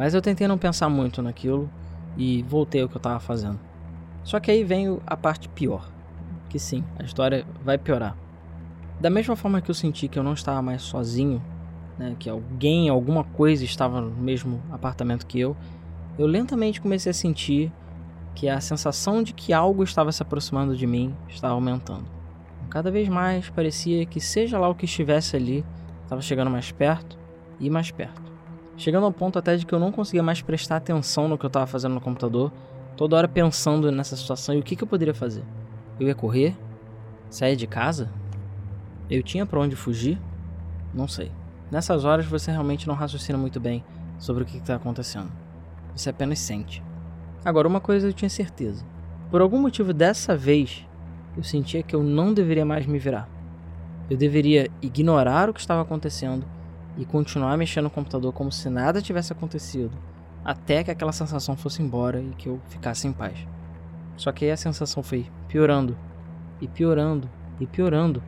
Mas 0.00 0.14
eu 0.14 0.22
tentei 0.22 0.48
não 0.48 0.56
pensar 0.56 0.88
muito 0.88 1.20
naquilo 1.20 1.70
e 2.16 2.42
voltei 2.44 2.80
ao 2.80 2.88
que 2.88 2.96
eu 2.96 3.00
estava 3.00 3.20
fazendo. 3.20 3.60
Só 4.24 4.40
que 4.40 4.50
aí 4.50 4.64
vem 4.64 4.98
a 5.06 5.14
parte 5.14 5.46
pior. 5.50 5.90
Que 6.48 6.58
sim, 6.58 6.82
a 6.98 7.02
história 7.02 7.44
vai 7.62 7.76
piorar. 7.76 8.16
Da 8.98 9.10
mesma 9.10 9.36
forma 9.36 9.60
que 9.60 9.70
eu 9.70 9.74
senti 9.74 10.08
que 10.08 10.18
eu 10.18 10.22
não 10.22 10.32
estava 10.32 10.62
mais 10.62 10.80
sozinho 10.80 11.42
né, 11.98 12.16
que 12.18 12.30
alguém, 12.30 12.88
alguma 12.88 13.24
coisa 13.24 13.62
estava 13.62 14.00
no 14.00 14.10
mesmo 14.10 14.62
apartamento 14.72 15.26
que 15.26 15.38
eu, 15.38 15.54
eu 16.18 16.26
lentamente 16.26 16.80
comecei 16.80 17.10
a 17.10 17.14
sentir 17.14 17.70
que 18.34 18.48
a 18.48 18.58
sensação 18.58 19.22
de 19.22 19.34
que 19.34 19.52
algo 19.52 19.84
estava 19.84 20.10
se 20.12 20.22
aproximando 20.22 20.74
de 20.74 20.86
mim 20.86 21.14
estava 21.28 21.52
aumentando. 21.52 22.06
Cada 22.70 22.90
vez 22.90 23.06
mais 23.06 23.50
parecia 23.50 24.06
que, 24.06 24.18
seja 24.18 24.58
lá 24.58 24.66
o 24.66 24.74
que 24.74 24.86
estivesse 24.86 25.36
ali, 25.36 25.62
estava 26.04 26.22
chegando 26.22 26.50
mais 26.50 26.72
perto 26.72 27.18
e 27.58 27.68
mais 27.68 27.90
perto. 27.90 28.29
Chegando 28.80 29.04
ao 29.04 29.12
ponto 29.12 29.38
até 29.38 29.56
de 29.56 29.66
que 29.66 29.74
eu 29.74 29.78
não 29.78 29.92
conseguia 29.92 30.22
mais 30.22 30.40
prestar 30.40 30.76
atenção 30.76 31.28
no 31.28 31.36
que 31.36 31.44
eu 31.44 31.48
estava 31.48 31.66
fazendo 31.66 31.92
no 31.92 32.00
computador, 32.00 32.50
toda 32.96 33.14
hora 33.14 33.28
pensando 33.28 33.92
nessa 33.92 34.16
situação 34.16 34.54
e 34.54 34.58
o 34.58 34.62
que, 34.62 34.74
que 34.74 34.82
eu 34.82 34.88
poderia 34.88 35.12
fazer. 35.12 35.44
Eu 36.00 36.08
ia 36.08 36.14
correr? 36.14 36.56
Sair 37.28 37.56
de 37.56 37.66
casa? 37.66 38.10
Eu 39.10 39.22
tinha 39.22 39.44
para 39.44 39.60
onde 39.60 39.76
fugir? 39.76 40.18
Não 40.94 41.06
sei. 41.06 41.30
Nessas 41.70 42.06
horas 42.06 42.24
você 42.24 42.50
realmente 42.50 42.88
não 42.88 42.94
raciocina 42.94 43.36
muito 43.36 43.60
bem 43.60 43.84
sobre 44.18 44.44
o 44.44 44.46
que 44.46 44.56
está 44.56 44.76
acontecendo. 44.76 45.30
Você 45.94 46.08
apenas 46.08 46.38
sente. 46.38 46.82
Agora, 47.44 47.68
uma 47.68 47.82
coisa 47.82 48.08
eu 48.08 48.14
tinha 48.14 48.30
certeza. 48.30 48.82
Por 49.30 49.42
algum 49.42 49.60
motivo 49.60 49.92
dessa 49.92 50.34
vez, 50.34 50.86
eu 51.36 51.42
sentia 51.42 51.82
que 51.82 51.94
eu 51.94 52.02
não 52.02 52.32
deveria 52.32 52.64
mais 52.64 52.86
me 52.86 52.98
virar. 52.98 53.28
Eu 54.08 54.16
deveria 54.16 54.70
ignorar 54.80 55.50
o 55.50 55.52
que 55.52 55.60
estava 55.60 55.82
acontecendo 55.82 56.46
e 56.96 57.04
continuar 57.04 57.56
mexendo 57.56 57.84
no 57.84 57.90
computador 57.90 58.32
como 58.32 58.50
se 58.50 58.68
nada 58.68 59.02
tivesse 59.02 59.32
acontecido, 59.32 59.92
até 60.44 60.82
que 60.82 60.90
aquela 60.90 61.12
sensação 61.12 61.56
fosse 61.56 61.82
embora 61.82 62.20
e 62.20 62.30
que 62.30 62.48
eu 62.48 62.60
ficasse 62.68 63.06
em 63.06 63.12
paz. 63.12 63.46
Só 64.16 64.32
que 64.32 64.44
aí 64.44 64.50
a 64.50 64.56
sensação 64.56 65.02
foi 65.02 65.26
piorando, 65.48 65.96
e 66.60 66.68
piorando, 66.68 67.30
e 67.58 67.66
piorando. 67.66 68.22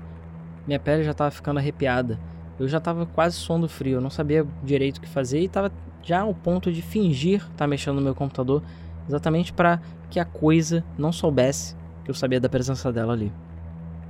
Minha 0.66 0.80
pele 0.80 1.02
já 1.02 1.10
estava 1.10 1.30
ficando 1.30 1.58
arrepiada 1.58 2.18
eu 2.62 2.68
já 2.68 2.78
tava 2.78 3.06
quase 3.06 3.36
suando 3.36 3.68
frio, 3.68 3.96
eu 3.96 4.00
não 4.00 4.08
sabia 4.08 4.46
direito 4.62 4.98
o 4.98 5.00
que 5.00 5.08
fazer 5.08 5.40
e 5.40 5.48
tava 5.48 5.72
já 6.02 6.20
ao 6.20 6.32
ponto 6.32 6.70
de 6.72 6.82
fingir 6.82 7.40
estar 7.40 7.56
tá 7.56 7.66
mexendo 7.66 7.96
no 7.96 8.02
meu 8.02 8.14
computador, 8.14 8.62
exatamente 9.08 9.52
para 9.52 9.80
que 10.10 10.20
a 10.20 10.24
coisa 10.24 10.84
não 10.96 11.10
soubesse 11.10 11.76
que 12.04 12.10
eu 12.10 12.14
sabia 12.14 12.40
da 12.40 12.48
presença 12.48 12.92
dela 12.92 13.12
ali. 13.12 13.32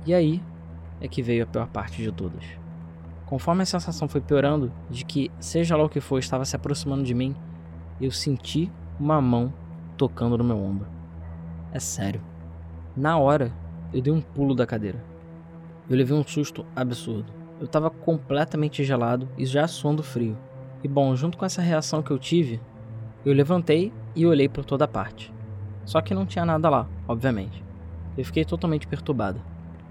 E 0.05 0.13
aí 0.13 0.41
é 0.99 1.07
que 1.07 1.23
veio 1.23 1.43
a 1.43 1.47
pior 1.47 1.67
parte 1.67 2.01
de 2.01 2.11
todas. 2.11 2.43
Conforme 3.33 3.63
a 3.63 3.65
sensação 3.65 4.07
foi 4.07 4.21
piorando 4.21 4.71
de 4.91 5.03
que, 5.03 5.31
seja 5.39 5.75
lá 5.75 5.83
o 5.83 5.89
que 5.89 5.99
for, 5.99 6.19
estava 6.19 6.45
se 6.45 6.55
aproximando 6.55 7.01
de 7.01 7.15
mim, 7.15 7.35
eu 7.99 8.11
senti 8.11 8.71
uma 8.99 9.19
mão 9.19 9.51
tocando 9.97 10.37
no 10.37 10.43
meu 10.43 10.55
ombro. 10.55 10.87
É 11.71 11.79
sério. 11.79 12.21
Na 12.95 13.17
hora, 13.17 13.51
eu 13.91 14.03
dei 14.03 14.13
um 14.13 14.21
pulo 14.21 14.53
da 14.53 14.67
cadeira. 14.67 15.03
Eu 15.89 15.97
levei 15.97 16.15
um 16.15 16.23
susto 16.23 16.63
absurdo. 16.75 17.33
Eu 17.59 17.65
estava 17.65 17.89
completamente 17.89 18.83
gelado 18.83 19.27
e 19.35 19.47
já 19.47 19.67
suando 19.67 20.03
frio. 20.03 20.37
E 20.83 20.87
bom, 20.87 21.15
junto 21.15 21.35
com 21.35 21.43
essa 21.43 21.59
reação 21.59 22.03
que 22.03 22.11
eu 22.11 22.19
tive, 22.19 22.61
eu 23.25 23.33
levantei 23.33 23.91
e 24.15 24.27
olhei 24.27 24.47
por 24.47 24.63
toda 24.63 24.87
parte. 24.87 25.33
Só 25.85 26.01
que 26.01 26.13
não 26.13 26.27
tinha 26.27 26.45
nada 26.45 26.69
lá, 26.69 26.87
obviamente. 27.07 27.63
Eu 28.15 28.25
fiquei 28.25 28.45
totalmente 28.45 28.85
perturbado. 28.85 29.41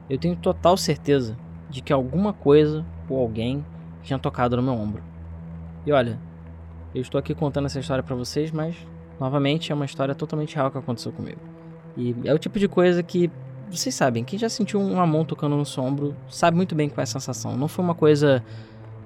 Eu 0.08 0.16
tenho 0.16 0.36
total 0.36 0.76
certeza 0.76 1.36
de 1.72 1.80
que 1.80 1.92
alguma 1.92 2.32
coisa 2.32 2.84
ou 3.08 3.18
alguém 3.18 3.64
tinha 4.02 4.18
tocado 4.18 4.56
no 4.56 4.62
meu 4.62 4.74
ombro. 4.74 5.02
E 5.86 5.90
olha, 5.90 6.18
eu 6.94 7.00
estou 7.00 7.18
aqui 7.18 7.34
contando 7.34 7.66
essa 7.66 7.80
história 7.80 8.02
para 8.02 8.14
vocês, 8.14 8.52
mas 8.52 8.76
novamente 9.18 9.72
é 9.72 9.74
uma 9.74 9.86
história 9.86 10.14
totalmente 10.14 10.54
real 10.54 10.70
que 10.70 10.78
aconteceu 10.78 11.10
comigo. 11.10 11.40
E 11.96 12.14
é 12.24 12.34
o 12.34 12.38
tipo 12.38 12.58
de 12.58 12.68
coisa 12.68 13.02
que 13.02 13.30
vocês 13.70 13.94
sabem, 13.94 14.22
quem 14.22 14.38
já 14.38 14.50
sentiu 14.50 14.78
uma 14.80 15.06
mão 15.06 15.24
tocando 15.24 15.56
no 15.56 15.64
seu 15.64 15.82
ombro 15.82 16.14
sabe 16.28 16.56
muito 16.56 16.74
bem 16.74 16.90
qual 16.90 17.00
é 17.00 17.04
a 17.04 17.06
sensação. 17.06 17.56
Não 17.56 17.68
foi 17.68 17.82
uma 17.82 17.94
coisa 17.94 18.44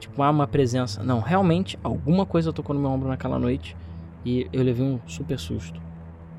tipo, 0.00 0.20
ah, 0.22 0.30
uma 0.30 0.46
presença. 0.46 1.04
Não, 1.04 1.20
realmente 1.20 1.78
alguma 1.84 2.26
coisa 2.26 2.52
tocou 2.52 2.74
no 2.74 2.80
meu 2.80 2.90
ombro 2.90 3.08
naquela 3.08 3.38
noite 3.38 3.76
e 4.24 4.48
eu 4.52 4.64
levei 4.64 4.84
um 4.84 4.98
super 5.06 5.38
susto. 5.38 5.80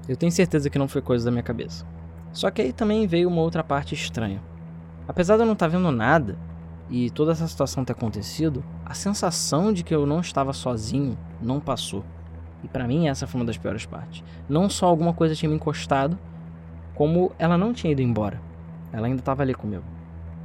Eu 0.09 0.17
tenho 0.17 0.31
certeza 0.31 0.69
que 0.69 0.77
não 0.77 0.89
foi 0.89 1.01
coisa 1.01 1.23
da 1.25 1.31
minha 1.31 1.43
cabeça. 1.43 1.85
Só 2.33 2.51
que 2.51 2.61
aí 2.61 2.73
também 2.73 3.07
veio 3.07 3.29
uma 3.29 3.41
outra 3.41 3.63
parte 3.63 3.95
estranha. 3.95 4.41
Apesar 5.07 5.35
de 5.35 5.43
eu 5.43 5.45
não 5.45 5.53
estar 5.53 5.69
tá 5.69 5.77
vendo 5.77 5.91
nada, 5.91 6.37
e 6.89 7.09
toda 7.09 7.31
essa 7.31 7.47
situação 7.47 7.83
ter 7.83 7.93
acontecido, 7.93 8.63
a 8.85 8.93
sensação 8.93 9.73
de 9.73 9.83
que 9.83 9.93
eu 9.93 10.05
não 10.05 10.19
estava 10.19 10.53
sozinho 10.53 11.17
não 11.41 11.59
passou. 11.59 12.03
E 12.63 12.67
para 12.67 12.87
mim 12.87 13.07
essa 13.07 13.27
foi 13.27 13.41
uma 13.41 13.45
das 13.45 13.57
piores 13.57 13.85
partes. 13.85 14.23
Não 14.47 14.69
só 14.69 14.87
alguma 14.87 15.13
coisa 15.13 15.35
tinha 15.35 15.49
me 15.49 15.55
encostado, 15.55 16.17
como 16.95 17.31
ela 17.37 17.57
não 17.57 17.73
tinha 17.73 17.91
ido 17.91 18.01
embora. 18.01 18.41
Ela 18.91 19.07
ainda 19.07 19.19
estava 19.19 19.43
ali 19.43 19.53
comigo. 19.53 19.83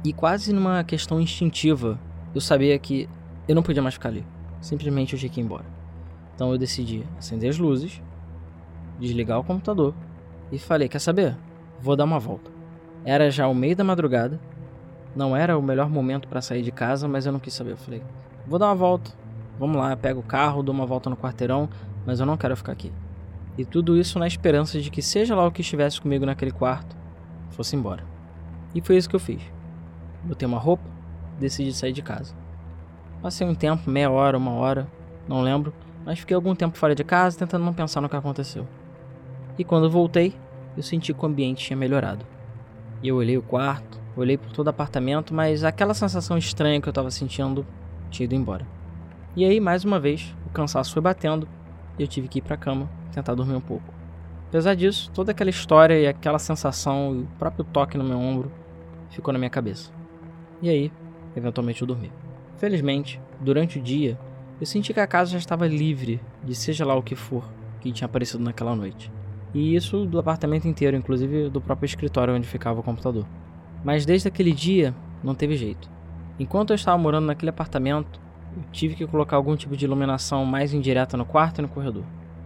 E 0.03 0.11
quase 0.11 0.51
numa 0.51 0.83
questão 0.83 1.19
instintiva, 1.19 1.97
eu 2.35 2.41
sabia 2.41 2.77
que 2.77 3.09
eu 3.47 3.55
não 3.55 3.63
podia 3.63 3.81
mais 3.81 3.95
ficar 3.95 4.09
ali. 4.09 4.25
Simplesmente 4.59 5.13
eu 5.13 5.19
tinha 5.19 5.29
que 5.29 5.39
ir 5.39 5.43
embora. 5.43 5.65
Então 6.35 6.51
eu 6.51 6.57
decidi 6.57 7.03
acender 7.17 7.49
as 7.49 7.57
luzes, 7.57 8.01
desligar 8.99 9.39
o 9.39 9.43
computador 9.43 9.93
e 10.51 10.59
falei: 10.59 10.89
Quer 10.89 10.99
saber? 10.99 11.37
Vou 11.79 11.95
dar 11.95 12.03
uma 12.03 12.19
volta. 12.19 12.51
Era 13.05 13.31
já 13.31 13.47
o 13.47 13.55
meio 13.55 13.75
da 13.75 13.83
madrugada, 13.83 14.39
não 15.15 15.35
era 15.35 15.57
o 15.57 15.61
melhor 15.61 15.89
momento 15.89 16.27
para 16.27 16.41
sair 16.41 16.61
de 16.61 16.71
casa, 16.71 17.07
mas 17.07 17.25
eu 17.25 17.31
não 17.31 17.39
quis 17.39 17.53
saber. 17.53 17.71
Eu 17.71 17.77
falei: 17.77 18.01
Vou 18.47 18.57
dar 18.57 18.67
uma 18.67 18.75
volta, 18.75 19.11
vamos 19.59 19.77
lá, 19.77 19.95
pego 19.95 20.19
o 20.19 20.23
carro, 20.23 20.63
dou 20.63 20.73
uma 20.73 20.85
volta 20.85 21.09
no 21.09 21.17
quarteirão, 21.17 21.69
mas 22.05 22.19
eu 22.19 22.25
não 22.25 22.37
quero 22.37 22.55
ficar 22.57 22.71
aqui. 22.71 22.91
E 23.57 23.63
tudo 23.63 23.97
isso 23.97 24.17
na 24.17 24.25
esperança 24.25 24.81
de 24.81 24.89
que, 24.89 25.01
seja 25.01 25.35
lá 25.35 25.45
o 25.45 25.51
que 25.51 25.61
estivesse 25.61 26.01
comigo 26.01 26.25
naquele 26.25 26.51
quarto, 26.51 26.95
fosse 27.51 27.75
embora. 27.75 28.03
E 28.73 28.81
foi 28.81 28.97
isso 28.97 29.07
que 29.07 29.15
eu 29.15 29.19
fiz. 29.19 29.41
Botei 30.23 30.47
uma 30.47 30.57
roupa, 30.57 30.83
decidi 31.39 31.71
sair 31.71 31.93
de 31.93 32.01
casa. 32.01 32.35
Passei 33.21 33.45
um 33.47 33.53
tempo, 33.53 33.89
meia 33.89 34.09
hora, 34.09 34.37
uma 34.37 34.51
hora, 34.51 34.87
não 35.27 35.41
lembro, 35.41 35.73
mas 36.05 36.19
fiquei 36.19 36.35
algum 36.35 36.55
tempo 36.55 36.77
fora 36.77 36.95
de 36.95 37.03
casa 37.03 37.37
tentando 37.37 37.63
não 37.63 37.73
pensar 37.73 38.01
no 38.01 38.09
que 38.09 38.15
aconteceu. 38.15 38.67
E 39.57 39.63
quando 39.63 39.89
voltei, 39.89 40.33
eu 40.75 40.81
senti 40.81 41.13
que 41.13 41.23
o 41.23 41.27
ambiente 41.27 41.63
tinha 41.63 41.77
melhorado. 41.77 42.25
E 43.01 43.07
eu 43.07 43.15
olhei 43.15 43.37
o 43.37 43.41
quarto, 43.41 44.01
olhei 44.15 44.37
por 44.37 44.51
todo 44.51 44.67
o 44.67 44.69
apartamento, 44.69 45.33
mas 45.33 45.63
aquela 45.63 45.93
sensação 45.93 46.37
estranha 46.37 46.79
que 46.81 46.87
eu 46.87 46.91
estava 46.91 47.09
sentindo 47.09 47.65
tinha 48.09 48.25
ido 48.25 48.35
embora. 48.35 48.65
E 49.35 49.43
aí, 49.43 49.59
mais 49.59 49.83
uma 49.83 49.99
vez, 49.99 50.35
o 50.45 50.49
cansaço 50.49 50.93
foi 50.93 51.01
batendo 51.01 51.47
e 51.97 52.03
eu 52.03 52.07
tive 52.07 52.27
que 52.27 52.39
ir 52.39 52.41
para 52.41 52.55
a 52.55 52.57
cama 52.57 52.89
tentar 53.11 53.33
dormir 53.33 53.55
um 53.55 53.61
pouco. 53.61 53.93
Apesar 54.49 54.75
disso, 54.75 55.09
toda 55.11 55.31
aquela 55.31 55.49
história 55.49 55.99
e 55.99 56.07
aquela 56.07 56.37
sensação 56.37 57.15
e 57.15 57.21
o 57.23 57.27
próprio 57.39 57.65
toque 57.65 57.97
no 57.97 58.03
meu 58.03 58.19
ombro 58.19 58.51
ficou 59.09 59.33
na 59.33 59.39
minha 59.39 59.49
cabeça. 59.49 59.91
E 60.61 60.69
aí, 60.69 60.91
eventualmente 61.35 61.81
eu 61.81 61.87
dormi. 61.87 62.11
Felizmente, 62.57 63.19
durante 63.41 63.79
o 63.79 63.81
dia, 63.81 64.19
eu 64.61 64.65
senti 64.67 64.93
que 64.93 64.99
a 64.99 65.07
casa 65.07 65.31
já 65.31 65.37
estava 65.39 65.67
livre 65.67 66.21
de 66.43 66.53
seja 66.53 66.85
lá 66.85 66.95
o 66.95 67.01
que 67.01 67.15
for 67.15 67.43
que 67.83 67.91
tinha 67.91 68.05
aparecido 68.05 68.43
naquela 68.43 68.75
noite. 68.75 69.11
E 69.53 69.75
isso 69.75 70.05
do 70.05 70.17
apartamento 70.17 70.67
inteiro, 70.67 70.95
inclusive 70.95 71.49
do 71.49 71.59
próprio 71.59 71.85
escritório 71.85 72.33
onde 72.33 72.47
ficava 72.47 72.79
o 72.79 72.83
computador. 72.83 73.25
Mas 73.83 74.05
desde 74.05 74.27
aquele 74.27 74.51
dia, 74.51 74.95
não 75.23 75.35
teve 75.35 75.57
jeito. 75.57 75.89
Enquanto 76.39 76.71
eu 76.71 76.75
estava 76.75 76.97
morando 76.97 77.27
naquele 77.27 77.49
apartamento, 77.49 78.19
eu 78.55 78.63
tive 78.71 78.95
que 78.95 79.05
colocar 79.05 79.35
algum 79.35 79.55
tipo 79.55 79.75
de 79.75 79.85
iluminação 79.85 80.45
mais 80.45 80.73
indireta 80.73 81.17
no 81.17 81.25
quarto 81.25 81.59
e 81.59 81.61
no 81.61 81.67
corredor. 81.67 82.03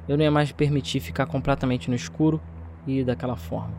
Eu 0.08 0.18
não 0.18 0.24
ia 0.24 0.32
mais 0.32 0.52
permitir 0.52 1.00
ficar 1.00 1.26
completamente 1.26 1.90
no 1.90 1.96
escuro 1.96 2.42
e 2.86 3.04
daquela 3.04 3.36
forma. 3.36 3.74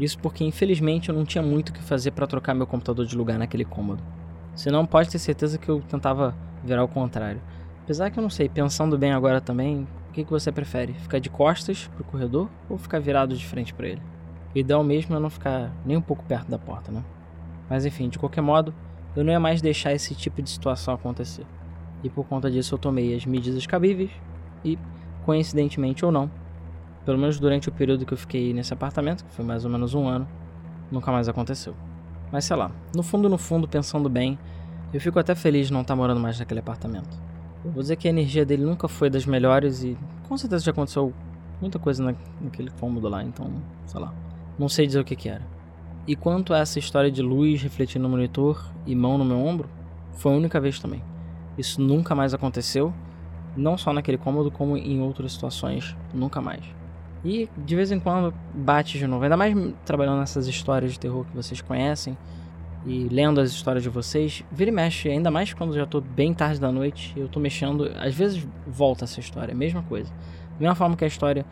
Isso 0.00 0.18
porque, 0.18 0.44
infelizmente, 0.44 1.08
eu 1.08 1.14
não 1.14 1.24
tinha 1.24 1.42
muito 1.42 1.70
o 1.70 1.72
que 1.72 1.82
fazer 1.82 2.12
para 2.12 2.26
trocar 2.26 2.54
meu 2.54 2.66
computador 2.66 3.04
de 3.04 3.16
lugar 3.16 3.38
naquele 3.38 3.64
cômodo. 3.64 4.02
Você 4.54 4.70
não 4.70 4.86
pode 4.86 5.10
ter 5.10 5.18
certeza 5.18 5.58
que 5.58 5.68
eu 5.68 5.80
tentava 5.80 6.34
virar 6.64 6.84
o 6.84 6.88
contrário. 6.88 7.40
Apesar 7.82 8.10
que 8.10 8.18
eu 8.18 8.22
não 8.22 8.30
sei, 8.30 8.48
pensando 8.48 8.98
bem 8.98 9.12
agora 9.12 9.40
também, 9.40 9.86
o 10.08 10.12
que, 10.12 10.24
que 10.24 10.30
você 10.30 10.50
prefere? 10.52 10.94
Ficar 10.94 11.18
de 11.18 11.30
costas 11.30 11.88
pro 11.94 12.04
corredor 12.04 12.48
ou 12.68 12.78
ficar 12.78 12.98
virado 12.98 13.36
de 13.36 13.46
frente 13.46 13.74
para 13.74 13.88
ele? 13.88 14.02
O 14.54 14.58
ideal 14.58 14.82
mesmo 14.82 15.14
é 15.14 15.18
não 15.18 15.30
ficar 15.30 15.70
nem 15.84 15.96
um 15.96 16.00
pouco 16.00 16.24
perto 16.24 16.50
da 16.50 16.58
porta, 16.58 16.90
né? 16.90 17.04
Mas 17.68 17.84
enfim, 17.84 18.08
de 18.08 18.18
qualquer 18.18 18.40
modo, 18.40 18.74
eu 19.14 19.24
não 19.24 19.32
ia 19.32 19.40
mais 19.40 19.60
deixar 19.60 19.92
esse 19.92 20.14
tipo 20.14 20.40
de 20.40 20.48
situação 20.48 20.94
acontecer. 20.94 21.44
E 22.02 22.08
por 22.08 22.24
conta 22.26 22.50
disso 22.50 22.74
eu 22.74 22.78
tomei 22.78 23.14
as 23.14 23.26
medidas 23.26 23.66
cabíveis 23.66 24.10
e, 24.64 24.78
coincidentemente 25.24 26.04
ou 26.04 26.12
não, 26.12 26.30
pelo 27.04 27.18
menos 27.18 27.38
durante 27.40 27.68
o 27.68 27.72
período 27.72 28.06
que 28.06 28.12
eu 28.12 28.18
fiquei 28.18 28.52
nesse 28.52 28.72
apartamento, 28.72 29.24
que 29.24 29.32
foi 29.32 29.44
mais 29.44 29.64
ou 29.64 29.70
menos 29.70 29.94
um 29.94 30.06
ano, 30.06 30.26
nunca 30.90 31.10
mais 31.10 31.28
aconteceu. 31.28 31.74
Mas 32.30 32.44
sei 32.44 32.56
lá, 32.56 32.70
no 32.94 33.02
fundo, 33.02 33.28
no 33.28 33.38
fundo, 33.38 33.66
pensando 33.66 34.08
bem, 34.08 34.38
eu 34.92 35.00
fico 35.00 35.18
até 35.18 35.34
feliz 35.34 35.68
de 35.68 35.72
não 35.72 35.82
estar 35.82 35.96
morando 35.96 36.20
mais 36.20 36.38
naquele 36.38 36.60
apartamento. 36.60 37.18
Eu 37.64 37.72
vou 37.72 37.82
dizer 37.82 37.96
que 37.96 38.06
a 38.06 38.10
energia 38.10 38.44
dele 38.44 38.64
nunca 38.64 38.88
foi 38.88 39.10
das 39.10 39.26
melhores 39.26 39.82
e 39.82 39.96
com 40.28 40.36
certeza 40.36 40.64
já 40.64 40.70
aconteceu 40.70 41.12
muita 41.60 41.78
coisa 41.78 42.02
na, 42.02 42.14
naquele 42.40 42.70
cômodo 42.70 43.08
lá, 43.08 43.22
então, 43.24 43.50
sei 43.86 44.00
lá. 44.00 44.14
Não 44.58 44.68
sei 44.68 44.86
dizer 44.86 45.00
o 45.00 45.04
que, 45.04 45.14
que 45.14 45.28
era. 45.28 45.46
E 46.06 46.16
quanto 46.16 46.54
a 46.54 46.58
essa 46.58 46.78
história 46.78 47.10
de 47.10 47.22
luz 47.22 47.62
refletindo 47.62 48.02
no 48.02 48.08
monitor 48.08 48.72
e 48.86 48.94
mão 48.94 49.18
no 49.18 49.24
meu 49.24 49.38
ombro, 49.38 49.68
foi 50.12 50.32
a 50.32 50.36
única 50.36 50.60
vez 50.60 50.80
também. 50.80 51.02
Isso 51.56 51.80
nunca 51.80 52.14
mais 52.14 52.32
aconteceu, 52.34 52.92
não 53.56 53.76
só 53.76 53.92
naquele 53.92 54.18
cômodo, 54.18 54.50
como 54.50 54.76
em 54.76 55.00
outras 55.00 55.32
situações, 55.32 55.96
nunca 56.12 56.40
mais. 56.40 56.64
E 57.24 57.48
de 57.56 57.76
vez 57.76 57.90
em 57.90 57.98
quando 57.98 58.32
bate 58.54 58.98
de 58.98 59.06
novo, 59.06 59.24
ainda 59.24 59.36
mais 59.36 59.54
trabalhando 59.84 60.20
nessas 60.20 60.46
histórias 60.46 60.92
de 60.92 61.00
terror 61.00 61.24
que 61.24 61.36
vocês 61.36 61.60
conhecem 61.60 62.16
e 62.86 63.08
lendo 63.10 63.40
as 63.40 63.50
histórias 63.50 63.82
de 63.82 63.88
vocês, 63.88 64.44
vira 64.50 64.70
e 64.70 64.72
mexe, 64.72 65.08
ainda 65.08 65.30
mais 65.30 65.52
quando 65.52 65.74
já 65.74 65.84
tô 65.84 66.00
bem 66.00 66.32
tarde 66.32 66.60
da 66.60 66.70
noite, 66.70 67.12
eu 67.16 67.28
tô 67.28 67.40
mexendo, 67.40 67.90
às 67.98 68.14
vezes 68.14 68.46
volta 68.66 69.04
essa 69.04 69.20
história, 69.20 69.54
mesma 69.54 69.82
coisa. 69.82 70.10
Da 70.10 70.60
mesma 70.60 70.74
forma 70.74 70.96
que 70.96 71.04
a 71.04 71.08
história 71.08 71.44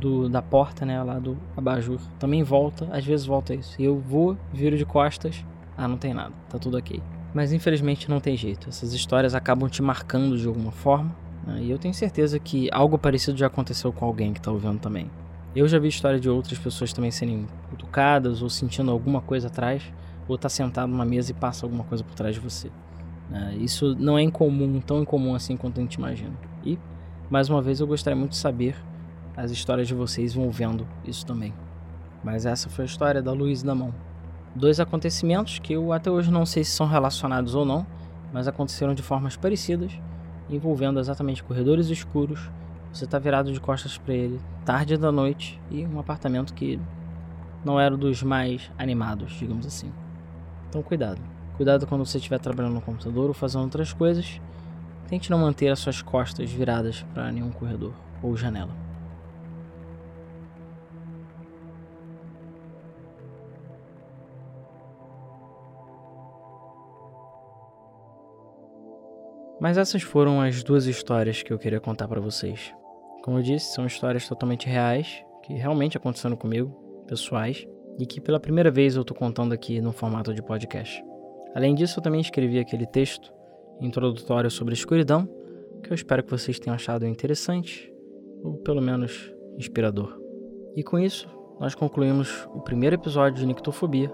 do, 0.00 0.28
da 0.28 0.40
porta, 0.40 0.86
né, 0.86 1.02
lá 1.02 1.18
do 1.18 1.36
abajur, 1.56 2.00
também 2.18 2.42
volta, 2.42 2.88
às 2.90 3.04
vezes 3.04 3.26
volta 3.26 3.54
isso. 3.54 3.80
E 3.80 3.84
eu 3.84 3.98
vou, 3.98 4.36
viro 4.52 4.76
de 4.76 4.84
costas, 4.84 5.44
ah, 5.76 5.86
não 5.86 5.96
tem 5.96 6.14
nada, 6.14 6.32
tá 6.48 6.58
tudo 6.58 6.76
ok. 6.78 7.02
Mas 7.32 7.52
infelizmente 7.52 8.08
não 8.08 8.18
tem 8.18 8.36
jeito, 8.36 8.68
essas 8.68 8.92
histórias 8.92 9.34
acabam 9.34 9.68
te 9.68 9.82
marcando 9.82 10.36
de 10.36 10.46
alguma 10.48 10.72
forma, 10.72 11.14
né? 11.46 11.60
E 11.62 11.70
eu 11.70 11.78
tenho 11.78 11.94
certeza 11.94 12.38
que 12.38 12.68
algo 12.72 12.98
parecido 12.98 13.36
já 13.36 13.46
aconteceu 13.46 13.92
com 13.92 14.04
alguém 14.04 14.32
que 14.32 14.40
está 14.40 14.50
ouvindo 14.50 14.78
também. 14.78 15.10
Eu 15.54 15.66
já 15.66 15.78
vi 15.78 15.88
história 15.88 16.20
de 16.20 16.28
outras 16.28 16.58
pessoas 16.58 16.92
também 16.92 17.10
serem 17.10 17.46
cutucadas 17.68 18.42
ou 18.42 18.48
sentindo 18.48 18.90
alguma 18.90 19.20
coisa 19.20 19.48
atrás, 19.48 19.82
ou 20.28 20.38
tá 20.38 20.48
sentado 20.48 20.88
numa 20.88 21.04
mesa 21.04 21.32
e 21.32 21.34
passa 21.34 21.66
alguma 21.66 21.82
coisa 21.84 22.04
por 22.04 22.14
trás 22.14 22.34
de 22.34 22.40
você. 22.40 22.70
Né? 23.28 23.56
Isso 23.58 23.96
não 23.98 24.16
é 24.16 24.22
incomum, 24.22 24.80
tão 24.80 25.02
incomum 25.02 25.34
assim 25.34 25.56
quanto 25.56 25.78
a 25.78 25.82
gente 25.82 25.94
imagina. 25.94 26.32
E, 26.64 26.78
mais 27.28 27.48
uma 27.48 27.60
vez, 27.60 27.80
eu 27.80 27.86
gostaria 27.86 28.16
muito 28.16 28.32
de 28.32 28.36
saber 28.36 28.76
as 29.40 29.50
histórias 29.50 29.88
de 29.88 29.94
vocês 29.94 30.36
envolvendo 30.36 30.86
isso 31.04 31.24
também. 31.24 31.54
Mas 32.22 32.44
essa 32.46 32.68
foi 32.68 32.84
a 32.84 32.86
história 32.86 33.22
da 33.22 33.32
luz 33.32 33.62
da 33.62 33.74
mão. 33.74 33.94
Dois 34.54 34.80
acontecimentos 34.80 35.58
que 35.58 35.72
eu 35.72 35.92
até 35.92 36.10
hoje 36.10 36.30
não 36.30 36.44
sei 36.44 36.64
se 36.64 36.72
são 36.72 36.86
relacionados 36.86 37.54
ou 37.54 37.64
não, 37.64 37.86
mas 38.32 38.46
aconteceram 38.46 38.94
de 38.94 39.02
formas 39.02 39.36
parecidas 39.36 39.92
envolvendo 40.48 41.00
exatamente 41.00 41.42
corredores 41.42 41.88
escuros. 41.88 42.50
Você 42.92 43.04
está 43.04 43.18
virado 43.18 43.52
de 43.52 43.60
costas 43.60 43.96
para 43.96 44.14
ele, 44.14 44.40
tarde 44.64 44.96
da 44.96 45.12
noite 45.12 45.60
e 45.70 45.86
um 45.86 45.98
apartamento 46.00 46.52
que 46.52 46.78
não 47.64 47.78
era 47.78 47.96
dos 47.96 48.22
mais 48.22 48.70
animados, 48.76 49.32
digamos 49.34 49.66
assim. 49.66 49.92
Então 50.68 50.82
cuidado. 50.82 51.20
Cuidado 51.56 51.86
quando 51.86 52.04
você 52.04 52.18
estiver 52.18 52.38
trabalhando 52.38 52.74
no 52.74 52.80
computador 52.80 53.28
ou 53.28 53.34
fazendo 53.34 53.62
outras 53.62 53.92
coisas. 53.92 54.40
Tente 55.08 55.30
não 55.30 55.38
manter 55.38 55.68
as 55.68 55.78
suas 55.78 56.02
costas 56.02 56.50
viradas 56.50 57.04
para 57.14 57.30
nenhum 57.30 57.50
corredor 57.50 57.92
ou 58.22 58.36
janela. 58.36 58.89
Mas 69.60 69.76
essas 69.76 70.02
foram 70.02 70.40
as 70.40 70.62
duas 70.62 70.86
histórias 70.86 71.42
que 71.42 71.52
eu 71.52 71.58
queria 71.58 71.80
contar 71.80 72.08
para 72.08 72.20
vocês. 72.20 72.72
Como 73.22 73.38
eu 73.38 73.42
disse, 73.42 73.74
são 73.74 73.84
histórias 73.84 74.26
totalmente 74.26 74.66
reais, 74.66 75.22
que 75.42 75.52
realmente 75.52 75.96
aconteceram 75.96 76.36
comigo, 76.36 76.70
pessoais, 77.06 77.66
e 77.98 78.06
que 78.06 78.20
pela 78.20 78.40
primeira 78.40 78.70
vez 78.70 78.96
eu 78.96 79.04
tô 79.04 79.14
contando 79.14 79.52
aqui 79.52 79.80
no 79.80 79.92
formato 79.92 80.32
de 80.32 80.42
podcast. 80.42 81.04
Além 81.54 81.74
disso, 81.74 81.98
eu 81.98 82.02
também 82.02 82.20
escrevi 82.20 82.58
aquele 82.58 82.86
texto 82.86 83.30
introdutório 83.80 84.50
sobre 84.50 84.72
escuridão, 84.72 85.28
que 85.82 85.90
eu 85.90 85.94
espero 85.94 86.22
que 86.22 86.30
vocês 86.30 86.58
tenham 86.58 86.74
achado 86.74 87.06
interessante, 87.06 87.92
ou 88.42 88.54
pelo 88.58 88.80
menos 88.80 89.32
inspirador. 89.58 90.18
E 90.74 90.82
com 90.82 90.98
isso, 90.98 91.28
nós 91.58 91.74
concluímos 91.74 92.48
o 92.54 92.60
primeiro 92.60 92.96
episódio 92.96 93.38
de 93.40 93.46
Nictofobia, 93.46 94.10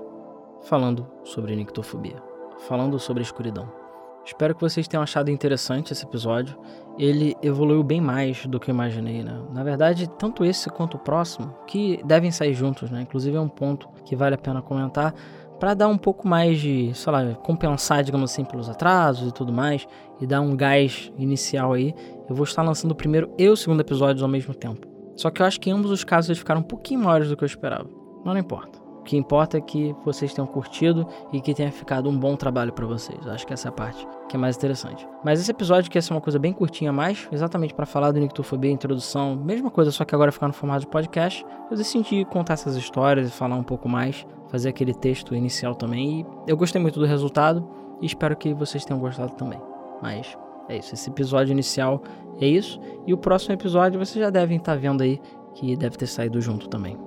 falando 0.65 1.07
sobre 1.23 1.55
nictofobia, 1.55 2.21
falando 2.67 2.99
sobre 2.99 3.23
escuridão. 3.23 3.86
Espero 4.27 4.57
que 4.57 4.61
vocês 4.61 4.89
tenham 4.89 5.05
achado 5.05 5.31
interessante 5.31 5.93
esse 5.93 6.05
episódio. 6.05 6.59
Ele 6.99 7.37
evoluiu 7.41 7.85
bem 7.85 8.01
mais 8.01 8.45
do 8.45 8.59
que 8.59 8.69
eu 8.69 8.75
imaginei, 8.75 9.23
né? 9.23 9.41
Na 9.53 9.63
verdade, 9.63 10.09
tanto 10.19 10.45
esse 10.45 10.69
quanto 10.69 10.97
o 10.97 10.99
próximo, 10.99 11.55
que 11.65 12.03
devem 12.05 12.33
sair 12.33 12.53
juntos, 12.53 12.91
né? 12.91 13.03
Inclusive 13.03 13.37
é 13.37 13.41
um 13.41 13.49
ponto 13.49 13.89
que 14.05 14.17
vale 14.17 14.35
a 14.35 14.39
pena 14.39 14.61
comentar 14.61 15.15
para 15.61 15.75
dar 15.75 15.87
um 15.87 15.97
pouco 15.97 16.27
mais 16.27 16.59
de, 16.59 16.93
sei 16.93 17.13
lá, 17.13 17.35
compensar, 17.37 18.03
digamos 18.03 18.33
assim, 18.33 18.45
pelos 18.45 18.69
atrasos 18.69 19.29
e 19.29 19.33
tudo 19.33 19.53
mais 19.53 19.87
e 20.21 20.27
dar 20.27 20.41
um 20.41 20.57
gás 20.57 21.13
inicial 21.17 21.73
aí. 21.75 21.95
Eu 22.29 22.35
vou 22.35 22.45
estar 22.45 22.63
lançando 22.63 22.91
o 22.91 22.97
primeiro 22.97 23.33
e 23.39 23.49
o 23.49 23.57
segundo 23.57 23.81
episódios 23.81 24.25
ao 24.25 24.29
mesmo 24.29 24.53
tempo. 24.53 24.89
Só 25.15 25.31
que 25.31 25.41
eu 25.41 25.47
acho 25.47 25.61
que 25.61 25.71
em 25.71 25.73
ambos 25.73 25.91
os 25.93 26.03
casos 26.03 26.31
eles 26.31 26.39
ficaram 26.41 26.63
um 26.63 26.65
pouquinho 26.65 27.01
maiores 27.01 27.29
do 27.29 27.37
que 27.37 27.45
eu 27.45 27.47
esperava. 27.47 27.89
Mas 28.25 28.35
não 28.35 28.39
importa. 28.39 28.85
que 29.05 29.17
importa 29.17 29.57
é 29.57 29.61
que 29.61 29.95
vocês 30.05 30.35
tenham 30.35 30.49
curtido 30.49 31.07
e 31.33 31.41
que 31.41 31.55
tenha 31.55 31.71
ficado 31.71 32.11
um 32.11 32.19
bom 32.19 32.35
trabalho 32.35 32.73
para 32.73 32.85
vocês. 32.87 33.25
Eu 33.25 33.31
acho 33.31 33.47
que 33.47 33.53
essa 33.53 33.69
é 33.69 33.71
a 33.71 33.73
parte 33.73 34.05
que 34.29 34.37
é 34.37 34.39
mais 34.39 34.57
interessante. 34.57 35.07
Mas 35.25 35.41
esse 35.41 35.51
episódio 35.51 35.91
que 35.91 35.97
ia 35.97 36.03
ser 36.03 36.13
uma 36.13 36.21
coisa 36.21 36.39
bem 36.39 36.53
curtinha 36.53 36.93
mais, 36.93 37.29
exatamente 37.31 37.75
para 37.75 37.87
falar 37.87 38.13
do 38.13 38.21
Nictofobia, 38.21 38.71
introdução, 38.71 39.37
mesma 39.37 39.71
coisa, 39.71 39.91
só 39.91 40.05
que 40.05 40.15
agora 40.15 40.33
ficar 40.33 40.49
no 40.49 40.53
formato 40.53 40.81
de 40.81 40.87
podcast, 40.89 41.45
eu 41.71 41.77
decidi 41.77 42.25
contar 42.25 42.55
essas 42.55 42.77
histórias 42.77 43.29
e 43.29 43.31
falar 43.31 43.57
um 43.57 43.63
pouco 43.63 43.89
mais, 43.89 44.27
fazer 44.49 44.69
aquele 44.69 44.95
texto 44.95 45.35
inicial 45.35 45.75
também. 45.75 46.21
E 46.21 46.51
eu 46.51 46.57
gostei 46.57 46.81
muito 46.81 46.99
do 46.99 47.07
resultado 47.07 47.69
e 48.01 48.07
espero 48.07 48.37
que 48.37 48.53
vocês 48.55 48.85
tenham 48.85 49.01
gostado 49.01 49.35
também. 49.35 49.61
Mas 50.03 50.37
é 50.69 50.79
isso, 50.79 50.95
esse 50.95 51.09
episódio 51.09 51.53
inicial 51.53 52.03
é 52.41 52.47
isso. 52.47 52.81
E 53.07 53.15
o 53.15 53.19
próximo 53.19 53.55
episódio 53.55 53.99
vocês 53.99 54.25
já 54.25 54.31
devem 54.31 54.59
estar 54.59 54.77
vendo 54.77 55.03
aí, 55.03 55.21
que 55.55 55.77
deve 55.77 55.97
ter 55.97 56.07
saído 56.07 56.41
junto 56.41 56.69
também. 56.69 56.99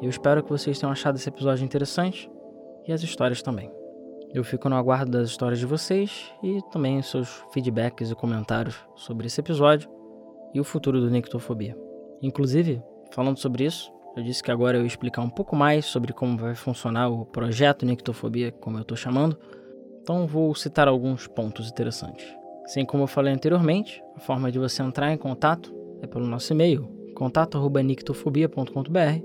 Eu 0.00 0.08
espero 0.08 0.42
que 0.42 0.50
vocês 0.50 0.78
tenham 0.78 0.92
achado 0.92 1.16
esse 1.16 1.28
episódio 1.28 1.64
interessante 1.64 2.30
e 2.86 2.92
as 2.92 3.02
histórias 3.02 3.42
também. 3.42 3.77
Eu 4.34 4.44
fico 4.44 4.68
no 4.68 4.76
aguardo 4.76 5.10
das 5.10 5.30
histórias 5.30 5.58
de 5.58 5.64
vocês 5.64 6.30
e 6.42 6.60
também 6.70 7.00
seus 7.00 7.42
feedbacks 7.52 8.10
e 8.10 8.14
comentários 8.14 8.76
sobre 8.94 9.26
esse 9.26 9.40
episódio 9.40 9.88
e 10.52 10.60
o 10.60 10.64
futuro 10.64 11.00
do 11.00 11.10
Nictofobia. 11.10 11.74
Inclusive, 12.20 12.82
falando 13.10 13.38
sobre 13.38 13.64
isso, 13.64 13.90
eu 14.16 14.22
disse 14.22 14.42
que 14.42 14.50
agora 14.50 14.76
eu 14.76 14.82
ia 14.82 14.86
explicar 14.86 15.22
um 15.22 15.30
pouco 15.30 15.56
mais 15.56 15.86
sobre 15.86 16.12
como 16.12 16.36
vai 16.36 16.54
funcionar 16.54 17.08
o 17.08 17.24
projeto 17.24 17.86
Nictofobia, 17.86 18.52
como 18.52 18.76
eu 18.76 18.82
estou 18.82 18.94
chamando, 18.96 19.38
então 20.02 20.26
vou 20.26 20.54
citar 20.54 20.88
alguns 20.88 21.26
pontos 21.26 21.70
interessantes. 21.70 22.26
Assim 22.64 22.84
como 22.84 23.04
eu 23.04 23.06
falei 23.06 23.32
anteriormente, 23.32 24.02
a 24.14 24.20
forma 24.20 24.52
de 24.52 24.58
você 24.58 24.82
entrar 24.82 25.10
em 25.10 25.16
contato 25.16 25.74
é 26.02 26.06
pelo 26.06 26.26
nosso 26.26 26.52
e-mail, 26.52 26.86
contato.nictofobia.com.br, 27.14 29.24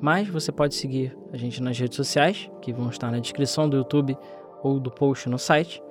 mas 0.00 0.26
você 0.28 0.50
pode 0.50 0.74
seguir 0.74 1.16
a 1.32 1.36
gente 1.36 1.62
nas 1.62 1.78
redes 1.78 1.94
sociais, 1.96 2.50
que 2.60 2.72
vão 2.72 2.88
estar 2.88 3.12
na 3.12 3.20
descrição 3.20 3.68
do 3.68 3.76
YouTube 3.76 4.18
ou 4.62 4.78
do 4.78 4.90
post 4.90 5.28
no 5.28 5.38
site. 5.38 5.82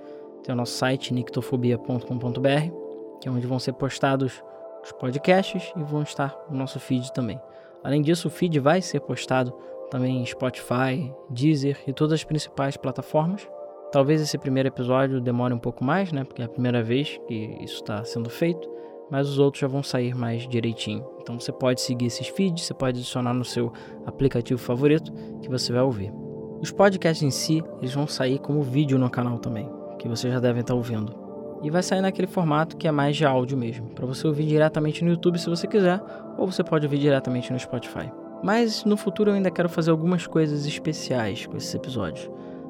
Tem 0.44 0.54
o 0.54 0.58
nosso 0.58 0.74
site 0.74 1.14
nictofobia.com.br, 1.14 3.20
que 3.22 3.28
é 3.28 3.32
onde 3.32 3.48
vão 3.48 3.60
ser 3.60 3.74
postados 3.74 4.44
os 4.84 4.92
podcasts 4.94 5.72
e 5.76 5.84
vão 5.84 6.04
estar 6.04 6.38
o 6.50 6.54
nosso 6.54 6.80
feed 6.80 7.12
também. 7.14 7.40
Além 7.84 8.02
disso, 8.02 8.28
o 8.28 8.32
feed 8.32 8.60
vai 8.60 8.82
ser 8.82 9.02
postado 9.02 9.54
também 9.90 10.22
em 10.22 10.26
Spotify, 10.26 11.14
Deezer 11.30 11.78
e 11.88 11.94
todas 11.94 12.14
as 12.14 12.24
principais 12.24 12.78
plataformas. 12.78 13.48
Talvez 13.92 14.22
esse 14.22 14.38
primeiro 14.38 14.70
episódio 14.70 15.20
demore 15.20 15.54
um 15.54 15.60
pouco 15.60 15.84
mais, 15.84 16.12
né? 16.12 16.24
Porque 16.24 16.42
é 16.42 16.46
a 16.46 16.50
primeira 16.50 16.84
vez 16.84 17.20
que 17.28 17.58
isso 17.62 17.76
está 17.76 18.04
sendo 18.04 18.30
feito, 18.30 18.70
mas 19.10 19.28
os 19.28 19.40
outros 19.40 19.62
já 19.62 19.68
vão 19.68 19.82
sair 19.82 20.14
mais 20.14 20.48
direitinho. 20.48 21.06
Então 21.20 21.40
você 21.40 21.52
pode 21.52 21.82
seguir 21.82 22.06
esses 22.06 22.28
feeds, 22.28 22.66
você 22.66 22.74
pode 22.74 23.00
adicionar 23.00 23.34
no 23.34 23.46
seu 23.46 23.74
aplicativo 24.06 24.60
favorito 24.60 25.12
que 25.42 25.50
você 25.50 25.74
vai 25.74 25.82
ouvir. 25.82 26.29
Os 26.62 26.72
podcasts 26.72 27.24
em 27.24 27.32
si, 27.32 27.64
eles 27.80 27.94
vão 27.94 28.08
sair 28.08 28.40
como 28.40 28.62
vídeo 28.62 28.98
no 28.98 29.10
canal 29.10 29.38
também, 29.38 29.70
que 29.98 30.08
vocês 30.08 30.34
já 30.34 30.40
devem 30.40 30.62
estar 30.62 30.74
ouvindo. 30.74 31.14
E 31.62 31.70
vai 31.70 31.84
sair 31.84 32.02
naquele 32.02 32.28
formato 32.28 32.78
que 32.78 32.88
é 32.88 32.92
mais 32.92 33.18
de 33.18 33.26
áudio 33.26 33.58
mesmo, 33.58 33.88
para 33.90 34.06
você 34.06 34.26
ouvir 34.28 34.46
diretamente 34.46 35.04
no 35.04 35.12
YouTube 35.12 35.40
se 35.40 35.50
você 35.50 35.68
quiser, 35.68 36.02
ou 36.38 36.50
você 36.50 36.64
pode 36.64 36.86
ouvir 36.86 37.00
diretamente 37.00 37.52
no 37.52 37.60
Spotify. 37.60 38.12
Mas 38.44 38.86
no 38.86 38.96
futuro 38.96 39.32
eu 39.32 39.36
ainda 39.36 39.52
quero 39.52 39.68
fazer 39.68 39.92
algumas 39.92 40.26
coisas 40.26 40.66
especiais 40.66 41.46
com 41.46 41.58
esses 41.58 41.74
episódios 41.74 42.30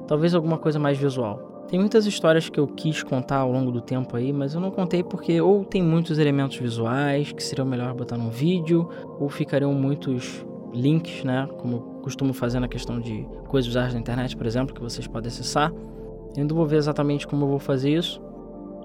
talvez 0.10 0.34
alguma 0.34 0.58
coisa 0.58 0.80
mais 0.80 0.98
visual. 0.98 1.68
Tem 1.68 1.80
muitas 1.80 2.08
histórias 2.08 2.50
que 2.50 2.60
eu 2.60 2.68
quis 2.68 3.04
contar 3.04 3.38
ao 3.38 3.52
longo 3.52 3.72
do 3.72 3.80
tempo 3.80 4.18
aí, 4.18 4.34
mas 4.34 4.56
eu 4.56 4.60
não 4.60 4.72
contei 4.72 5.04
porque 5.04 5.40
ou 5.40 5.64
tem 5.64 5.84
muitos 5.84 6.18
elementos 6.18 6.58
visuais 6.58 7.32
que 7.32 7.44
seriam 7.44 7.68
melhor 7.68 7.94
botar 7.94 8.18
num 8.18 8.32
vídeo, 8.32 8.90
ou 9.20 9.30
ficariam 9.30 9.72
muitos 9.72 10.44
links, 10.74 11.24
né, 11.24 11.48
como 11.60 11.89
costumo 12.00 12.34
fazer 12.34 12.60
na 12.60 12.68
questão 12.68 13.00
de 13.00 13.28
coisas 13.48 13.70
usadas 13.70 13.94
na 13.94 14.00
internet, 14.00 14.36
por 14.36 14.46
exemplo, 14.46 14.74
que 14.74 14.82
vocês 14.82 15.08
podem 15.08 15.28
acessar. 15.28 15.72
Eu 16.36 16.42
ainda 16.42 16.54
vou 16.54 16.66
ver 16.66 16.78
exatamente 16.78 17.28
como 17.28 17.46
eu 17.46 17.50
vou 17.50 17.60
fazer 17.60 17.92
isso, 17.92 18.22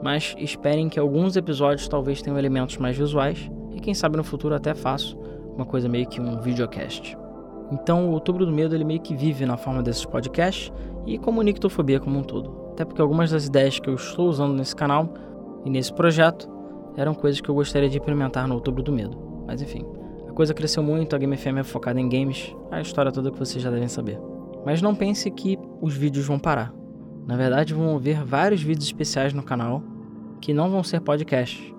mas 0.03 0.35
esperem 0.39 0.89
que 0.89 0.99
alguns 0.99 1.37
episódios 1.37 1.89
talvez 1.89 2.21
tenham 2.21 2.39
elementos 2.39 2.77
mais 2.79 2.97
visuais 2.97 3.51
e 3.73 3.81
quem 3.81 3.95
sabe 3.95 4.17
no 4.17 4.25
futuro 4.25 4.55
até 4.55 4.75
faço 4.75 5.17
uma 5.55 5.65
coisa 5.65 5.89
meio 5.89 6.07
que 6.07 6.21
um 6.21 6.41
videocast. 6.41 7.17
Então, 7.73 8.11
o 8.11 8.13
Outubro 8.13 8.45
do 8.45 8.53
Medo 8.53 8.75
ele 8.75 8.85
meio 8.85 9.01
que 9.01 9.15
vive 9.15 9.47
na 9.47 9.57
forma 9.57 9.83
desses 9.83 10.05
podcasts 10.05 10.73
e 11.07 11.19
como 11.19 11.43
nictofobia 11.43 11.99
como 11.99 12.19
um 12.19 12.23
todo. 12.23 12.65
Até 12.73 12.85
porque 12.85 13.01
algumas 13.01 13.31
das 13.31 13.47
ideias 13.47 13.79
que 13.79 13.89
eu 13.89 13.95
estou 13.95 14.29
usando 14.29 14.55
nesse 14.55 14.75
canal 14.75 15.09
e 15.65 15.71
nesse 15.71 15.93
projeto 15.93 16.49
eram 16.97 17.15
coisas 17.15 17.41
que 17.41 17.49
eu 17.49 17.55
gostaria 17.55 17.89
de 17.89 17.99
implementar 17.99 18.47
no 18.47 18.55
Outubro 18.55 18.83
do 18.83 18.93
Medo. 18.93 19.17
Mas 19.47 19.63
enfim, 19.63 19.85
coisa 20.35 20.53
cresceu 20.53 20.83
muito, 20.83 21.15
a 21.15 21.19
Game 21.19 21.37
FM 21.37 21.59
é 21.59 21.63
focada 21.63 22.01
em 22.01 22.09
games, 22.09 22.55
a 22.71 22.81
história 22.81 23.13
toda 23.13 23.31
que 23.31 23.39
vocês 23.39 23.63
já 23.63 23.71
devem 23.71 23.89
saber. 23.89 24.19
Mas 24.67 24.83
não 24.83 24.95
pense 24.95 25.31
que 25.31 25.59
os 25.81 25.97
vídeos 25.97 26.27
vão 26.27 26.39
parar. 26.39 26.75
Na 27.27 27.37
verdade, 27.37 27.73
vão 27.73 27.97
haver 27.97 28.23
vários 28.25 28.63
vídeos 28.63 28.87
especiais 28.87 29.33
no 29.33 29.43
canal 29.43 29.83
que 30.41 30.53
não 30.53 30.69
vão 30.71 30.83
ser 30.83 31.01
podcasts. 31.01 31.73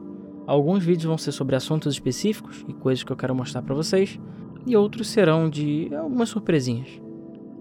Alguns 0.48 0.84
vídeos 0.84 1.06
vão 1.06 1.18
ser 1.18 1.32
sobre 1.32 1.56
assuntos 1.56 1.94
específicos 1.94 2.66
e 2.68 2.74
coisas 2.74 3.04
que 3.04 3.12
eu 3.12 3.18
quero 3.18 3.36
mostrar 3.36 3.62
para 3.62 3.76
vocês, 3.76 4.20
e 4.66 4.76
outros 4.76 5.10
serão 5.10 5.50
de 5.50 5.94
algumas 5.94 6.30
surpresinhas. 6.30 7.02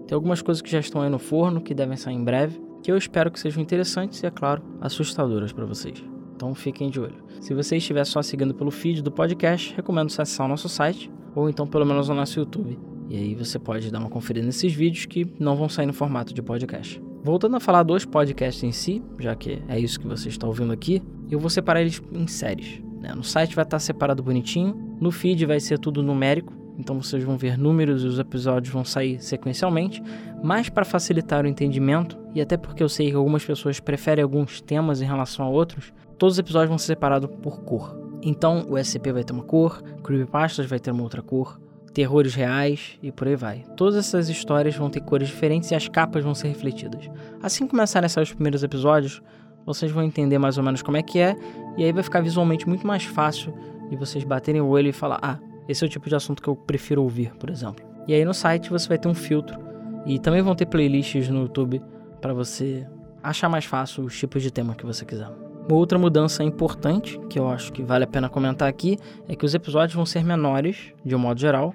Tem 0.07 0.15
algumas 0.15 0.41
coisas 0.41 0.61
que 0.61 0.71
já 0.71 0.79
estão 0.79 1.01
aí 1.01 1.09
no 1.09 1.19
forno, 1.19 1.61
que 1.61 1.73
devem 1.73 1.97
sair 1.97 2.15
em 2.15 2.23
breve, 2.23 2.59
que 2.81 2.91
eu 2.91 2.97
espero 2.97 3.31
que 3.31 3.39
sejam 3.39 3.61
interessantes 3.61 4.21
e, 4.21 4.25
é 4.25 4.31
claro, 4.31 4.63
assustadoras 4.81 5.51
para 5.51 5.65
vocês. 5.65 6.14
Então 6.35 6.53
fiquem 6.53 6.89
de 6.89 6.99
olho. 6.99 7.23
Se 7.39 7.53
você 7.53 7.77
estiver 7.77 8.05
só 8.05 8.21
seguindo 8.21 8.53
pelo 8.53 8.71
feed 8.71 9.01
do 9.01 9.11
podcast, 9.11 9.73
recomendo 9.73 10.07
acessar 10.07 10.45
o 10.45 10.49
nosso 10.49 10.67
site 10.67 11.09
ou 11.33 11.49
então 11.49 11.65
pelo 11.65 11.85
menos 11.85 12.09
o 12.09 12.13
nosso 12.13 12.39
YouTube. 12.39 12.77
E 13.09 13.17
aí 13.17 13.35
você 13.35 13.59
pode 13.59 13.91
dar 13.91 13.99
uma 13.99 14.09
conferida 14.09 14.45
nesses 14.45 14.73
vídeos 14.73 15.05
que 15.05 15.27
não 15.39 15.55
vão 15.55 15.69
sair 15.69 15.85
no 15.85 15.93
formato 15.93 16.33
de 16.33 16.41
podcast. 16.41 17.01
Voltando 17.23 17.55
a 17.55 17.59
falar 17.59 17.83
dos 17.83 18.05
podcasts 18.05 18.63
em 18.63 18.71
si, 18.71 19.01
já 19.19 19.35
que 19.35 19.61
é 19.67 19.79
isso 19.79 19.99
que 19.99 20.07
você 20.07 20.29
está 20.29 20.45
ouvindo 20.47 20.73
aqui, 20.73 21.01
eu 21.29 21.39
vou 21.39 21.49
separar 21.49 21.81
eles 21.81 22.01
em 22.11 22.27
séries. 22.27 22.81
Né? 22.99 23.13
No 23.13 23.23
site 23.23 23.55
vai 23.55 23.63
estar 23.63 23.79
separado 23.79 24.21
bonitinho, 24.21 24.97
no 24.99 25.11
feed 25.11 25.45
vai 25.45 25.59
ser 25.59 25.79
tudo 25.79 26.03
numérico, 26.03 26.53
então 26.77 27.01
vocês 27.01 27.23
vão 27.23 27.37
ver 27.37 27.57
números 27.57 28.03
e 28.03 28.07
os 28.07 28.19
episódios 28.19 28.73
vão 28.73 28.83
sair 28.83 29.21
sequencialmente, 29.21 30.03
mas 30.43 30.69
para 30.69 30.83
facilitar 30.83 31.45
o 31.45 31.47
entendimento, 31.47 32.17
e 32.33 32.41
até 32.41 32.57
porque 32.57 32.83
eu 32.83 32.89
sei 32.89 33.09
que 33.09 33.15
algumas 33.15 33.45
pessoas 33.45 33.79
preferem 33.79 34.23
alguns 34.23 34.61
temas 34.61 35.01
em 35.01 35.05
relação 35.05 35.45
a 35.45 35.49
outros, 35.49 35.93
todos 36.17 36.35
os 36.35 36.39
episódios 36.39 36.69
vão 36.69 36.77
ser 36.77 36.87
separados 36.87 37.29
por 37.41 37.61
cor. 37.61 37.97
Então 38.21 38.65
o 38.69 38.77
SCP 38.77 39.11
vai 39.11 39.23
ter 39.23 39.33
uma 39.33 39.43
cor, 39.43 39.81
Creepypastas 40.03 40.65
vai 40.65 40.79
ter 40.79 40.91
uma 40.91 41.03
outra 41.03 41.21
cor, 41.21 41.59
terrores 41.93 42.35
reais 42.35 42.97
e 43.01 43.11
por 43.11 43.27
aí 43.27 43.35
vai. 43.35 43.63
Todas 43.77 43.95
essas 43.95 44.27
histórias 44.27 44.75
vão 44.75 44.89
ter 44.89 44.99
cores 45.01 45.29
diferentes 45.29 45.71
e 45.71 45.75
as 45.75 45.87
capas 45.87 46.23
vão 46.23 46.35
ser 46.35 46.49
refletidas. 46.49 47.09
Assim 47.41 47.65
que 47.65 47.71
começarem 47.71 48.05
a 48.05 48.09
sair 48.09 48.23
os 48.23 48.33
primeiros 48.33 48.63
episódios, 48.63 49.21
vocês 49.65 49.91
vão 49.91 50.03
entender 50.03 50.37
mais 50.37 50.57
ou 50.57 50.63
menos 50.63 50.81
como 50.81 50.97
é 50.97 51.01
que 51.01 51.19
é, 51.19 51.35
e 51.77 51.83
aí 51.83 51.93
vai 51.93 52.03
ficar 52.03 52.21
visualmente 52.21 52.67
muito 52.67 52.85
mais 52.85 53.03
fácil 53.03 53.53
de 53.89 53.95
vocês 53.95 54.23
baterem 54.23 54.61
o 54.61 54.67
olho 54.67 54.89
e 54.89 54.93
falar: 54.93 55.19
ah, 55.21 55.39
esse 55.67 55.83
é 55.83 55.87
o 55.87 55.89
tipo 55.89 56.09
de 56.09 56.15
assunto 56.15 56.41
que 56.41 56.49
eu 56.49 56.55
prefiro 56.55 57.01
ouvir, 57.01 57.33
por 57.35 57.49
exemplo. 57.49 57.85
E 58.07 58.13
aí 58.13 58.25
no 58.25 58.33
site 58.33 58.69
você 58.69 58.87
vai 58.87 58.97
ter 58.97 59.07
um 59.07 59.15
filtro 59.15 59.57
e 60.05 60.19
também 60.19 60.41
vão 60.41 60.53
ter 60.53 60.65
playlists 60.65 61.29
no 61.29 61.41
YouTube 61.41 61.81
para 62.21 62.33
você 62.33 62.85
achar 63.23 63.49
mais 63.49 63.65
fácil 63.65 64.03
os 64.03 64.17
tipos 64.17 64.43
de 64.43 64.51
tema 64.51 64.75
que 64.75 64.85
você 64.85 65.03
quiser. 65.05 65.44
Uma 65.67 65.77
outra 65.77 65.97
mudança 65.97 66.43
importante 66.43 67.19
que 67.27 67.39
eu 67.39 67.47
acho 67.49 67.73
que 67.73 67.81
vale 67.81 68.03
a 68.03 68.07
pena 68.07 68.29
comentar 68.29 68.67
aqui 68.67 68.99
é 69.27 69.35
que 69.35 69.45
os 69.45 69.55
episódios 69.55 69.95
vão 69.95 70.05
ser 70.05 70.23
menores, 70.23 70.93
de 71.03 71.15
um 71.15 71.19
modo 71.19 71.39
geral, 71.39 71.73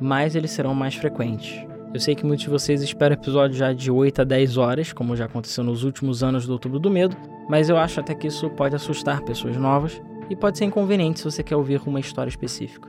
mas 0.00 0.36
eles 0.36 0.52
serão 0.52 0.74
mais 0.74 0.94
frequentes. 0.94 1.66
Eu 1.92 1.98
sei 1.98 2.14
que 2.14 2.24
muitos 2.24 2.44
de 2.44 2.50
vocês 2.50 2.82
esperam 2.82 3.14
episódios 3.14 3.58
já 3.58 3.72
de 3.72 3.90
8 3.90 4.22
a 4.22 4.24
10 4.24 4.56
horas, 4.56 4.92
como 4.92 5.16
já 5.16 5.24
aconteceu 5.24 5.64
nos 5.64 5.82
últimos 5.82 6.22
anos 6.22 6.46
do 6.46 6.52
Outubro 6.52 6.78
do 6.78 6.88
Medo, 6.90 7.16
mas 7.48 7.68
eu 7.68 7.76
acho 7.76 7.98
até 7.98 8.14
que 8.14 8.28
isso 8.28 8.48
pode 8.50 8.76
assustar 8.76 9.22
pessoas 9.22 9.56
novas 9.56 10.00
e 10.30 10.36
pode 10.36 10.56
ser 10.56 10.64
inconveniente 10.64 11.18
se 11.18 11.24
você 11.24 11.42
quer 11.42 11.56
ouvir 11.56 11.82
uma 11.84 12.00
história 12.00 12.30
específica. 12.30 12.88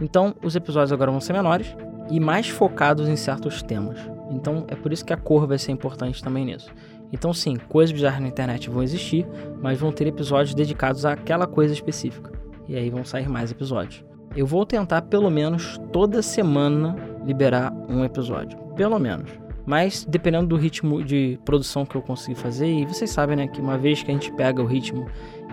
Então, 0.00 0.34
os 0.42 0.54
episódios 0.54 0.92
agora 0.92 1.10
vão 1.10 1.20
ser 1.20 1.32
menores 1.32 1.74
e 2.10 2.20
mais 2.20 2.48
focados 2.48 3.08
em 3.08 3.16
certos 3.16 3.62
temas. 3.62 3.98
Então, 4.30 4.64
é 4.68 4.74
por 4.74 4.92
isso 4.92 5.04
que 5.04 5.12
a 5.12 5.16
cor 5.16 5.46
vai 5.46 5.58
ser 5.58 5.72
importante 5.72 6.22
também 6.22 6.44
nisso. 6.44 6.70
Então, 7.14 7.32
sim, 7.32 7.54
coisas 7.68 7.92
bizarras 7.92 8.20
na 8.20 8.26
internet 8.26 8.68
vão 8.68 8.82
existir, 8.82 9.24
mas 9.62 9.78
vão 9.78 9.92
ter 9.92 10.04
episódios 10.08 10.52
dedicados 10.52 11.06
àquela 11.06 11.46
coisa 11.46 11.72
específica. 11.72 12.32
E 12.68 12.74
aí 12.74 12.90
vão 12.90 13.04
sair 13.04 13.28
mais 13.28 13.52
episódios. 13.52 14.04
Eu 14.34 14.44
vou 14.44 14.66
tentar, 14.66 15.02
pelo 15.02 15.30
menos, 15.30 15.78
toda 15.92 16.20
semana 16.22 16.96
liberar 17.24 17.72
um 17.88 18.04
episódio. 18.04 18.58
Pelo 18.74 18.98
menos. 18.98 19.30
Mas 19.64 20.04
dependendo 20.04 20.48
do 20.48 20.56
ritmo 20.56 21.04
de 21.04 21.38
produção 21.44 21.86
que 21.86 21.94
eu 21.94 22.02
conseguir 22.02 22.34
fazer, 22.34 22.66
e 22.66 22.84
vocês 22.84 23.10
sabem, 23.10 23.36
né, 23.36 23.46
que 23.46 23.60
uma 23.60 23.78
vez 23.78 24.02
que 24.02 24.10
a 24.10 24.14
gente 24.14 24.32
pega 24.32 24.60
o 24.60 24.66
ritmo 24.66 25.06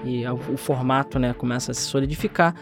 e 0.04 0.26
o 0.26 0.58
formato, 0.58 1.20
né, 1.20 1.32
começa 1.32 1.70
a 1.70 1.76
se 1.76 1.82
solidificar, 1.82 2.56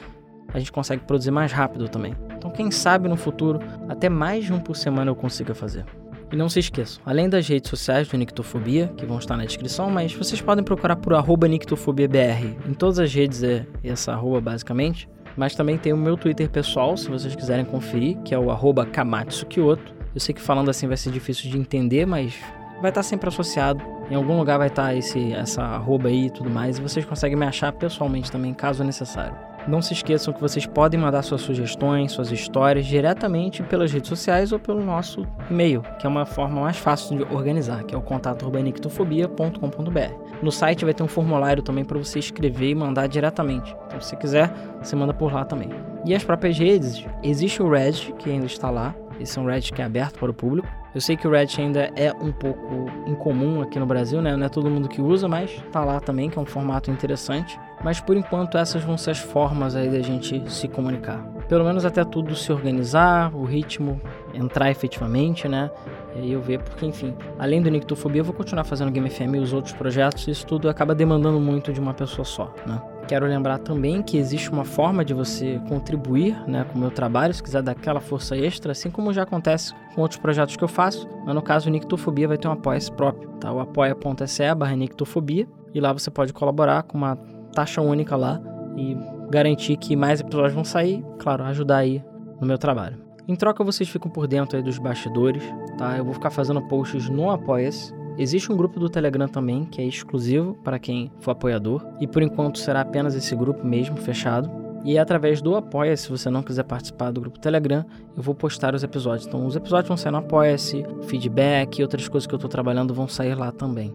a 0.54 0.60
gente 0.60 0.74
consegue 0.74 1.06
produzir 1.06 1.32
mais 1.32 1.54
rápido 1.54 1.88
também. 1.88 2.14
Então, 2.36 2.52
quem 2.52 2.70
sabe 2.70 3.08
no 3.08 3.16
futuro, 3.16 3.62
até 3.88 4.10
mais 4.10 4.44
de 4.44 4.52
um 4.52 4.60
por 4.60 4.76
semana 4.76 5.10
eu 5.10 5.16
consiga 5.16 5.56
fazer. 5.56 5.86
E 6.32 6.36
não 6.36 6.48
se 6.48 6.60
esqueçam, 6.60 7.02
além 7.06 7.28
das 7.28 7.48
redes 7.48 7.70
sociais 7.70 8.08
do 8.08 8.16
Nictofobia, 8.16 8.94
que 8.96 9.06
vão 9.06 9.18
estar 9.18 9.36
na 9.36 9.46
descrição, 9.46 9.90
mas 9.90 10.14
vocês 10.14 10.40
podem 10.40 10.64
procurar 10.64 10.96
por 10.96 11.14
arroba 11.14 11.48
NictofobiaBR. 11.48 12.56
Em 12.68 12.74
todas 12.74 13.00
as 13.00 13.12
redes 13.14 13.42
é 13.42 13.66
essa 13.84 14.12
arroba 14.12 14.40
basicamente. 14.40 15.10
Mas 15.36 15.56
também 15.56 15.78
tem 15.78 15.94
o 15.94 15.98
meu 15.98 16.18
Twitter 16.18 16.50
pessoal, 16.50 16.98
se 16.98 17.10
vocês 17.10 17.36
quiserem 17.36 17.64
conferir, 17.64 18.18
que 18.24 18.34
é 18.34 18.38
o 18.38 18.52
arroba 18.52 18.86
Kamatsu 18.86 19.46
Kyoto. 19.46 19.96
Eu 20.14 20.20
sei 20.20 20.36
que 20.36 20.42
falando 20.42 20.70
assim 20.70 20.88
vai 20.88 20.98
ser 20.98 21.12
difícil 21.12 21.50
de 21.50 21.58
entender, 21.58 22.06
mas 22.06 22.36
vai 22.82 22.92
estar 22.92 23.04
sempre 23.04 23.30
associado. 23.30 23.82
Em 24.12 24.16
algum 24.16 24.38
lugar 24.38 24.58
vai 24.58 24.68
estar 24.68 24.94
esse, 24.96 25.32
essa 25.34 25.62
arroba 25.62 26.10
aí 26.10 26.26
e 26.26 26.30
tudo 26.30 26.50
mais. 26.50 26.78
E 26.78 26.82
vocês 26.82 27.06
conseguem 27.06 27.38
me 27.38 27.46
achar 27.46 27.72
pessoalmente 27.72 28.32
também, 28.32 28.54
caso 28.54 28.84
necessário. 28.84 29.49
Não 29.68 29.82
se 29.82 29.94
esqueçam 29.94 30.34
que 30.34 30.42
vocês 30.42 30.66
podem 30.66 31.00
mandar 31.00 31.22
suas 31.22 31.42
sugestões, 31.42 32.12
suas 32.12 32.32
histórias 32.32 32.86
diretamente 32.86 33.62
pelas 33.64 33.92
redes 33.92 34.10
sociais 34.10 34.52
ou 34.52 34.60
pelo 34.60 34.84
nosso 34.84 35.26
e-mail, 35.50 35.84
que 36.00 36.08
é 36.08 36.10
uma 36.10 36.26
forma 36.26 36.62
mais 36.62 36.78
fácil 36.78 37.18
de 37.18 37.34
organizar, 37.34 37.84
que 37.84 37.94
é 37.94 37.98
o 37.98 38.02
contato 38.02 38.44
urbanictofobia.com.br. 38.46 40.30
No 40.42 40.52
site 40.52 40.86
vai 40.86 40.94
ter 40.94 41.04
um 41.04 41.08
formulário 41.08 41.62
também 41.62 41.84
para 41.84 41.98
você 41.98 42.20
escrever 42.20 42.70
e 42.70 42.76
mandar 42.76 43.08
diretamente. 43.08 43.76
Então, 43.88 44.00
se 44.00 44.16
quiser, 44.16 44.52
você 44.82 44.96
manda 44.96 45.14
por 45.14 45.34
lá 45.34 45.44
também. 45.44 45.70
E 46.06 46.16
as 46.16 46.24
próprias 46.24 46.58
redes, 46.58 47.06
existe 47.22 47.62
o 47.62 47.70
Reddit, 47.70 48.14
que 48.14 48.30
ainda 48.30 48.46
está 48.46 48.70
lá. 48.70 48.96
Esse 49.20 49.38
é 49.38 49.42
um 49.42 49.46
Reddit 49.46 49.74
que 49.74 49.82
é 49.82 49.86
aberto 49.86 50.18
para 50.18 50.32
o 50.32 50.34
público. 50.34 50.68
Eu 50.96 51.02
sei 51.02 51.18
que 51.18 51.28
o 51.28 51.32
Reddit 51.32 51.62
ainda 51.62 51.92
é 51.96 52.12
um 52.14 52.32
pouco 52.32 52.86
incomum 53.06 53.62
aqui 53.62 53.78
no 53.78 53.86
Brasil, 53.86 54.22
né? 54.22 54.36
Não 54.36 54.46
é 54.46 54.50
todo 54.50 54.70
mundo 54.70 54.88
que 54.88 55.02
usa, 55.02 55.28
mas 55.28 55.62
tá 55.72 55.84
lá 55.84 56.00
também, 56.00 56.30
que 56.30 56.40
é 56.40 56.42
um 56.42 56.46
formato 56.46 56.90
interessante. 56.90 57.60
Mas 57.84 58.00
por 58.00 58.18
enquanto 58.18 58.58
essas 58.58 58.84
vão 58.84 58.98
ser 58.98 59.12
as 59.12 59.20
formas 59.20 59.76
aí 59.76 59.90
da 59.90 60.02
gente 60.02 60.50
se 60.52 60.68
comunicar. 60.68 61.24
Pelo 61.48 61.64
menos 61.64 61.86
até 61.86 62.04
tudo 62.04 62.36
se 62.36 62.52
organizar, 62.52 63.34
o 63.36 63.44
ritmo 63.44 64.00
entrar 64.34 64.70
efetivamente, 64.70 65.48
né? 65.48 65.72
E 66.16 66.20
aí 66.20 66.32
eu 66.32 66.42
ver, 66.42 66.62
porque 66.62 66.86
enfim, 66.86 67.16
além 67.38 67.62
do 67.62 67.70
Nictofobia, 67.70 68.22
eu 68.22 68.26
vou 68.26 68.34
continuar 68.34 68.64
fazendo 68.64 68.92
Game 68.92 69.10
FM 69.10 69.36
e 69.36 69.40
os 69.40 69.54
outros 69.54 69.74
projetos, 69.74 70.28
isso 70.28 70.46
tudo 70.46 70.70
acaba 70.70 70.94
demandando 70.94 71.40
muito 71.40 71.72
de 71.72 71.80
uma 71.80 71.94
pessoa 71.94 72.26
só, 72.26 72.54
né? 72.66 72.82
Quero 73.08 73.26
lembrar 73.26 73.58
também 73.58 74.04
que 74.04 74.18
existe 74.18 74.52
uma 74.52 74.64
forma 74.64 75.04
de 75.04 75.16
você 75.16 75.60
contribuir 75.68 76.40
né, 76.48 76.64
com 76.64 76.78
o 76.78 76.82
meu 76.82 76.92
trabalho, 76.92 77.34
se 77.34 77.42
quiser 77.42 77.64
dar 77.64 77.72
aquela 77.72 78.00
força 78.00 78.38
extra, 78.38 78.72
assim 78.72 78.92
como 78.92 79.12
já 79.12 79.24
acontece 79.24 79.74
com 79.96 80.02
outros 80.02 80.20
projetos 80.20 80.56
que 80.56 80.64
eu 80.64 80.68
faço, 80.68 81.10
mas 81.26 81.34
no 81.34 81.42
caso 81.42 81.70
o 81.70 81.72
Nictofobia 81.72 82.28
vai 82.28 82.38
ter 82.38 82.48
um 82.48 82.52
apoia 82.52 82.80
próprio, 82.96 83.30
tá? 83.40 83.52
O 83.52 83.60
apoia.se 83.60 84.54
barra 84.54 84.76
Nictofobia, 84.76 85.48
e 85.74 85.80
lá 85.80 85.92
você 85.92 86.12
pode 86.12 86.34
colaborar 86.34 86.84
com 86.84 87.00
uma 87.00 87.18
taxa 87.54 87.82
única 87.82 88.16
lá 88.16 88.42
e 88.76 88.98
garantir 89.30 89.78
que 89.78 89.96
mais 89.96 90.20
episódios 90.20 90.54
vão 90.54 90.64
sair, 90.64 91.04
claro, 91.20 91.44
ajudar 91.44 91.78
aí 91.78 92.04
no 92.40 92.48
meu 92.48 92.58
trabalho. 92.58 92.98
Em 93.28 93.36
troca, 93.36 93.64
vocês 93.64 93.88
ficam 93.88 94.10
por 94.10 94.28
dentro 94.28 94.58
aí 94.58 94.64
dos 94.64 94.80
bastidores, 94.80 95.44
tá? 95.78 95.98
Eu 95.98 96.04
vou 96.04 96.14
ficar 96.14 96.32
fazendo 96.32 96.62
posts 96.68 97.10
no 97.10 97.30
Apoia-se. 97.30 97.94
Existe 98.18 98.52
um 98.52 98.58
grupo 98.58 98.80
do 98.80 98.90
Telegram 98.90 99.28
também, 99.28 99.66
que 99.66 99.80
é 99.82 99.86
exclusivo 99.86 100.56
para 100.64 100.80
quem 100.80 101.12
for 101.20 101.32
apoiador, 101.32 101.86
e 102.02 102.08
por 102.08 102.24
enquanto 102.24 102.58
será 102.58 102.82
apenas 102.82 103.14
esse 103.16 103.36
grupo 103.36 103.66
mesmo, 103.66 103.98
fechado. 103.98 104.50
E 104.84 104.98
é 104.98 105.00
através 105.00 105.42
do 105.42 105.56
Apoia, 105.56 105.96
se 105.96 106.10
você 106.10 106.30
não 106.30 106.42
quiser 106.42 106.64
participar 106.64 107.12
do 107.12 107.22
grupo 107.22 107.38
Telegram, 107.38 107.86
eu 108.18 108.24
vou 108.24 108.34
postar 108.34 108.74
os 108.74 108.84
episódios. 108.84 109.28
Então, 109.28 109.46
os 109.46 109.56
episódios 109.56 109.88
vão 109.88 109.98
sair 109.98 110.12
no 110.12 110.18
Apoia-se, 110.18 110.84
feedback 111.04 111.80
e 111.80 111.84
outras 111.84 112.08
coisas 112.08 112.26
que 112.26 112.34
eu 112.34 112.38
estou 112.38 112.50
trabalhando 112.50 112.94
vão 112.94 113.08
sair 113.08 113.36
lá 113.36 113.52
também. 113.52 113.94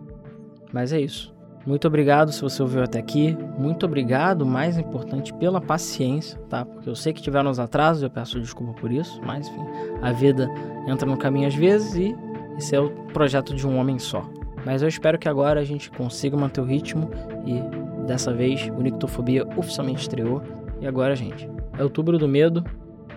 Mas 0.72 0.92
é 0.92 1.00
isso. 1.00 1.33
Muito 1.66 1.88
obrigado 1.88 2.30
se 2.30 2.42
você 2.42 2.62
ouviu 2.62 2.82
até 2.82 2.98
aqui. 2.98 3.36
Muito 3.58 3.86
obrigado, 3.86 4.44
mais 4.44 4.76
importante, 4.76 5.32
pela 5.34 5.60
paciência, 5.60 6.38
tá? 6.48 6.64
Porque 6.64 6.88
eu 6.88 6.94
sei 6.94 7.12
que 7.12 7.22
tiveram 7.22 7.50
os 7.50 7.58
atrasos, 7.58 8.02
eu 8.02 8.10
peço 8.10 8.38
desculpa 8.38 8.74
por 8.74 8.92
isso, 8.92 9.20
mas 9.24 9.48
enfim, 9.48 9.64
a 10.02 10.12
vida 10.12 10.48
entra 10.86 11.08
no 11.08 11.16
caminho 11.16 11.48
às 11.48 11.54
vezes 11.54 11.94
e 11.94 12.14
esse 12.58 12.76
é 12.76 12.80
o 12.80 12.90
projeto 13.12 13.54
de 13.54 13.66
um 13.66 13.78
homem 13.78 13.98
só. 13.98 14.28
Mas 14.64 14.82
eu 14.82 14.88
espero 14.88 15.18
que 15.18 15.28
agora 15.28 15.60
a 15.60 15.64
gente 15.64 15.90
consiga 15.90 16.36
manter 16.36 16.60
o 16.60 16.64
ritmo 16.64 17.10
e 17.46 18.06
dessa 18.06 18.32
vez 18.32 18.68
o 18.68 18.82
Nictofobia 18.82 19.46
oficialmente 19.56 20.02
estreou. 20.02 20.42
E 20.80 20.86
agora, 20.86 21.14
gente, 21.14 21.48
é 21.78 21.82
outubro 21.82 22.18
do 22.18 22.28
medo, 22.28 22.64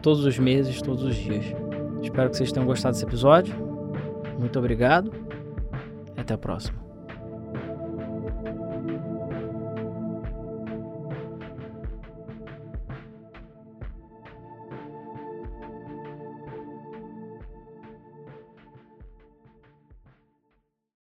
todos 0.02 0.26
os 0.26 0.40
meses, 0.40 0.82
todos 0.82 1.04
os 1.04 1.16
dias. 1.16 1.46
Espero 2.02 2.30
que 2.30 2.38
vocês 2.38 2.52
tenham 2.52 2.66
gostado 2.66 2.94
desse 2.94 3.06
episódio. 3.06 3.56
Muito 4.40 4.58
obrigado 4.58 5.12
até 6.18 6.34
a 6.34 6.38
próxima. 6.38 6.87